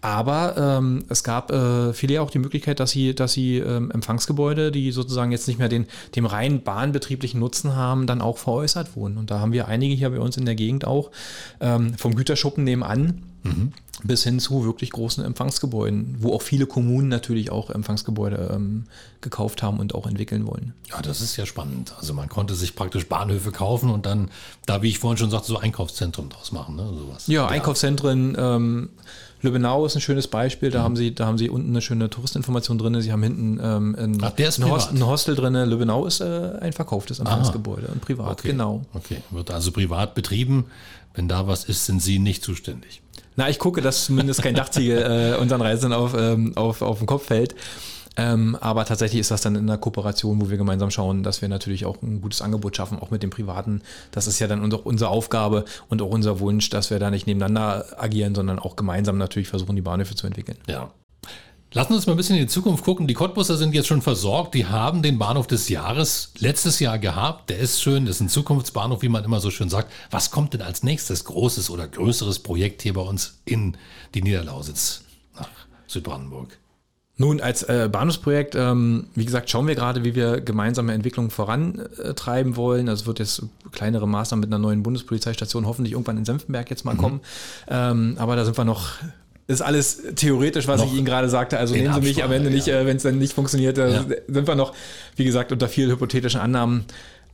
Aber 0.00 0.56
ähm, 0.56 1.04
es 1.08 1.22
gab 1.22 1.52
äh, 1.52 1.92
viele 1.92 2.20
auch 2.20 2.30
die 2.30 2.40
Möglichkeit, 2.40 2.80
dass 2.80 2.90
sie, 2.90 3.14
dass 3.14 3.32
sie 3.32 3.58
ähm, 3.58 3.92
Empfangsgebäude, 3.92 4.72
die 4.72 4.90
sozusagen 4.90 5.30
jetzt 5.30 5.46
nicht 5.46 5.60
mehr 5.60 5.68
den, 5.68 5.86
dem 6.16 6.26
rein 6.26 6.62
bahnbetrieblichen 6.62 7.38
Nutzen 7.38 7.76
haben, 7.76 8.08
dann 8.08 8.22
auch 8.22 8.38
veräußert 8.38 8.96
wurden. 8.96 9.18
Und 9.18 9.30
da 9.30 9.38
haben 9.38 9.52
wir 9.52 9.68
einige 9.68 9.94
hier 9.94 10.10
bei 10.10 10.18
uns 10.18 10.36
in 10.36 10.46
der 10.46 10.56
Gegend 10.56 10.84
auch 10.84 11.12
ähm, 11.60 11.94
vom 11.94 12.16
Güterschuppen 12.16 12.64
nebenan 12.64 13.22
Mhm. 13.42 13.72
Bis 14.04 14.24
hin 14.24 14.40
zu 14.40 14.64
wirklich 14.64 14.90
großen 14.90 15.24
Empfangsgebäuden, 15.24 16.16
wo 16.20 16.34
auch 16.34 16.42
viele 16.42 16.66
Kommunen 16.66 17.08
natürlich 17.08 17.50
auch 17.50 17.70
Empfangsgebäude 17.70 18.50
ähm, 18.54 18.84
gekauft 19.20 19.62
haben 19.62 19.78
und 19.78 19.94
auch 19.94 20.06
entwickeln 20.06 20.46
wollen. 20.46 20.74
Ja, 20.88 21.02
das 21.02 21.20
ist 21.20 21.36
ja 21.36 21.46
spannend. 21.46 21.94
Also 21.98 22.14
man 22.14 22.28
konnte 22.28 22.54
sich 22.54 22.74
praktisch 22.74 23.06
Bahnhöfe 23.06 23.52
kaufen 23.52 23.90
und 23.90 24.06
dann 24.06 24.30
da, 24.66 24.82
wie 24.82 24.88
ich 24.88 24.98
vorhin 24.98 25.18
schon 25.18 25.30
sagte, 25.30 25.48
so 25.48 25.58
Einkaufszentren 25.58 26.28
draus 26.28 26.52
machen, 26.52 26.76
ne? 26.76 26.86
Sowas. 26.98 27.26
Ja, 27.26 27.42
ja. 27.42 27.48
Einkaufszentren. 27.48 28.36
Ähm, 28.38 28.90
Lübbenau 29.42 29.86
ist 29.86 29.94
ein 29.94 30.00
schönes 30.00 30.28
Beispiel. 30.28 30.70
Da, 30.70 30.80
mhm. 30.80 30.84
haben 30.84 30.96
sie, 30.96 31.14
da 31.14 31.26
haben 31.26 31.38
sie 31.38 31.48
unten 31.48 31.70
eine 31.70 31.80
schöne 31.80 32.10
Touristinformation 32.10 32.78
drin. 32.78 33.00
Sie 33.00 33.12
haben 33.12 33.22
hinten 33.22 33.58
ähm, 33.62 33.96
ein, 33.98 34.18
Ach, 34.22 34.32
ein, 34.36 34.70
Host, 34.70 34.92
ein, 34.92 35.06
Hostel 35.06 35.34
drin. 35.34 35.54
Lübbenau 35.54 36.06
ist 36.06 36.20
äh, 36.20 36.58
ein 36.60 36.72
verkauftes 36.72 37.18
Empfangsgebäude, 37.20 37.88
ein 37.92 38.00
privat, 38.00 38.32
okay. 38.32 38.48
genau. 38.48 38.82
Okay, 38.92 39.22
wird 39.30 39.50
also 39.50 39.72
privat 39.72 40.14
betrieben. 40.14 40.66
Wenn 41.14 41.26
da 41.26 41.46
was 41.46 41.64
ist, 41.64 41.86
sind 41.86 42.00
Sie 42.00 42.18
nicht 42.18 42.44
zuständig. 42.44 43.02
Na, 43.36 43.48
ich 43.48 43.58
gucke, 43.58 43.80
dass 43.80 43.89
zumindest 43.92 44.42
kein 44.42 44.54
Dachziegel 44.54 45.34
äh, 45.36 45.40
unseren 45.40 45.60
Reisenden 45.60 45.98
auf, 45.98 46.14
ähm, 46.14 46.56
auf, 46.56 46.82
auf 46.82 46.98
den 46.98 47.06
Kopf 47.06 47.26
fällt. 47.26 47.54
Ähm, 48.16 48.56
aber 48.60 48.84
tatsächlich 48.84 49.20
ist 49.20 49.30
das 49.30 49.40
dann 49.40 49.54
in 49.54 49.62
einer 49.62 49.78
Kooperation, 49.78 50.40
wo 50.40 50.50
wir 50.50 50.58
gemeinsam 50.58 50.90
schauen, 50.90 51.22
dass 51.22 51.42
wir 51.42 51.48
natürlich 51.48 51.86
auch 51.86 52.02
ein 52.02 52.20
gutes 52.20 52.42
Angebot 52.42 52.76
schaffen, 52.76 52.98
auch 52.98 53.10
mit 53.10 53.22
dem 53.22 53.30
Privaten. 53.30 53.82
Das 54.10 54.26
ist 54.26 54.38
ja 54.40 54.46
dann 54.46 54.62
unsere, 54.62 54.82
unsere 54.82 55.10
Aufgabe 55.10 55.64
und 55.88 56.02
auch 56.02 56.10
unser 56.10 56.40
Wunsch, 56.40 56.70
dass 56.70 56.90
wir 56.90 56.98
da 56.98 57.10
nicht 57.10 57.26
nebeneinander 57.26 57.86
agieren, 57.96 58.34
sondern 58.34 58.58
auch 58.58 58.76
gemeinsam 58.76 59.16
natürlich 59.16 59.48
versuchen, 59.48 59.76
die 59.76 59.82
Bahnhöfe 59.82 60.14
zu 60.16 60.26
entwickeln. 60.26 60.58
Ja. 60.68 60.90
Lassen 61.72 61.92
Sie 61.92 61.96
uns 61.96 62.06
mal 62.06 62.14
ein 62.14 62.16
bisschen 62.16 62.34
in 62.34 62.42
die 62.42 62.48
Zukunft 62.48 62.82
gucken. 62.84 63.06
Die 63.06 63.14
Cottbusser 63.14 63.56
sind 63.56 63.72
jetzt 63.74 63.86
schon 63.86 64.02
versorgt. 64.02 64.54
Die 64.54 64.66
haben 64.66 65.02
den 65.02 65.18
Bahnhof 65.18 65.46
des 65.46 65.68
Jahres 65.68 66.32
letztes 66.38 66.80
Jahr 66.80 66.98
gehabt. 66.98 67.48
Der 67.48 67.60
ist 67.60 67.80
schön. 67.80 68.06
Das 68.06 68.16
ist 68.16 68.22
ein 68.22 68.28
Zukunftsbahnhof, 68.28 69.02
wie 69.02 69.08
man 69.08 69.22
immer 69.22 69.38
so 69.38 69.50
schön 69.52 69.68
sagt. 69.68 69.92
Was 70.10 70.32
kommt 70.32 70.52
denn 70.52 70.62
als 70.62 70.82
nächstes 70.82 71.24
großes 71.24 71.70
oder 71.70 71.86
größeres 71.86 72.40
Projekt 72.40 72.82
hier 72.82 72.94
bei 72.94 73.02
uns 73.02 73.38
in 73.44 73.76
die 74.14 74.22
Niederlausitz 74.22 75.02
nach 75.36 75.48
Südbrandenburg? 75.86 76.58
Nun, 77.18 77.40
als 77.40 77.62
äh, 77.62 77.88
Bahnhofsprojekt, 77.92 78.56
ähm, 78.56 79.06
wie 79.14 79.26
gesagt, 79.26 79.48
schauen 79.48 79.68
wir 79.68 79.76
gerade, 79.76 80.02
wie 80.02 80.16
wir 80.16 80.40
gemeinsame 80.40 80.92
Entwicklungen 80.92 81.30
vorantreiben 81.30 82.56
wollen. 82.56 82.88
Also 82.88 83.06
wird 83.06 83.20
jetzt 83.20 83.42
kleinere 83.70 84.08
Maßnahmen 84.08 84.40
mit 84.40 84.48
einer 84.48 84.58
neuen 84.58 84.82
Bundespolizeistation 84.82 85.66
hoffentlich 85.66 85.92
irgendwann 85.92 86.16
in 86.16 86.24
Senftenberg 86.24 86.68
jetzt 86.68 86.84
mal 86.84 86.94
mhm. 86.94 86.98
kommen. 86.98 87.20
Ähm, 87.68 88.16
aber 88.18 88.34
da 88.34 88.44
sind 88.44 88.58
wir 88.58 88.64
noch 88.64 88.94
ist 89.50 89.62
alles 89.62 90.02
theoretisch, 90.16 90.68
was 90.68 90.80
noch 90.80 90.86
ich 90.86 90.94
Ihnen 90.94 91.04
gerade 91.04 91.28
sagte. 91.28 91.58
Also 91.58 91.74
nehmen 91.74 91.92
Sie 91.94 92.00
mich 92.00 92.22
am 92.22 92.32
Ende 92.32 92.48
ja. 92.50 92.54
nicht, 92.54 92.68
äh, 92.68 92.86
wenn 92.86 92.96
es 92.96 93.02
dann 93.02 93.18
nicht 93.18 93.32
funktioniert. 93.32 93.78
Äh, 93.78 93.92
ja. 93.92 94.04
Sind 94.28 94.46
wir 94.46 94.54
noch, 94.54 94.74
wie 95.16 95.24
gesagt, 95.24 95.52
unter 95.52 95.68
vielen 95.68 95.90
hypothetischen 95.90 96.40
Annahmen 96.40 96.84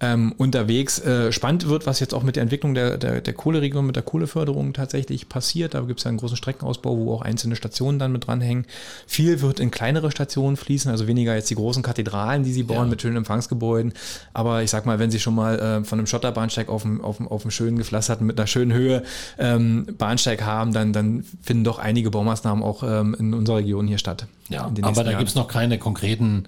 ähm, 0.01 0.35
unterwegs. 0.37 0.99
Äh, 0.99 1.33
spannend 1.33 1.69
wird, 1.69 1.87
was 1.87 2.01
jetzt 2.01 2.15
auch 2.15 2.23
mit 2.23 2.37
der 2.37 2.43
Entwicklung 2.43 2.75
der, 2.75 2.99
der, 2.99 3.21
der 3.21 3.35
Kohleregion, 3.35 3.87
mit 3.87 3.97
der 3.97 4.03
Kohleförderung 4.03 4.73
tatsächlich 4.73 5.29
passiert. 5.29 5.75
Da 5.75 5.81
gibt 5.81 6.01
es 6.01 6.05
ja 6.05 6.11
einen 6.11 6.19
großen 6.19 6.37
Streckenausbau, 6.37 6.97
wo 6.97 7.15
auch 7.15 7.23
einzelne 7.23 7.57
Stationen 7.57 7.99
dann 7.99 8.13
mit 8.13 8.27
dranhängen. 8.27 8.67
Viel 9.07 9.41
wird 9.41 9.61
in 9.61 9.71
kleinere 9.71 10.11
Stationen 10.11 10.57
fließen, 10.57 10.91
also 10.91 11.07
weniger 11.07 11.35
jetzt 11.35 11.51
die 11.51 11.55
großen 11.55 11.83
Kathedralen, 11.83 12.45
die 12.45 12.53
sie 12.53 12.63
bauen 12.63 12.77
ja. 12.77 12.87
mit 12.87 13.03
schönen 13.03 13.17
Empfangsgebäuden. 13.17 13.93
Aber 14.33 14.63
ich 14.63 14.71
sag 14.71 14.87
mal, 14.87 14.99
wenn 14.99 15.11
Sie 15.11 15.21
schon 15.21 15.35
mal 15.35 15.59
äh, 15.59 15.85
von 15.85 15.99
einem 15.99 16.07
Schotterbahnsteig 16.07 16.69
auf 16.69 16.85
einem, 16.85 17.01
auf, 17.01 17.21
auf 17.21 17.45
schönen 17.51 17.79
gepflasterten, 17.79 18.27
mit 18.27 18.39
einer 18.39 18.47
schönen 18.47 18.73
Höhe 18.73 19.03
ähm, 19.39 19.87
Bahnsteig 19.99 20.43
haben, 20.43 20.73
dann, 20.73 20.93
dann 20.93 21.25
finden 21.43 21.65
doch 21.65 21.79
einige 21.79 22.11
Baumaßnahmen 22.11 22.63
auch 22.63 22.83
ähm, 22.83 23.17
in 23.19 23.35
unserer 23.35 23.59
Region 23.59 23.87
hier 23.87 23.99
statt. 23.99 24.27
Ja, 24.49 24.71
aber 24.83 25.05
da 25.05 25.13
gibt 25.13 25.29
es 25.29 25.35
noch 25.35 25.49
keine 25.49 25.79
konkreten 25.79 26.47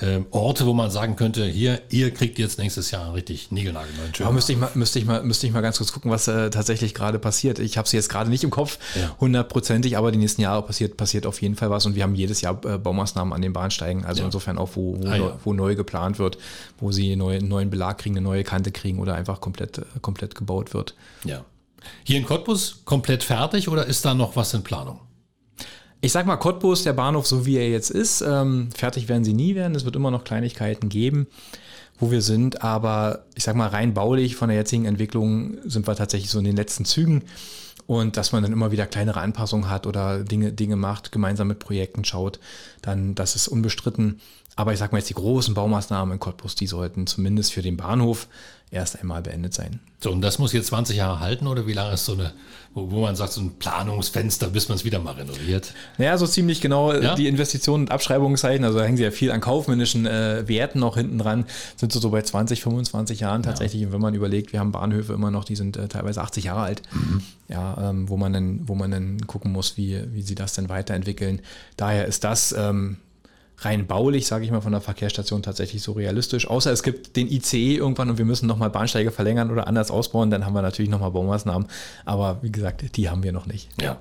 äh, 0.00 0.20
Orte, 0.30 0.66
wo 0.66 0.72
man 0.72 0.90
sagen 0.90 1.16
könnte, 1.16 1.44
hier, 1.44 1.80
ihr 1.90 2.10
kriegt 2.12 2.38
jetzt 2.38 2.58
nächstes 2.58 2.90
Jahr 2.90 3.12
richtig 3.14 3.50
Nägelnagelneuen 3.50 4.12
Aber 4.20 4.32
müsste 4.32 4.52
ich 4.52 4.58
mal, 4.58 4.70
müsste 4.74 4.98
ich 4.98 5.04
mal, 5.04 5.22
müsste 5.22 5.46
ich 5.46 5.52
mal 5.52 5.60
ganz 5.60 5.78
kurz 5.78 5.92
gucken, 5.92 6.10
was 6.10 6.26
äh, 6.28 6.50
tatsächlich 6.50 6.94
gerade 6.94 7.18
passiert. 7.18 7.58
Ich 7.58 7.76
habe 7.76 7.88
sie 7.88 7.96
jetzt 7.96 8.08
gerade 8.08 8.30
nicht 8.30 8.44
im 8.44 8.50
Kopf, 8.50 8.78
hundertprozentig, 9.20 9.92
ja. 9.92 9.98
aber 9.98 10.10
die 10.12 10.18
nächsten 10.18 10.42
Jahre 10.42 10.62
passiert, 10.62 10.96
passiert 10.96 11.26
auf 11.26 11.40
jeden 11.42 11.56
Fall 11.56 11.70
was 11.70 11.86
und 11.86 11.94
wir 11.94 12.02
haben 12.02 12.14
jedes 12.14 12.40
Jahr 12.40 12.64
äh, 12.64 12.78
Baumaßnahmen 12.78 13.32
an 13.32 13.42
den 13.42 13.52
Bahnsteigen. 13.52 14.04
Also 14.04 14.20
ja. 14.20 14.26
insofern 14.26 14.58
auch, 14.58 14.70
wo, 14.74 14.96
wo, 15.02 15.08
ah, 15.08 15.16
ja. 15.16 15.38
wo, 15.44 15.52
neu 15.52 15.74
geplant 15.74 16.18
wird, 16.18 16.38
wo 16.78 16.92
sie 16.92 17.16
neu, 17.16 17.36
einen 17.36 17.48
neuen 17.48 17.70
Belag 17.70 17.98
kriegen, 17.98 18.16
eine 18.16 18.24
neue 18.24 18.44
Kante 18.44 18.72
kriegen 18.72 18.98
oder 18.98 19.14
einfach 19.14 19.40
komplett, 19.40 19.78
äh, 19.78 19.82
komplett 20.00 20.34
gebaut 20.34 20.72
wird. 20.74 20.94
Ja. 21.24 21.44
Hier 22.04 22.18
in 22.18 22.26
Cottbus 22.26 22.82
komplett 22.84 23.22
fertig 23.22 23.68
oder 23.68 23.86
ist 23.86 24.04
da 24.04 24.14
noch 24.14 24.36
was 24.36 24.54
in 24.54 24.62
Planung? 24.62 25.00
Ich 26.02 26.12
sag 26.12 26.24
mal, 26.24 26.36
Cottbus, 26.36 26.82
der 26.82 26.94
Bahnhof, 26.94 27.26
so 27.26 27.44
wie 27.44 27.56
er 27.56 27.68
jetzt 27.68 27.90
ist, 27.90 28.22
ähm, 28.22 28.70
fertig 28.74 29.08
werden 29.08 29.24
sie 29.24 29.34
nie 29.34 29.54
werden. 29.54 29.74
Es 29.74 29.84
wird 29.84 29.96
immer 29.96 30.10
noch 30.10 30.24
Kleinigkeiten 30.24 30.88
geben, 30.88 31.26
wo 31.98 32.10
wir 32.10 32.22
sind. 32.22 32.62
Aber 32.62 33.26
ich 33.34 33.44
sag 33.44 33.54
mal, 33.54 33.68
rein 33.68 33.92
baulich 33.92 34.34
von 34.34 34.48
der 34.48 34.56
jetzigen 34.56 34.86
Entwicklung 34.86 35.58
sind 35.64 35.86
wir 35.86 35.94
tatsächlich 35.94 36.30
so 36.30 36.38
in 36.38 36.46
den 36.46 36.56
letzten 36.56 36.86
Zügen. 36.86 37.24
Und 37.86 38.16
dass 38.16 38.32
man 38.32 38.42
dann 38.42 38.52
immer 38.52 38.70
wieder 38.70 38.86
kleinere 38.86 39.20
Anpassungen 39.20 39.68
hat 39.68 39.86
oder 39.86 40.24
Dinge, 40.24 40.52
Dinge 40.52 40.76
macht, 40.76 41.12
gemeinsam 41.12 41.48
mit 41.48 41.58
Projekten 41.58 42.04
schaut, 42.04 42.40
dann 42.80 43.14
das 43.14 43.36
ist 43.36 43.48
unbestritten. 43.48 44.20
Aber 44.60 44.74
ich 44.74 44.78
sag 44.78 44.92
mal 44.92 44.98
jetzt, 44.98 45.08
die 45.08 45.14
großen 45.14 45.54
Baumaßnahmen 45.54 46.12
in 46.12 46.20
Cottbus, 46.20 46.54
die 46.54 46.66
sollten 46.66 47.06
zumindest 47.06 47.54
für 47.54 47.62
den 47.62 47.78
Bahnhof 47.78 48.28
erst 48.70 49.00
einmal 49.00 49.22
beendet 49.22 49.54
sein. 49.54 49.80
So, 50.00 50.12
und 50.12 50.20
das 50.20 50.38
muss 50.38 50.52
jetzt 50.52 50.66
20 50.66 50.98
Jahre 50.98 51.20
halten 51.20 51.46
oder 51.46 51.66
wie 51.66 51.72
lange 51.72 51.94
ist 51.94 52.04
so 52.04 52.12
eine, 52.12 52.34
wo, 52.74 52.90
wo 52.90 53.00
man 53.00 53.16
sagt, 53.16 53.32
so 53.32 53.40
ein 53.40 53.54
Planungsfenster, 53.58 54.48
bis 54.48 54.68
man 54.68 54.76
es 54.76 54.84
wieder 54.84 54.98
mal 54.98 55.14
renoviert? 55.14 55.72
Naja, 55.96 56.18
so 56.18 56.26
ziemlich 56.26 56.60
genau 56.60 56.92
ja? 56.92 57.14
die 57.14 57.26
Investitionen 57.26 57.84
und 57.84 57.90
Abschreibungszeichen, 57.90 58.62
also 58.66 58.78
da 58.78 58.84
hängen 58.84 58.98
sie 58.98 59.02
ja 59.02 59.12
viel 59.12 59.30
an 59.30 59.40
kaufmännischen 59.40 60.04
äh, 60.04 60.46
Werten 60.46 60.80
noch 60.80 60.98
hinten 60.98 61.16
dran, 61.16 61.46
sind 61.76 61.90
so, 61.90 61.98
so 61.98 62.10
bei 62.10 62.20
20, 62.20 62.62
25 62.62 63.20
Jahren 63.20 63.42
tatsächlich. 63.42 63.80
Ja. 63.80 63.86
Und 63.88 63.94
wenn 63.94 64.02
man 64.02 64.12
überlegt, 64.12 64.52
wir 64.52 64.60
haben 64.60 64.72
Bahnhöfe 64.72 65.14
immer 65.14 65.30
noch, 65.30 65.44
die 65.44 65.56
sind 65.56 65.78
äh, 65.78 65.88
teilweise 65.88 66.20
80 66.20 66.44
Jahre 66.44 66.60
alt, 66.60 66.82
mhm. 66.92 67.22
ja, 67.48 67.88
ähm, 67.88 68.10
wo 68.10 68.18
man 68.18 68.34
dann, 68.34 68.68
wo 68.68 68.74
man 68.74 68.90
dann 68.90 69.26
gucken 69.26 69.52
muss, 69.52 69.78
wie, 69.78 70.02
wie 70.12 70.20
sie 70.20 70.34
das 70.34 70.52
denn 70.52 70.68
weiterentwickeln. 70.68 71.40
Daher 71.78 72.04
ist 72.04 72.24
das 72.24 72.52
ähm, 72.52 72.98
rein 73.60 73.86
baulich, 73.86 74.26
sage 74.26 74.44
ich 74.44 74.50
mal, 74.50 74.60
von 74.60 74.72
der 74.72 74.80
Verkehrsstation 74.80 75.42
tatsächlich 75.42 75.82
so 75.82 75.92
realistisch. 75.92 76.48
Außer 76.48 76.72
es 76.72 76.82
gibt 76.82 77.16
den 77.16 77.30
ICE 77.30 77.76
irgendwann 77.76 78.10
und 78.10 78.18
wir 78.18 78.24
müssen 78.24 78.46
nochmal 78.46 78.70
Bahnsteige 78.70 79.10
verlängern 79.10 79.50
oder 79.50 79.66
anders 79.66 79.90
ausbauen, 79.90 80.30
dann 80.30 80.46
haben 80.46 80.54
wir 80.54 80.62
natürlich 80.62 80.90
nochmal 80.90 81.10
Baumaßnahmen. 81.10 81.68
Aber 82.04 82.38
wie 82.42 82.52
gesagt, 82.52 82.96
die 82.96 83.10
haben 83.10 83.22
wir 83.22 83.32
noch 83.32 83.46
nicht. 83.46 83.68
Ja. 83.80 83.98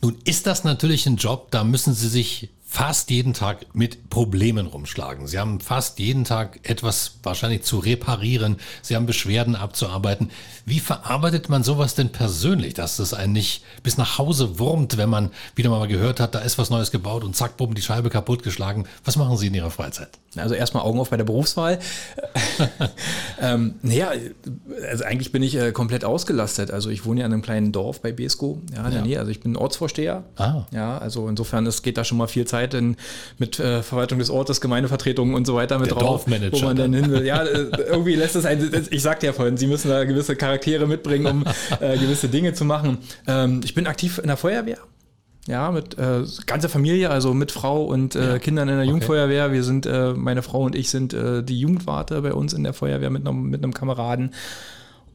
Nun 0.00 0.16
ist 0.24 0.46
das 0.46 0.64
natürlich 0.64 1.06
ein 1.06 1.16
Job, 1.16 1.50
da 1.50 1.64
müssen 1.64 1.94
Sie 1.94 2.08
sich 2.08 2.50
fast 2.70 3.08
jeden 3.08 3.32
Tag 3.32 3.64
mit 3.72 4.10
Problemen 4.10 4.66
rumschlagen. 4.66 5.26
Sie 5.26 5.38
haben 5.38 5.58
fast 5.58 5.98
jeden 5.98 6.24
Tag 6.24 6.60
etwas 6.68 7.12
wahrscheinlich 7.22 7.62
zu 7.62 7.78
reparieren. 7.78 8.58
Sie 8.82 8.94
haben 8.94 9.06
Beschwerden 9.06 9.56
abzuarbeiten. 9.56 10.30
Wie 10.66 10.78
verarbeitet 10.78 11.48
man 11.48 11.64
sowas 11.64 11.94
denn 11.94 12.10
persönlich, 12.10 12.74
dass 12.74 12.98
es 12.98 13.14
einen 13.14 13.32
nicht 13.32 13.64
bis 13.82 13.96
nach 13.96 14.18
Hause 14.18 14.58
wurmt, 14.58 14.98
wenn 14.98 15.08
man 15.08 15.30
wieder 15.54 15.70
mal 15.70 15.88
gehört 15.88 16.20
hat, 16.20 16.34
da 16.34 16.40
ist 16.40 16.58
was 16.58 16.68
Neues 16.68 16.90
gebaut 16.90 17.24
und 17.24 17.34
zack, 17.34 17.56
bumm, 17.56 17.74
die 17.74 17.80
Scheibe 17.80 18.10
kaputtgeschlagen. 18.10 18.86
Was 19.02 19.16
machen 19.16 19.38
Sie 19.38 19.46
in 19.46 19.54
Ihrer 19.54 19.70
Freizeit? 19.70 20.10
Also 20.36 20.54
erstmal 20.54 20.82
Augen 20.82 21.00
auf 21.00 21.08
bei 21.08 21.16
der 21.16 21.24
Berufswahl. 21.24 21.78
ähm, 23.40 23.76
naja, 23.80 24.12
also 24.88 25.04
eigentlich 25.04 25.32
bin 25.32 25.42
ich 25.42 25.56
äh, 25.56 25.72
komplett 25.72 26.04
ausgelastet. 26.04 26.70
Also 26.70 26.90
ich 26.90 27.06
wohne 27.06 27.20
ja 27.20 27.26
in 27.26 27.32
einem 27.32 27.42
kleinen 27.42 27.72
Dorf 27.72 28.02
bei 28.02 28.12
Besko, 28.12 28.60
ja, 28.70 28.84
in 28.84 28.90
der 28.90 29.00
ja. 29.00 29.06
Nähe. 29.06 29.18
Also 29.20 29.30
ich 29.30 29.40
bin 29.40 29.56
Ortsvorsteher. 29.56 30.24
Ah. 30.36 30.66
Ja, 30.70 30.98
also 30.98 31.28
insofern 31.28 31.66
es 31.66 31.82
geht 31.82 31.96
da 31.96 32.04
schon 32.04 32.18
mal 32.18 32.28
viel 32.28 32.46
Zeit 32.46 32.57
in, 32.74 32.96
mit 33.38 33.58
äh, 33.58 33.82
Verwaltung 33.82 34.18
des 34.18 34.30
Ortes, 34.30 34.60
Gemeindevertretungen 34.60 35.34
und 35.34 35.46
so 35.46 35.54
weiter 35.54 35.78
mit 35.78 35.90
der 35.90 35.96
drauf, 35.96 36.26
wo 36.26 36.58
man 36.60 36.76
dann 36.76 36.92
hin 36.92 37.10
will. 37.10 37.24
Ja, 37.24 37.42
äh, 37.44 37.70
irgendwie 37.88 38.14
lässt 38.14 38.36
es 38.36 38.44
ein, 38.44 38.86
ich 38.90 39.02
sagte 39.02 39.26
ja 39.26 39.32
vorhin, 39.32 39.56
Sie 39.56 39.66
müssen 39.66 39.88
da 39.88 40.04
gewisse 40.04 40.36
Charaktere 40.36 40.86
mitbringen, 40.86 41.26
um 41.26 41.44
äh, 41.80 41.96
gewisse 41.98 42.28
Dinge 42.28 42.52
zu 42.52 42.64
machen. 42.64 42.98
Ähm, 43.26 43.60
ich 43.64 43.74
bin 43.74 43.86
aktiv 43.86 44.18
in 44.18 44.26
der 44.28 44.36
Feuerwehr. 44.36 44.78
Ja, 45.48 45.70
mit 45.70 45.96
äh, 45.96 46.24
ganzer 46.44 46.68
Familie, 46.68 47.08
also 47.08 47.32
mit 47.32 47.52
Frau 47.52 47.82
und 47.82 48.14
äh, 48.14 48.32
ja. 48.32 48.38
Kindern 48.38 48.68
in 48.68 48.74
der 48.74 48.82
okay. 48.82 48.90
Jungfeuerwehr. 48.90 49.50
Wir 49.50 49.64
sind, 49.64 49.86
äh, 49.86 50.12
meine 50.12 50.42
Frau 50.42 50.60
und 50.60 50.74
ich 50.74 50.90
sind 50.90 51.14
äh, 51.14 51.42
die 51.42 51.58
Jugendwarte 51.58 52.20
bei 52.20 52.34
uns 52.34 52.52
in 52.52 52.64
der 52.64 52.74
Feuerwehr 52.74 53.08
mit 53.08 53.26
einem, 53.26 53.44
mit 53.44 53.64
einem 53.64 53.72
Kameraden. 53.72 54.34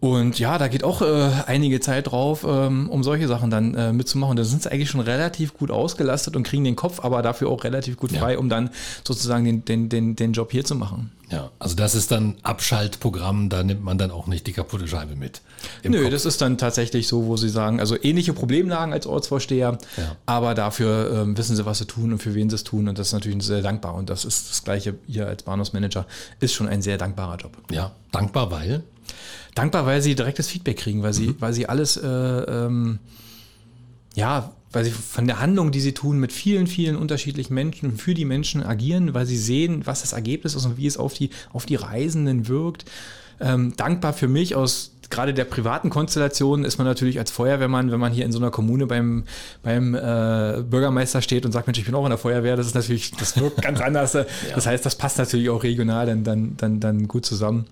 Und 0.03 0.37
ja, 0.37 0.57
da 0.57 0.67
geht 0.67 0.83
auch 0.83 1.01
äh, 1.01 1.29
einige 1.45 1.79
Zeit 1.79 2.11
drauf, 2.11 2.45
ähm, 2.45 2.89
um 2.89 3.03
solche 3.03 3.29
Sachen 3.29 3.49
dann 3.49 3.73
äh, 3.73 3.93
mitzumachen. 3.93 4.35
Da 4.35 4.43
sind 4.43 4.61
sie 4.61 4.69
eigentlich 4.69 4.89
schon 4.89 4.99
relativ 4.99 5.53
gut 5.53 5.71
ausgelastet 5.71 6.35
und 6.35 6.43
kriegen 6.43 6.65
den 6.65 6.75
Kopf 6.75 6.99
aber 7.05 7.21
dafür 7.21 7.47
auch 7.47 7.63
relativ 7.63 7.95
gut 7.95 8.11
frei, 8.11 8.33
ja. 8.33 8.37
um 8.37 8.49
dann 8.49 8.69
sozusagen 9.07 9.45
den, 9.45 9.63
den, 9.63 9.87
den, 9.87 10.17
den 10.17 10.33
Job 10.33 10.51
hier 10.51 10.65
zu 10.65 10.75
machen. 10.75 11.11
Ja, 11.31 11.51
also 11.57 11.77
das 11.77 11.95
ist 11.95 12.11
dann 12.11 12.35
Abschaltprogramm, 12.43 13.47
da 13.47 13.63
nimmt 13.63 13.81
man 13.81 13.97
dann 13.97 14.11
auch 14.11 14.27
nicht 14.27 14.45
die 14.45 14.51
kaputte 14.51 14.89
Scheibe 14.89 15.15
mit. 15.15 15.39
Nö, 15.85 16.01
Kopf. 16.01 16.11
das 16.11 16.25
ist 16.25 16.41
dann 16.41 16.57
tatsächlich 16.57 17.07
so, 17.07 17.25
wo 17.27 17.37
sie 17.37 17.47
sagen, 17.47 17.79
also 17.79 17.95
ähnliche 18.03 18.33
Problemlagen 18.33 18.91
als 18.91 19.07
Ortsvorsteher, 19.07 19.77
ja. 19.95 20.17
aber 20.25 20.53
dafür 20.53 21.21
ähm, 21.21 21.37
wissen 21.37 21.55
sie, 21.55 21.65
was 21.65 21.77
sie 21.77 21.85
tun 21.85 22.11
und 22.11 22.21
für 22.21 22.35
wen 22.35 22.49
sie 22.49 22.55
es 22.55 22.65
tun 22.65 22.89
und 22.89 22.99
das 22.99 23.07
ist 23.07 23.13
natürlich 23.13 23.41
sehr 23.41 23.61
dankbar 23.61 23.95
und 23.95 24.09
das 24.09 24.25
ist 24.25 24.49
das 24.49 24.65
Gleiche 24.65 24.95
hier 25.07 25.27
als 25.27 25.43
Bahnhofsmanager, 25.43 26.05
ist 26.41 26.53
schon 26.53 26.67
ein 26.67 26.81
sehr 26.81 26.97
dankbarer 26.97 27.37
Job. 27.37 27.53
Ja, 27.71 27.93
dankbar, 28.11 28.51
weil? 28.51 28.83
Dankbar, 29.55 29.85
weil 29.85 30.01
sie 30.01 30.15
direktes 30.15 30.47
Feedback 30.47 30.77
kriegen, 30.77 31.03
weil 31.03 31.13
sie, 31.13 31.27
mhm. 31.27 31.35
weil 31.39 31.53
sie 31.53 31.67
alles, 31.67 31.97
äh, 31.97 32.07
ähm, 32.07 32.99
ja, 34.15 34.51
weil 34.71 34.85
sie 34.85 34.91
von 34.91 35.27
der 35.27 35.39
Handlung, 35.39 35.71
die 35.71 35.79
sie 35.79 35.93
tun, 35.93 36.19
mit 36.19 36.31
vielen, 36.31 36.67
vielen 36.67 36.95
unterschiedlichen 36.95 37.53
Menschen 37.53 37.97
für 37.97 38.13
die 38.13 38.25
Menschen 38.25 38.63
agieren, 38.63 39.13
weil 39.13 39.25
sie 39.25 39.37
sehen, 39.37 39.85
was 39.85 40.01
das 40.01 40.13
Ergebnis 40.13 40.55
ist 40.55 40.65
und 40.65 40.77
wie 40.77 40.87
es 40.87 40.97
auf 40.97 41.13
die, 41.13 41.29
auf 41.51 41.65
die 41.65 41.75
Reisenden 41.75 42.47
wirkt. 42.47 42.85
Ähm, 43.39 43.75
dankbar 43.75 44.13
für 44.13 44.27
mich 44.27 44.55
aus 44.55 44.93
gerade 45.13 45.33
der 45.33 45.45
privaten 45.45 45.89
Konstellation 45.89 46.65
ist 46.65 46.77
man 46.79 46.87
natürlich 46.87 47.19
als 47.19 47.29
Feuerwehrmann, 47.29 47.91
wenn 47.91 47.99
man 47.99 48.11
hier 48.11 48.25
in 48.25 48.31
so 48.31 48.39
einer 48.39 48.49
Kommune 48.51 48.87
beim, 48.87 49.25
beim 49.61 49.93
äh, 49.93 50.63
Bürgermeister 50.63 51.21
steht 51.21 51.45
und 51.45 51.51
sagt, 51.51 51.67
Mensch, 51.67 51.77
ich 51.79 51.85
bin 51.85 51.93
auch 51.93 52.03
in 52.03 52.09
der 52.09 52.17
Feuerwehr, 52.17 52.55
das 52.55 52.67
ist 52.67 52.75
natürlich, 52.75 53.11
das 53.11 53.39
wirkt 53.39 53.61
ganz 53.61 53.79
anders. 53.81 54.13
ja. 54.13 54.25
Das 54.55 54.65
heißt, 54.65 54.85
das 54.85 54.95
passt 54.95 55.19
natürlich 55.19 55.49
auch 55.49 55.63
regional 55.63 56.07
dann, 56.07 56.23
dann, 56.23 56.57
dann, 56.57 56.79
dann 56.79 57.07
gut 57.07 57.25
zusammen. 57.25 57.65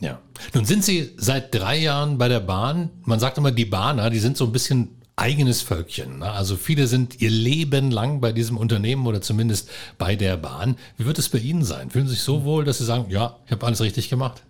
Ja. 0.00 0.18
Nun 0.54 0.64
sind 0.64 0.84
Sie 0.84 1.12
seit 1.16 1.54
drei 1.54 1.78
Jahren 1.78 2.18
bei 2.18 2.28
der 2.28 2.40
Bahn. 2.40 2.90
Man 3.04 3.18
sagt 3.18 3.38
immer, 3.38 3.50
die 3.50 3.64
Bahner, 3.64 4.10
die 4.10 4.18
sind 4.18 4.36
so 4.36 4.44
ein 4.44 4.52
bisschen 4.52 4.96
eigenes 5.16 5.62
Völkchen. 5.62 6.18
Ne? 6.18 6.30
Also 6.30 6.56
viele 6.56 6.86
sind 6.86 7.20
ihr 7.22 7.30
Leben 7.30 7.90
lang 7.90 8.20
bei 8.20 8.32
diesem 8.32 8.58
Unternehmen 8.58 9.06
oder 9.06 9.22
zumindest 9.22 9.70
bei 9.96 10.14
der 10.14 10.36
Bahn. 10.36 10.76
Wie 10.98 11.06
wird 11.06 11.18
es 11.18 11.30
bei 11.30 11.38
Ihnen 11.38 11.64
sein? 11.64 11.90
Fühlen 11.90 12.06
Sie 12.06 12.14
sich 12.14 12.22
so 12.22 12.44
wohl, 12.44 12.64
dass 12.64 12.78
Sie 12.78 12.84
sagen, 12.84 13.06
ja, 13.08 13.36
ich 13.46 13.52
habe 13.52 13.64
alles 13.66 13.80
richtig 13.80 14.10
gemacht? 14.10 14.42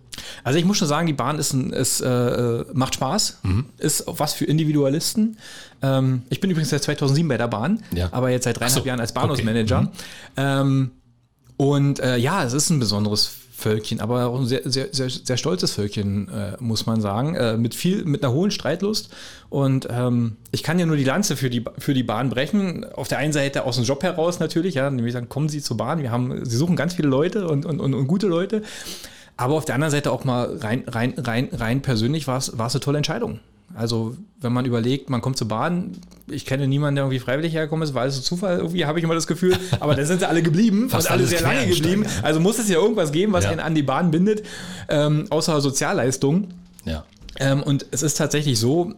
Also 0.43 0.59
ich 0.59 0.65
muss 0.65 0.77
schon 0.77 0.87
sagen, 0.87 1.07
die 1.07 1.13
Bahn 1.13 1.39
ist, 1.39 1.53
ein, 1.53 1.71
ist 1.71 2.01
äh, 2.01 2.65
macht 2.73 2.95
Spaß, 2.95 3.39
mhm. 3.43 3.65
ist 3.77 4.03
was 4.07 4.33
für 4.33 4.45
Individualisten. 4.45 5.37
Ähm, 5.81 6.23
ich 6.29 6.41
bin 6.41 6.49
übrigens 6.49 6.69
seit 6.69 6.83
2007 6.83 7.27
bei 7.27 7.37
der 7.37 7.47
Bahn, 7.47 7.83
ja. 7.93 8.09
aber 8.11 8.29
jetzt 8.29 8.43
seit 8.43 8.59
dreieinhalb 8.59 8.83
so. 8.83 8.87
Jahren 8.87 8.99
als 8.99 9.13
Bahnhofsmanager. 9.13 9.79
Okay. 9.79 9.89
Mhm. 9.89 9.91
Ähm, 10.35 10.91
und 11.57 11.99
äh, 11.99 12.17
ja, 12.17 12.43
es 12.43 12.53
ist 12.53 12.69
ein 12.69 12.79
besonderes 12.79 13.31
Völkchen, 13.57 14.01
aber 14.01 14.27
auch 14.27 14.39
ein 14.39 14.45
sehr, 14.45 14.61
sehr, 14.65 14.89
sehr, 14.91 15.09
sehr 15.09 15.35
stolzes 15.35 15.71
Völkchen, 15.71 16.29
äh, 16.29 16.57
muss 16.59 16.85
man 16.85 17.01
sagen, 17.01 17.33
äh, 17.33 17.57
mit 17.57 17.73
viel, 17.73 18.05
mit 18.05 18.23
einer 18.23 18.31
hohen 18.31 18.51
Streitlust. 18.51 19.09
Und 19.49 19.87
ähm, 19.89 20.35
ich 20.51 20.61
kann 20.61 20.77
ja 20.77 20.85
nur 20.85 20.95
die 20.95 21.03
Lanze 21.03 21.35
für 21.35 21.49
die, 21.49 21.65
für 21.79 21.95
die 21.95 22.03
Bahn 22.03 22.29
brechen. 22.29 22.85
Auf 22.93 23.07
der 23.07 23.17
einen 23.17 23.33
Seite 23.33 23.63
aus 23.63 23.77
dem 23.77 23.83
Job 23.83 24.03
heraus 24.03 24.39
natürlich, 24.39 24.75
ja, 24.75 24.91
nämlich 24.91 25.13
sagen, 25.13 25.27
kommen 25.27 25.49
Sie 25.49 25.59
zur 25.59 25.75
Bahn. 25.75 26.03
Wir 26.03 26.11
haben, 26.11 26.45
Sie 26.45 26.55
suchen 26.55 26.75
ganz 26.75 26.93
viele 26.93 27.07
Leute 27.07 27.47
und, 27.47 27.65
und, 27.65 27.79
und, 27.79 27.95
und 27.95 28.05
gute 28.05 28.27
Leute. 28.27 28.61
Aber 29.37 29.55
auf 29.55 29.65
der 29.65 29.73
anderen 29.73 29.91
Seite 29.91 30.11
auch 30.11 30.23
mal 30.23 30.55
rein, 30.57 30.83
rein, 30.85 31.15
rein, 31.17 31.49
rein 31.51 31.81
persönlich 31.81 32.27
war 32.27 32.37
es, 32.37 32.53
eine 32.53 32.79
tolle 32.79 32.97
Entscheidung. 32.97 33.39
Also 33.75 34.15
wenn 34.39 34.53
man 34.53 34.65
überlegt, 34.65 35.09
man 35.09 35.21
kommt 35.21 35.37
zur 35.37 35.47
Bahn, 35.47 35.91
ich 36.27 36.45
kenne 36.45 36.67
niemanden, 36.67 36.95
der 36.95 37.05
irgendwie 37.05 37.19
freiwillig 37.19 37.53
hergekommen 37.53 37.83
ist, 37.87 37.93
war 37.93 38.03
alles 38.03 38.15
so 38.15 38.21
Zufall, 38.21 38.57
irgendwie 38.57 38.85
habe 38.85 38.99
ich 38.99 39.03
immer 39.03 39.13
das 39.15 39.27
Gefühl, 39.27 39.57
aber 39.79 39.95
da 39.95 40.05
sind 40.05 40.19
sie 40.19 40.27
alle 40.27 40.41
geblieben 40.41 40.89
Fast 40.89 41.07
und 41.07 41.13
alle 41.13 41.25
sehr 41.25 41.41
lange 41.41 41.67
geblieben. 41.67 42.05
Also 42.23 42.39
muss 42.39 42.59
es 42.59 42.69
ja 42.69 42.77
irgendwas 42.77 43.11
geben, 43.11 43.33
was 43.33 43.43
Ja. 43.45 43.51
einen 43.51 43.59
an 43.59 43.75
die 43.75 43.83
Bahn 43.83 44.11
bindet, 44.11 44.43
ähm, 44.89 45.25
außer 45.29 45.59
Sozialleistungen. 45.61 46.53
Ja. 46.85 47.03
Ähm, 47.39 47.61
und 47.63 47.85
es 47.91 48.03
ist 48.03 48.15
tatsächlich 48.17 48.59
so, 48.59 48.93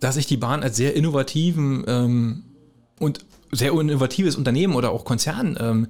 dass 0.00 0.16
ich 0.16 0.26
die 0.26 0.36
Bahn 0.36 0.62
als 0.62 0.76
sehr 0.76 0.94
innovativen 0.94 1.84
ähm, 1.86 2.42
und 2.98 3.24
sehr 3.50 3.72
innovatives 3.72 4.36
Unternehmen 4.36 4.74
oder 4.74 4.90
auch 4.90 5.04
Konzern 5.04 5.56
ähm, 5.60 5.88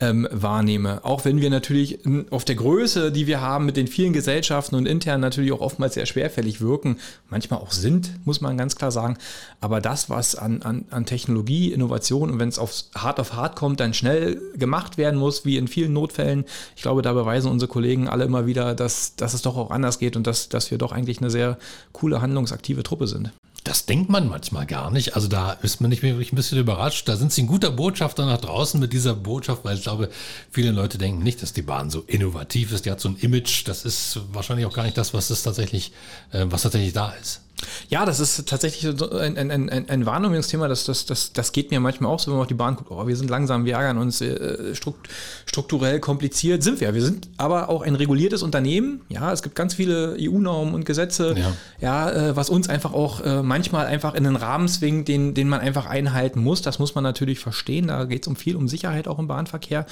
ähm, 0.00 0.26
wahrnehme. 0.30 1.04
Auch 1.04 1.24
wenn 1.24 1.40
wir 1.40 1.50
natürlich 1.50 2.00
auf 2.30 2.44
der 2.44 2.54
Größe, 2.54 3.12
die 3.12 3.26
wir 3.26 3.40
haben 3.40 3.66
mit 3.66 3.76
den 3.76 3.86
vielen 3.86 4.12
Gesellschaften 4.12 4.74
und 4.74 4.86
intern 4.86 5.20
natürlich 5.20 5.52
auch 5.52 5.60
oftmals 5.60 5.94
sehr 5.94 6.06
schwerfällig 6.06 6.60
wirken, 6.60 6.96
manchmal 7.28 7.60
auch 7.60 7.70
sind, 7.70 8.12
muss 8.24 8.40
man 8.40 8.56
ganz 8.56 8.76
klar 8.76 8.90
sagen. 8.90 9.18
Aber 9.60 9.80
das, 9.80 10.08
was 10.08 10.34
an, 10.34 10.62
an, 10.62 10.86
an 10.90 11.04
Technologie, 11.04 11.72
Innovation 11.72 12.30
und 12.30 12.38
wenn 12.38 12.48
es 12.48 12.58
auf 12.58 12.72
hart 12.94 13.20
auf 13.20 13.34
hart 13.34 13.56
kommt, 13.56 13.80
dann 13.80 13.92
schnell 13.92 14.40
gemacht 14.56 14.96
werden 14.96 15.18
muss, 15.20 15.44
wie 15.44 15.58
in 15.58 15.68
vielen 15.68 15.92
Notfällen, 15.92 16.44
ich 16.76 16.82
glaube, 16.82 17.02
da 17.02 17.12
beweisen 17.12 17.50
unsere 17.50 17.68
Kollegen 17.68 18.08
alle 18.08 18.24
immer 18.24 18.46
wieder, 18.46 18.74
dass, 18.74 19.16
dass 19.16 19.34
es 19.34 19.42
doch 19.42 19.56
auch 19.56 19.70
anders 19.70 19.98
geht 19.98 20.16
und 20.16 20.26
dass, 20.26 20.48
dass 20.48 20.70
wir 20.70 20.78
doch 20.78 20.92
eigentlich 20.92 21.18
eine 21.18 21.30
sehr 21.30 21.58
coole, 21.92 22.22
handlungsaktive 22.22 22.82
Truppe 22.82 23.06
sind. 23.06 23.32
Das 23.64 23.84
denkt 23.84 24.08
man 24.08 24.28
manchmal 24.28 24.64
gar 24.64 24.90
nicht. 24.90 25.14
Also 25.14 25.28
da 25.28 25.52
ist 25.52 25.80
man 25.80 25.90
nicht 25.90 26.02
wirklich 26.02 26.32
ein 26.32 26.36
bisschen 26.36 26.58
überrascht. 26.58 27.08
Da 27.08 27.16
sind 27.16 27.30
sie 27.32 27.42
ein 27.42 27.46
guter 27.46 27.70
Botschafter 27.70 28.24
nach 28.24 28.40
draußen 28.40 28.80
mit 28.80 28.92
dieser 28.92 29.14
Botschaft, 29.14 29.64
weil 29.64 29.76
ich 29.76 29.82
glaube, 29.82 30.08
viele 30.50 30.70
Leute 30.70 30.96
denken 30.96 31.22
nicht, 31.22 31.42
dass 31.42 31.52
die 31.52 31.62
Bahn 31.62 31.90
so 31.90 32.00
innovativ 32.06 32.72
ist. 32.72 32.86
Die 32.86 32.90
hat 32.90 33.00
so 33.00 33.10
ein 33.10 33.16
Image. 33.16 33.68
Das 33.68 33.84
ist 33.84 34.20
wahrscheinlich 34.32 34.66
auch 34.66 34.72
gar 34.74 34.84
nicht 34.84 34.96
das, 34.96 35.12
was 35.12 35.28
es 35.28 35.42
tatsächlich, 35.42 35.92
äh, 36.32 36.46
was 36.48 36.62
tatsächlich 36.62 36.94
da 36.94 37.10
ist. 37.12 37.42
Ja, 37.88 38.06
das 38.06 38.20
ist 38.20 38.48
tatsächlich 38.48 38.86
ein, 38.86 39.36
ein, 39.36 39.50
ein, 39.50 39.88
ein 39.88 40.06
Wahrnehmungsthema, 40.06 40.68
das, 40.68 40.84
das, 40.84 41.06
das, 41.06 41.32
das 41.32 41.52
geht 41.52 41.70
mir 41.70 41.80
manchmal 41.80 42.10
auch 42.10 42.18
so, 42.18 42.30
wenn 42.30 42.36
man 42.36 42.42
auf 42.42 42.48
die 42.48 42.54
Bahn 42.54 42.76
guckt, 42.76 42.90
oh, 42.90 43.06
wir 43.06 43.16
sind 43.16 43.28
langsam, 43.28 43.64
wir 43.64 43.74
ärgern 43.74 43.98
uns, 43.98 44.20
äh, 44.20 44.74
strukt, 44.74 45.08
strukturell 45.46 46.00
kompliziert 46.00 46.62
sind 46.62 46.80
wir. 46.80 46.94
Wir 46.94 47.02
sind 47.02 47.28
aber 47.36 47.68
auch 47.68 47.82
ein 47.82 47.94
reguliertes 47.94 48.42
Unternehmen. 48.42 49.02
Ja, 49.08 49.32
es 49.32 49.42
gibt 49.42 49.54
ganz 49.54 49.74
viele 49.74 50.16
EU-Normen 50.18 50.74
und 50.74 50.84
Gesetze, 50.84 51.34
Ja. 51.36 51.52
ja, 51.80 52.10
äh, 52.10 52.36
was 52.36 52.50
uns 52.50 52.68
einfach 52.68 52.92
auch 52.92 53.20
äh, 53.20 53.42
manchmal 53.42 53.86
einfach 53.86 54.14
in 54.14 54.26
einen 54.26 54.36
Rahmen 54.36 54.68
zwingt, 54.68 55.08
den, 55.08 55.34
den 55.34 55.48
man 55.48 55.60
einfach 55.60 55.86
einhalten 55.86 56.40
muss. 56.42 56.62
Das 56.62 56.78
muss 56.78 56.94
man 56.94 57.04
natürlich 57.04 57.38
verstehen. 57.38 57.88
Da 57.88 58.04
geht 58.04 58.22
es 58.22 58.28
um 58.28 58.36
viel 58.36 58.56
um 58.56 58.68
Sicherheit 58.68 59.08
auch 59.08 59.18
im 59.18 59.26
Bahnverkehr. 59.26 59.86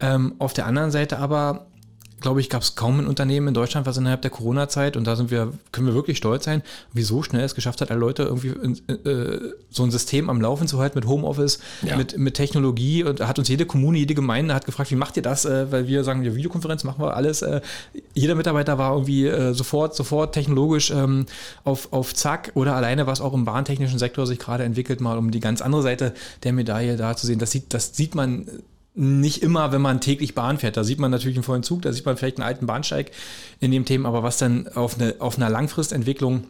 Ähm, 0.00 0.34
auf 0.38 0.52
der 0.52 0.66
anderen 0.66 0.90
Seite 0.90 1.18
aber 1.18 1.66
glaube 2.22 2.40
ich, 2.40 2.48
gab 2.48 2.62
es 2.62 2.74
kaum 2.74 3.00
ein 3.00 3.06
Unternehmen 3.06 3.48
in 3.48 3.54
Deutschland, 3.54 3.86
was 3.86 3.96
innerhalb 3.98 4.22
der 4.22 4.30
Corona-Zeit, 4.30 4.96
und 4.96 5.06
da 5.06 5.16
sind 5.16 5.30
wir, 5.30 5.52
können 5.72 5.86
wir 5.86 5.94
wirklich 5.94 6.16
stolz 6.16 6.44
sein, 6.44 6.62
wie 6.92 7.02
so 7.02 7.22
schnell 7.22 7.44
es 7.44 7.54
geschafft 7.54 7.80
hat, 7.80 7.90
alle 7.90 8.00
Leute 8.00 8.22
irgendwie 8.22 8.48
in, 8.48 8.78
äh, 9.06 9.38
so 9.70 9.82
ein 9.82 9.90
System 9.90 10.30
am 10.30 10.40
Laufen 10.40 10.66
zu 10.68 10.78
halten 10.78 10.98
mit 10.98 11.06
Homeoffice, 11.06 11.58
Ja. 11.82 11.96
mit, 11.96 12.16
mit 12.16 12.34
Technologie. 12.34 13.04
Und 13.04 13.20
da 13.20 13.28
hat 13.28 13.38
uns 13.38 13.48
jede 13.48 13.66
Kommune, 13.66 13.98
jede 13.98 14.14
Gemeinde 14.14 14.54
hat 14.54 14.64
gefragt, 14.66 14.90
wie 14.90 14.96
macht 14.96 15.16
ihr 15.16 15.22
das? 15.22 15.44
Äh, 15.44 15.70
weil 15.72 15.86
wir 15.88 16.04
sagen, 16.04 16.22
ja, 16.22 16.34
Videokonferenz 16.34 16.84
machen 16.84 17.02
wir 17.02 17.16
alles. 17.16 17.42
Äh, 17.42 17.60
jeder 18.14 18.34
Mitarbeiter 18.34 18.78
war 18.78 18.92
irgendwie 18.92 19.26
äh, 19.26 19.52
sofort, 19.52 19.94
sofort 19.94 20.34
technologisch 20.34 20.90
ähm, 20.90 21.26
auf, 21.64 21.92
auf 21.92 22.14
Zack 22.14 22.52
oder 22.54 22.74
alleine, 22.76 23.06
was 23.06 23.20
auch 23.20 23.34
im 23.34 23.44
bahntechnischen 23.44 23.98
Sektor 23.98 24.26
sich 24.26 24.38
gerade 24.38 24.64
entwickelt, 24.64 25.00
mal 25.00 25.18
um 25.18 25.30
die 25.30 25.40
ganz 25.40 25.60
andere 25.60 25.82
Seite 25.82 26.14
der 26.44 26.52
Medaille 26.52 26.96
da 26.96 27.16
zu 27.16 27.26
sehen. 27.26 27.38
Das 27.38 27.50
sieht, 27.50 27.74
das 27.74 27.96
sieht 27.96 28.14
man 28.14 28.46
nicht 28.94 29.42
immer, 29.42 29.72
wenn 29.72 29.80
man 29.80 30.00
täglich 30.00 30.34
Bahn 30.34 30.58
fährt. 30.58 30.76
Da 30.76 30.84
sieht 30.84 30.98
man 30.98 31.10
natürlich 31.10 31.36
einen 31.36 31.44
vollen 31.44 31.62
Zug, 31.62 31.82
da 31.82 31.92
sieht 31.92 32.04
man 32.04 32.16
vielleicht 32.16 32.36
einen 32.36 32.46
alten 32.46 32.66
Bahnsteig 32.66 33.10
in 33.60 33.70
dem 33.70 33.84
Thema, 33.84 34.08
aber 34.08 34.22
was 34.22 34.38
dann 34.38 34.68
auf, 34.68 35.00
eine, 35.00 35.16
auf 35.18 35.36
einer 35.36 35.48
Langfristentwicklung 35.48 36.44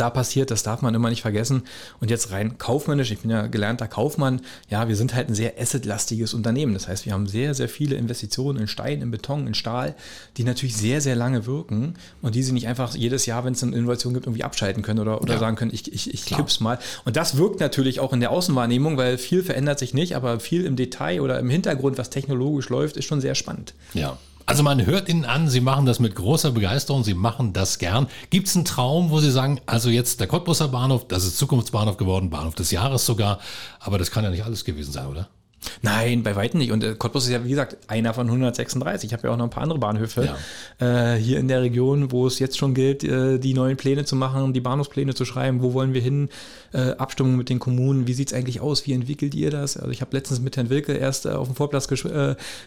da 0.00 0.10
passiert, 0.10 0.50
das 0.50 0.62
darf 0.62 0.82
man 0.82 0.94
immer 0.94 1.10
nicht 1.10 1.22
vergessen. 1.22 1.62
Und 2.00 2.10
jetzt 2.10 2.30
rein 2.30 2.58
kaufmännisch, 2.58 3.10
ich 3.10 3.20
bin 3.20 3.30
ja 3.30 3.46
gelernter 3.46 3.88
Kaufmann, 3.88 4.40
ja, 4.68 4.88
wir 4.88 4.96
sind 4.96 5.14
halt 5.14 5.28
ein 5.28 5.34
sehr 5.34 5.54
assetlastiges 5.60 6.34
Unternehmen. 6.34 6.74
Das 6.74 6.88
heißt, 6.88 7.06
wir 7.06 7.12
haben 7.12 7.26
sehr, 7.26 7.54
sehr 7.54 7.68
viele 7.68 7.96
Investitionen 7.96 8.58
in 8.60 8.66
Stein, 8.68 9.02
in 9.02 9.10
Beton, 9.10 9.46
in 9.46 9.54
Stahl, 9.54 9.94
die 10.36 10.44
natürlich 10.44 10.76
sehr, 10.76 11.00
sehr 11.00 11.16
lange 11.16 11.46
wirken 11.46 11.94
und 12.20 12.34
die 12.34 12.42
sie 12.42 12.52
nicht 12.52 12.68
einfach 12.68 12.94
jedes 12.94 13.26
Jahr, 13.26 13.44
wenn 13.44 13.52
es 13.54 13.62
eine 13.62 13.76
Innovation 13.76 14.14
gibt, 14.14 14.26
irgendwie 14.26 14.44
abschalten 14.44 14.82
können 14.82 15.00
oder, 15.00 15.20
oder 15.22 15.34
Ja. 15.34 15.38
sagen 15.40 15.56
können, 15.56 15.72
ich, 15.74 15.92
ich, 15.92 16.12
ich 16.12 16.24
kipp's 16.26 16.60
mal. 16.60 16.78
Und 17.04 17.16
das 17.16 17.36
wirkt 17.36 17.60
natürlich 17.60 18.00
auch 18.00 18.12
in 18.12 18.20
der 18.20 18.30
Außenwahrnehmung, 18.30 18.96
weil 18.96 19.18
viel 19.18 19.42
verändert 19.42 19.78
sich 19.78 19.94
nicht, 19.94 20.16
aber 20.16 20.40
viel 20.40 20.64
im 20.64 20.76
Detail 20.76 21.20
oder 21.20 21.38
im 21.38 21.50
Hintergrund, 21.50 21.98
was 21.98 22.10
technologisch 22.10 22.68
läuft, 22.68 22.96
ist 22.96 23.04
schon 23.06 23.20
sehr 23.20 23.34
spannend. 23.34 23.74
Ja. 23.94 24.18
Also 24.46 24.62
man 24.62 24.84
hört 24.84 25.08
Ihnen 25.08 25.24
an, 25.24 25.48
Sie 25.48 25.60
machen 25.60 25.86
das 25.86 26.00
mit 26.00 26.14
großer 26.14 26.50
Begeisterung, 26.50 27.04
Sie 27.04 27.14
machen 27.14 27.52
das 27.52 27.78
gern. 27.78 28.08
Gibt 28.30 28.48
es 28.48 28.56
einen 28.56 28.64
Traum, 28.64 29.10
wo 29.10 29.20
Sie 29.20 29.30
sagen, 29.30 29.60
also 29.66 29.88
jetzt 29.88 30.20
der 30.20 30.26
Cottbusser 30.26 30.68
Bahnhof, 30.68 31.06
das 31.06 31.24
ist 31.24 31.38
Zukunftsbahnhof 31.38 31.96
geworden, 31.96 32.30
Bahnhof 32.30 32.54
des 32.54 32.70
Jahres 32.70 33.06
sogar, 33.06 33.38
aber 33.78 33.98
das 33.98 34.10
kann 34.10 34.24
ja 34.24 34.30
nicht 34.30 34.44
alles 34.44 34.64
gewesen 34.64 34.92
sein, 34.92 35.06
oder? 35.06 35.28
Nein, 35.82 36.22
bei 36.22 36.36
weitem 36.36 36.58
nicht. 36.58 36.72
Und 36.72 36.84
äh, 36.84 36.94
Cottbus 36.94 37.24
ist 37.24 37.30
ja, 37.30 37.44
wie 37.44 37.50
gesagt, 37.50 37.76
einer 37.88 38.14
von 38.14 38.26
136. 38.26 39.10
Ich 39.10 39.12
habe 39.12 39.26
ja 39.26 39.32
auch 39.32 39.36
noch 39.36 39.44
ein 39.44 39.50
paar 39.50 39.62
andere 39.62 39.78
Bahnhöfe 39.78 40.34
äh, 40.78 41.14
hier 41.14 41.38
in 41.38 41.48
der 41.48 41.62
Region, 41.62 42.12
wo 42.12 42.26
es 42.26 42.38
jetzt 42.38 42.58
schon 42.58 42.74
gilt, 42.74 43.04
äh, 43.04 43.38
die 43.38 43.54
neuen 43.54 43.76
Pläne 43.76 44.04
zu 44.04 44.16
machen, 44.16 44.52
die 44.52 44.60
Bahnhofspläne 44.60 45.14
zu 45.14 45.24
schreiben. 45.24 45.62
Wo 45.62 45.74
wollen 45.74 45.94
wir 45.94 46.00
hin? 46.00 46.28
Äh, 46.72 46.92
Abstimmung 46.92 47.36
mit 47.36 47.48
den 47.48 47.58
Kommunen. 47.58 48.06
Wie 48.06 48.14
sieht's 48.14 48.32
eigentlich 48.32 48.60
aus? 48.60 48.86
Wie 48.86 48.92
entwickelt 48.92 49.34
ihr 49.34 49.50
das? 49.50 49.76
Also 49.76 49.90
ich 49.90 50.00
habe 50.00 50.16
letztens 50.16 50.40
mit 50.40 50.56
Herrn 50.56 50.70
Wilke 50.70 50.94
erst 50.94 51.26
äh, 51.26 51.30
auf 51.30 51.48
dem 51.48 51.56
Vorplatz 51.56 51.88
ges 51.88 52.02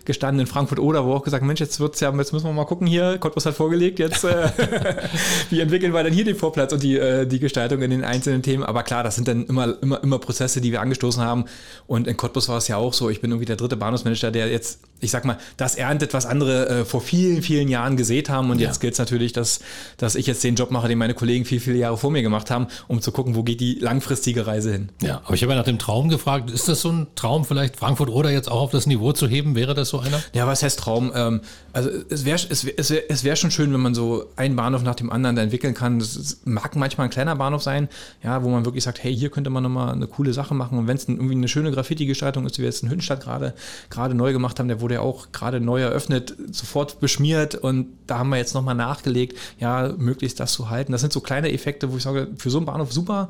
gestanden 0.05 0.41
in 0.41 0.47
Frankfurt-Oder, 0.47 1.05
wo 1.05 1.13
auch 1.13 1.23
gesagt, 1.23 1.43
Mensch, 1.43 1.59
jetzt 1.59 1.79
wird's 1.79 1.99
ja, 1.99 2.13
jetzt 2.15 2.31
müssen 2.31 2.45
wir 2.45 2.53
mal 2.53 2.65
gucken 2.65 2.87
hier. 2.87 3.17
Cottbus 3.17 3.45
hat 3.45 3.55
vorgelegt, 3.55 3.99
jetzt 3.99 4.23
äh, 4.23 4.49
wie 5.49 5.59
entwickeln 5.59 5.93
wir 5.93 6.03
denn 6.03 6.13
hier 6.13 6.25
den 6.25 6.35
Vorplatz 6.35 6.73
und 6.73 6.83
die, 6.83 6.97
äh, 6.97 7.25
die 7.25 7.39
Gestaltung 7.39 7.81
in 7.81 7.91
den 7.91 8.03
einzelnen 8.03 8.41
Themen. 8.41 8.63
Aber 8.63 8.83
klar, 8.83 9.03
das 9.03 9.15
sind 9.15 9.27
dann 9.27 9.45
immer, 9.45 9.81
immer, 9.81 10.03
immer 10.03 10.19
Prozesse, 10.19 10.61
die 10.61 10.71
wir 10.71 10.81
angestoßen 10.81 11.23
haben. 11.23 11.45
Und 11.87 12.07
in 12.07 12.17
Cottbus 12.17 12.49
war 12.49 12.57
es 12.57 12.67
ja 12.67 12.77
auch 12.77 12.84
so. 12.93 13.09
Ich 13.09 13.21
bin 13.21 13.31
irgendwie 13.31 13.45
der 13.45 13.55
dritte 13.55 13.75
Bahnhofsmanager, 13.77 14.31
der 14.31 14.49
jetzt, 14.49 14.79
ich 15.01 15.11
sag 15.11 15.25
mal, 15.25 15.37
das 15.57 15.75
erntet, 15.75 16.13
was 16.13 16.25
andere 16.25 16.69
äh, 16.69 16.85
vor 16.85 17.01
vielen, 17.01 17.41
vielen 17.41 17.67
Jahren 17.67 17.97
gesät 17.97 18.29
haben. 18.29 18.49
Und 18.51 18.59
Ja. 18.59 18.67
jetzt 18.67 18.79
gilt 18.79 18.93
es 18.93 18.99
natürlich, 18.99 19.33
dass, 19.33 19.59
dass 19.97 20.15
ich 20.15 20.27
jetzt 20.27 20.43
den 20.43 20.55
Job 20.55 20.71
mache, 20.71 20.87
den 20.87 20.97
meine 20.97 21.13
Kollegen 21.13 21.45
viel, 21.45 21.59
viele 21.59 21.77
Jahre 21.77 21.97
vor 21.97 22.11
mir 22.11 22.21
gemacht 22.21 22.51
haben, 22.51 22.67
um 22.87 23.01
zu 23.01 23.11
gucken, 23.11 23.35
wo 23.35 23.43
geht 23.43 23.59
die 23.61 23.75
langfristige 23.79 24.45
Reise 24.47 24.71
hin. 24.71 24.89
Ja, 25.01 25.21
aber 25.25 25.33
ich 25.35 25.41
habe 25.43 25.53
ja 25.53 25.57
nach 25.59 25.65
dem 25.65 25.79
Traum 25.79 26.09
gefragt, 26.09 26.49
ist 26.51 26.67
das 26.67 26.81
so 26.81 26.89
ein 26.91 27.07
Traum 27.15 27.45
vielleicht 27.45 27.75
Frankfurt 27.77 28.09
oder 28.09 28.31
jetzt 28.31 28.49
auch 28.49 28.61
auf 28.61 28.71
das 28.71 28.85
Niveau 28.87 29.11
zu 29.13 29.27
heben? 29.27 29.55
Wäre 29.55 29.73
das 29.73 29.89
so 29.89 29.99
einer? 29.99 30.21
Ja, 30.33 30.47
was 30.47 30.63
heißt 30.63 30.79
Traum? 30.79 31.11
Ähm, 31.15 31.41
also 31.73 31.89
es 32.09 32.25
wäre 32.25 32.39
es 32.49 32.65
wär, 32.65 32.73
es 32.77 32.89
wär, 32.89 33.03
es 33.09 33.23
wär 33.23 33.35
schon 33.35 33.51
schön, 33.51 33.73
wenn 33.73 33.81
man 33.81 33.95
so 33.95 34.25
einen 34.35 34.55
Bahnhof 34.55 34.83
nach 34.83 34.95
dem 34.95 35.11
anderen 35.11 35.35
da 35.35 35.41
entwickeln 35.41 35.73
kann. 35.73 35.99
Das 35.99 36.37
mag 36.45 36.75
manchmal 36.75 37.07
ein 37.07 37.11
kleiner 37.11 37.35
Bahnhof 37.35 37.63
sein, 37.63 37.89
ja, 38.23 38.43
wo 38.43 38.49
man 38.49 38.65
wirklich 38.65 38.83
sagt, 38.83 39.03
hey, 39.03 39.15
hier 39.15 39.29
könnte 39.29 39.49
man 39.49 39.63
nochmal 39.63 39.93
eine 39.93 40.07
coole 40.07 40.33
Sache 40.33 40.53
machen. 40.53 40.77
Und 40.77 40.87
wenn 40.87 40.97
es 40.97 41.07
irgendwie 41.07 41.33
eine 41.35 41.47
schöne 41.47 41.71
Graffiti-Gestaltung 41.71 42.45
ist, 42.45 42.57
wie 42.57 42.63
wir 42.63 42.69
jetzt 42.75 42.83
in 42.83 42.89
Hünstadt 42.89 43.21
gerade 43.21 43.53
gerade 43.89 44.13
neu 44.15 44.33
gemacht 44.33 44.59
haben, 44.59 44.67
der 44.67 44.81
wurde 44.81 44.95
ja 44.95 45.01
auch 45.01 45.31
gerade 45.31 45.59
neu 45.59 45.81
eröffnet, 45.81 46.35
sofort 46.51 46.99
beschmiert 46.99 47.55
und 47.55 47.87
da 48.07 48.19
haben 48.19 48.29
wir 48.29 48.37
jetzt 48.37 48.53
nochmal 48.53 48.75
nachgelegt, 48.75 49.37
ja, 49.59 49.93
möglichst 49.97 50.39
das 50.39 50.53
zu 50.53 50.69
halten. 50.69 50.91
Das 50.91 51.01
sind 51.01 51.13
so 51.13 51.21
kleine 51.21 51.51
Effekte, 51.51 51.91
wo 51.91 51.97
ich 51.97 52.03
sage, 52.03 52.27
für 52.37 52.49
so 52.49 52.57
einen 52.57 52.65
Bahnhof 52.65 52.91
super, 52.91 53.29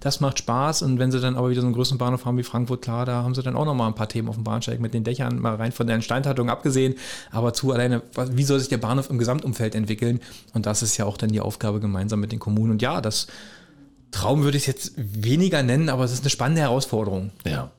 das 0.00 0.20
macht 0.20 0.38
Spaß. 0.38 0.82
Und 0.82 0.98
wenn 0.98 1.12
sie 1.12 1.20
dann 1.20 1.36
aber 1.36 1.50
wieder 1.50 1.60
so 1.60 1.66
einen 1.66 1.74
größeren 1.74 1.98
Bahnhof 1.98 2.24
haben 2.24 2.38
wie 2.38 2.42
Frankfurt, 2.42 2.82
klar, 2.82 3.06
da 3.06 3.22
haben 3.22 3.34
sie 3.34 3.42
dann 3.42 3.56
auch 3.56 3.64
nochmal 3.64 3.88
ein 3.88 3.94
paar 3.94 4.08
Themen 4.08 4.28
auf 4.28 4.34
dem 4.36 4.44
Bahnsteig 4.44 4.80
mit 4.80 4.94
den 4.94 5.04
Dächern, 5.04 5.38
mal 5.38 5.54
rein 5.54 5.72
von 5.72 5.86
der 5.86 5.96
Instandhaltung 5.96 6.50
abgesehen, 6.50 6.94
aber 7.30 7.52
zu 7.52 7.72
alleine, 7.72 8.02
wie 8.30 8.44
soll 8.44 8.58
sich 8.58 8.68
der 8.68 8.78
Bahnhof 8.78 9.10
im 9.10 9.18
Gesamtumfeld 9.18 9.74
entwickeln? 9.74 10.20
Und 10.54 10.66
das 10.66 10.82
ist 10.82 10.96
ja 10.96 11.04
auch 11.04 11.16
dann 11.16 11.30
die 11.30 11.40
Aufgabe 11.40 11.80
gemeinsam 11.80 12.20
mit 12.20 12.32
den 12.32 12.38
Kommunen. 12.38 12.72
Und 12.72 12.82
ja, 12.82 13.00
das 13.00 13.26
Traum 14.10 14.44
würde 14.44 14.56
ich 14.56 14.64
es 14.64 14.66
jetzt 14.66 14.92
weniger 14.96 15.62
nennen, 15.62 15.88
aber 15.88 16.04
es 16.04 16.12
ist 16.12 16.22
eine 16.22 16.30
spannende 16.30 16.62
Herausforderung. 16.62 17.32
Ja. 17.44 17.70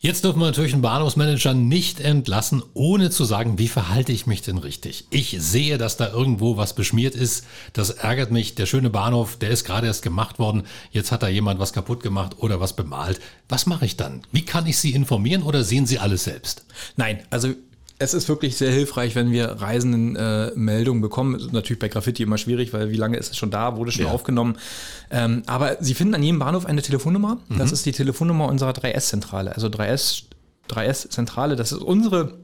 Jetzt 0.00 0.22
dürfen 0.22 0.38
wir 0.38 0.46
natürlich 0.46 0.74
einen 0.74 0.82
Bahnhofsmanager 0.82 1.54
nicht 1.54 1.98
entlassen, 1.98 2.62
ohne 2.72 3.10
zu 3.10 3.24
sagen, 3.24 3.58
wie 3.58 3.66
verhalte 3.66 4.12
ich 4.12 4.28
mich 4.28 4.42
denn 4.42 4.58
richtig? 4.58 5.08
Ich 5.10 5.34
sehe, 5.40 5.76
dass 5.76 5.96
da 5.96 6.08
irgendwo 6.08 6.56
was 6.56 6.76
beschmiert 6.76 7.16
ist. 7.16 7.44
Das 7.72 7.90
ärgert 7.90 8.30
mich. 8.30 8.54
Der 8.54 8.66
schöne 8.66 8.90
Bahnhof, 8.90 9.38
der 9.38 9.50
ist 9.50 9.64
gerade 9.64 9.88
erst 9.88 10.02
gemacht 10.02 10.38
worden. 10.38 10.62
Jetzt 10.92 11.10
hat 11.10 11.24
da 11.24 11.28
jemand 11.28 11.58
was 11.58 11.72
kaputt 11.72 12.00
gemacht 12.00 12.36
oder 12.38 12.60
was 12.60 12.76
bemalt. 12.76 13.18
Was 13.48 13.66
mache 13.66 13.86
ich 13.86 13.96
dann? 13.96 14.22
Wie 14.30 14.44
kann 14.44 14.68
ich 14.68 14.78
Sie 14.78 14.92
informieren 14.92 15.42
oder 15.42 15.64
sehen 15.64 15.84
Sie 15.84 15.98
alles 15.98 16.22
selbst? 16.22 16.64
Nein, 16.96 17.24
also 17.30 17.52
es 18.00 18.14
ist 18.14 18.28
wirklich 18.28 18.56
sehr 18.56 18.70
hilfreich, 18.70 19.14
wenn 19.16 19.32
wir 19.32 19.46
Reisenden 19.60 20.14
äh, 20.14 20.52
Meldungen 20.54 21.00
bekommen. 21.02 21.34
Ist 21.34 21.52
natürlich 21.52 21.80
bei 21.80 21.88
Graffiti 21.88 22.22
immer 22.22 22.38
schwierig, 22.38 22.72
weil 22.72 22.90
wie 22.90 22.96
lange 22.96 23.16
ist 23.16 23.30
es 23.32 23.36
schon 23.36 23.50
da, 23.50 23.76
wurde 23.76 23.90
schon 23.90 24.04
Ja. 24.06 24.10
aufgenommen. 24.12 24.56
Ähm, 25.10 25.42
aber 25.46 25.78
Sie 25.80 25.94
finden 25.94 26.14
an 26.14 26.22
jedem 26.22 26.38
Bahnhof 26.38 26.64
eine 26.66 26.80
Telefonnummer. 26.82 27.38
Das 27.48 27.72
ist 27.72 27.84
die 27.86 27.92
Telefonnummer 27.92 28.46
unserer 28.48 28.70
3S-Zentrale. 28.72 29.52
Also 29.54 29.66
3S, 29.68 30.22
3S-Zentrale, 30.68 31.56
das 31.56 31.72
ist 31.72 31.78
unsere 31.82 32.34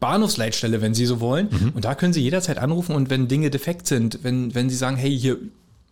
Bahnhofsleitstelle, 0.00 0.80
wenn 0.80 0.94
Sie 0.94 1.06
so 1.06 1.20
wollen. 1.20 1.72
Und 1.74 1.84
da 1.84 1.94
können 1.94 2.12
Sie 2.12 2.22
jederzeit 2.22 2.58
anrufen 2.58 2.94
und 2.94 3.10
wenn 3.10 3.28
Dinge 3.28 3.50
defekt 3.50 3.86
sind, 3.86 4.20
wenn, 4.22 4.54
wenn 4.54 4.70
Sie 4.70 4.76
sagen, 4.76 4.96
hey, 4.96 5.16
hier 5.18 5.36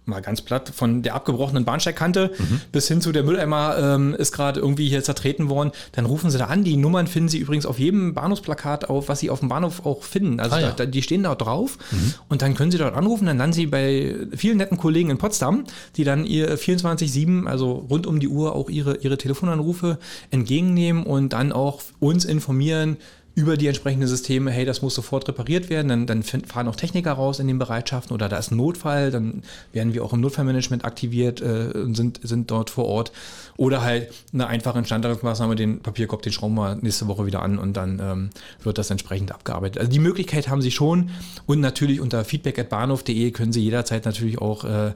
mal 0.07 0.23
ganz 0.23 0.41
platt, 0.43 0.71
von 0.75 1.03
der 1.03 1.15
abgebrochenen 1.15 1.65
Bahnsteigkante 1.65 2.33
mhm. 2.39 2.61
bis 2.73 2.89
hin 2.89 3.01
zu 3.01 3.13
der 3.13 3.25
Mülleimer 3.25 3.77
ähm, 3.79 4.15
ist 4.15 4.33
gerade 4.33 4.61
irgendwie 4.61 4.89
hier 4.89 5.03
zertreten 5.03 5.49
worden, 5.49 5.73
dann 5.93 6.07
rufen 6.07 6.31
Sie 6.31 6.39
da 6.39 6.47
an. 6.47 6.65
Die 6.65 6.77
Nummern 6.77 7.07
finden 7.07 7.29
Sie 7.29 7.39
übrigens 7.39 7.67
auf 7.67 7.79
jedem 7.79 8.15
Bahnhofsplakat 8.15 8.89
auf, 8.89 9.09
was 9.09 9.21
Sie 9.21 9.31
auf 9.31 9.41
dem 9.41 9.49
Bahnhof 9.49 9.85
auch 9.85 10.03
finden. 10.05 10.39
Also 10.41 10.57
ah, 10.57 10.61
ja. 10.61 10.71
da, 10.71 10.87
die 10.87 11.03
stehen 11.03 11.25
da 11.25 11.35
drauf 11.35 11.79
mhm. 11.91 12.15
und 12.29 12.43
dann 12.43 12.55
können 12.55 12.71
Sie 12.71 12.79
dort 12.79 12.95
anrufen, 12.95 13.27
dann 13.27 13.39
landen 13.39 13.55
Sie 13.55 13.67
bei 13.67 14.15
vielen 14.37 14.59
netten 14.59 14.77
Kollegen 14.77 15.11
in 15.11 15.19
Potsdam, 15.19 15.65
die 15.97 16.05
dann 16.05 16.25
ihr 16.25 16.57
24-7, 16.57 17.47
also 17.47 17.73
rund 17.91 18.07
um 18.07 18.21
die 18.21 18.29
Uhr 18.29 18.55
auch 18.55 18.71
ihre, 18.71 18.99
ihre 18.99 19.19
Telefonanrufe 19.19 19.99
entgegennehmen 20.31 21.03
und 21.03 21.33
dann 21.33 21.53
auch 21.53 21.83
uns 21.99 22.25
informieren, 22.25 22.97
über 23.37 23.59
die 23.59 23.67
entsprechenden 23.67 24.09
Systeme, 24.09 24.51
hey, 24.51 24.65
das 24.65 24.81
muss 24.81 24.95
sofort 24.95 25.29
repariert 25.29 25.69
werden, 25.69 25.89
dann, 25.89 26.07
dann 26.07 26.23
fahren 26.23 26.69
auch 26.69 26.75
Techniker 26.75 27.13
raus 27.13 27.39
in 27.39 27.47
den 27.47 27.59
Bereitschaften 27.59 28.15
oder 28.15 28.31
da 28.31 28.39
ist 28.39 28.51
ein 28.51 28.57
Notfall, 28.57 29.11
dann 29.11 29.43
werden 29.75 29.93
wir 29.93 30.03
auch 30.05 30.15
im 30.15 30.23
Notfallmanagement 30.23 30.87
aktiviert 30.87 31.43
äh, 31.43 31.71
und 31.75 31.95
sind, 31.95 32.19
sind 32.23 32.51
dort 32.51 32.71
vor 32.71 32.87
Ort. 32.87 33.13
Oder 33.59 33.83
halt 33.83 34.11
eine 34.33 34.47
einfache 34.47 34.79
Instandhaltungsmaßnahme, 34.79 35.55
den 35.55 35.81
Papierkorb, 35.81 36.23
den 36.23 36.33
schrauben 36.33 36.55
wir 36.55 36.77
nächste 36.77 37.09
Woche 37.09 37.27
wieder 37.27 37.43
an 37.43 37.59
und 37.59 37.77
dann 37.77 38.01
ähm, 38.03 38.31
wird 38.63 38.79
das 38.79 38.89
entsprechend 38.91 39.33
abgearbeitet. 39.33 39.81
Also 39.81 39.93
die 39.93 39.99
Möglichkeit 39.99 40.49
haben 40.49 40.63
Sie 40.63 40.71
schon 40.71 41.11
und 41.45 41.61
natürlich 41.61 42.01
unter 42.01 42.25
feedback.bahnhof.de 42.25 43.33
können 43.33 43.53
Sie 43.53 43.61
jederzeit 43.61 44.07
natürlich 44.07 44.39
auch 44.39 44.65
äh, 44.65 44.93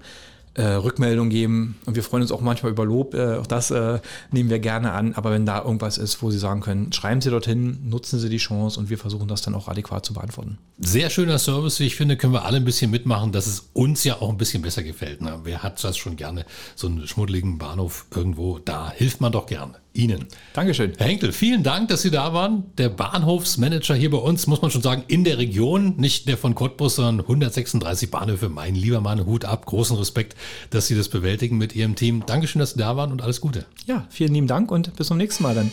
äh, 0.60 0.74
Rückmeldung 0.74 1.30
geben. 1.30 1.76
Und 1.86 1.96
wir 1.96 2.02
freuen 2.02 2.22
uns 2.22 2.32
auch 2.32 2.42
manchmal 2.42 2.72
über 2.72 2.84
Lob. 2.84 3.14
Äh, 3.14 3.36
auch 3.36 3.46
das 3.46 3.70
äh, 3.70 3.98
nehmen 4.30 4.50
wir 4.50 4.58
gerne 4.58 4.92
an. 4.92 5.14
Aber 5.14 5.30
wenn 5.30 5.46
da 5.46 5.62
irgendwas 5.62 5.96
ist, 5.96 6.22
wo 6.22 6.30
Sie 6.30 6.38
sagen 6.38 6.60
können, 6.60 6.92
schreiben 6.92 7.20
Sie 7.22 7.30
dorthin, 7.30 7.78
nutzen 7.88 8.20
Sie 8.20 8.28
die 8.28 8.36
Chance 8.36 8.78
und 8.78 8.90
wir 8.90 8.98
versuchen 8.98 9.26
das 9.26 9.40
dann 9.40 9.54
auch 9.54 9.68
adäquat 9.68 10.04
zu 10.04 10.12
beantworten. 10.12 10.58
Sehr 10.78 11.08
schöner 11.08 11.38
Service, 11.38 11.80
ich 11.80 11.96
finde, 11.96 12.16
können 12.16 12.32
wir 12.32 12.44
alle 12.44 12.58
ein 12.58 12.64
bisschen 12.64 12.90
mitmachen, 12.90 13.32
dass 13.32 13.46
es 13.46 13.70
uns 13.72 14.04
ja 14.04 14.16
auch 14.20 14.28
ein 14.28 14.36
bisschen 14.36 14.62
besser 14.62 14.82
gefällt. 14.82 15.22
Ne? 15.22 15.40
Wer 15.44 15.62
hat 15.62 15.82
das 15.82 15.96
schon 15.96 16.16
gerne, 16.16 16.44
so 16.74 16.86
einen 16.86 17.06
schmuddeligen 17.06 17.58
Bahnhof 17.58 18.06
irgendwo? 18.14 18.58
Da 18.58 18.90
hilft 18.90 19.20
man 19.20 19.32
doch 19.32 19.46
gerne. 19.46 19.74
Ihnen. 19.92 20.26
Dankeschön. 20.52 20.92
Herr 20.98 21.06
Henkel, 21.06 21.32
vielen 21.32 21.62
Dank, 21.62 21.88
dass 21.88 22.02
Sie 22.02 22.10
da 22.10 22.32
waren. 22.32 22.64
Der 22.78 22.88
Bahnhofsmanager 22.88 23.94
hier 23.94 24.10
bei 24.10 24.18
uns, 24.18 24.46
muss 24.46 24.62
man 24.62 24.70
schon 24.70 24.82
sagen, 24.82 25.04
in 25.08 25.24
der 25.24 25.38
Region, 25.38 25.96
nicht 25.96 26.28
der 26.28 26.36
von 26.36 26.54
Cottbus, 26.54 26.96
sondern 26.96 27.20
136 27.20 28.10
Bahnhöfe. 28.10 28.48
Mein 28.48 28.74
lieber 28.74 29.00
Mann, 29.00 29.26
Hut 29.26 29.44
ab, 29.44 29.66
großen 29.66 29.96
Respekt, 29.96 30.36
dass 30.70 30.86
Sie 30.86 30.96
das 30.96 31.08
bewältigen 31.08 31.58
mit 31.58 31.74
Ihrem 31.74 31.96
Team. 31.96 32.24
Dankeschön, 32.26 32.60
dass 32.60 32.72
Sie 32.72 32.78
da 32.78 32.96
waren 32.96 33.12
und 33.12 33.22
alles 33.22 33.40
Gute. 33.40 33.66
Ja, 33.86 34.06
vielen 34.10 34.34
lieben 34.34 34.46
Dank 34.46 34.70
und 34.70 34.94
bis 34.96 35.08
zum 35.08 35.18
nächsten 35.18 35.42
Mal 35.42 35.54
dann. 35.54 35.72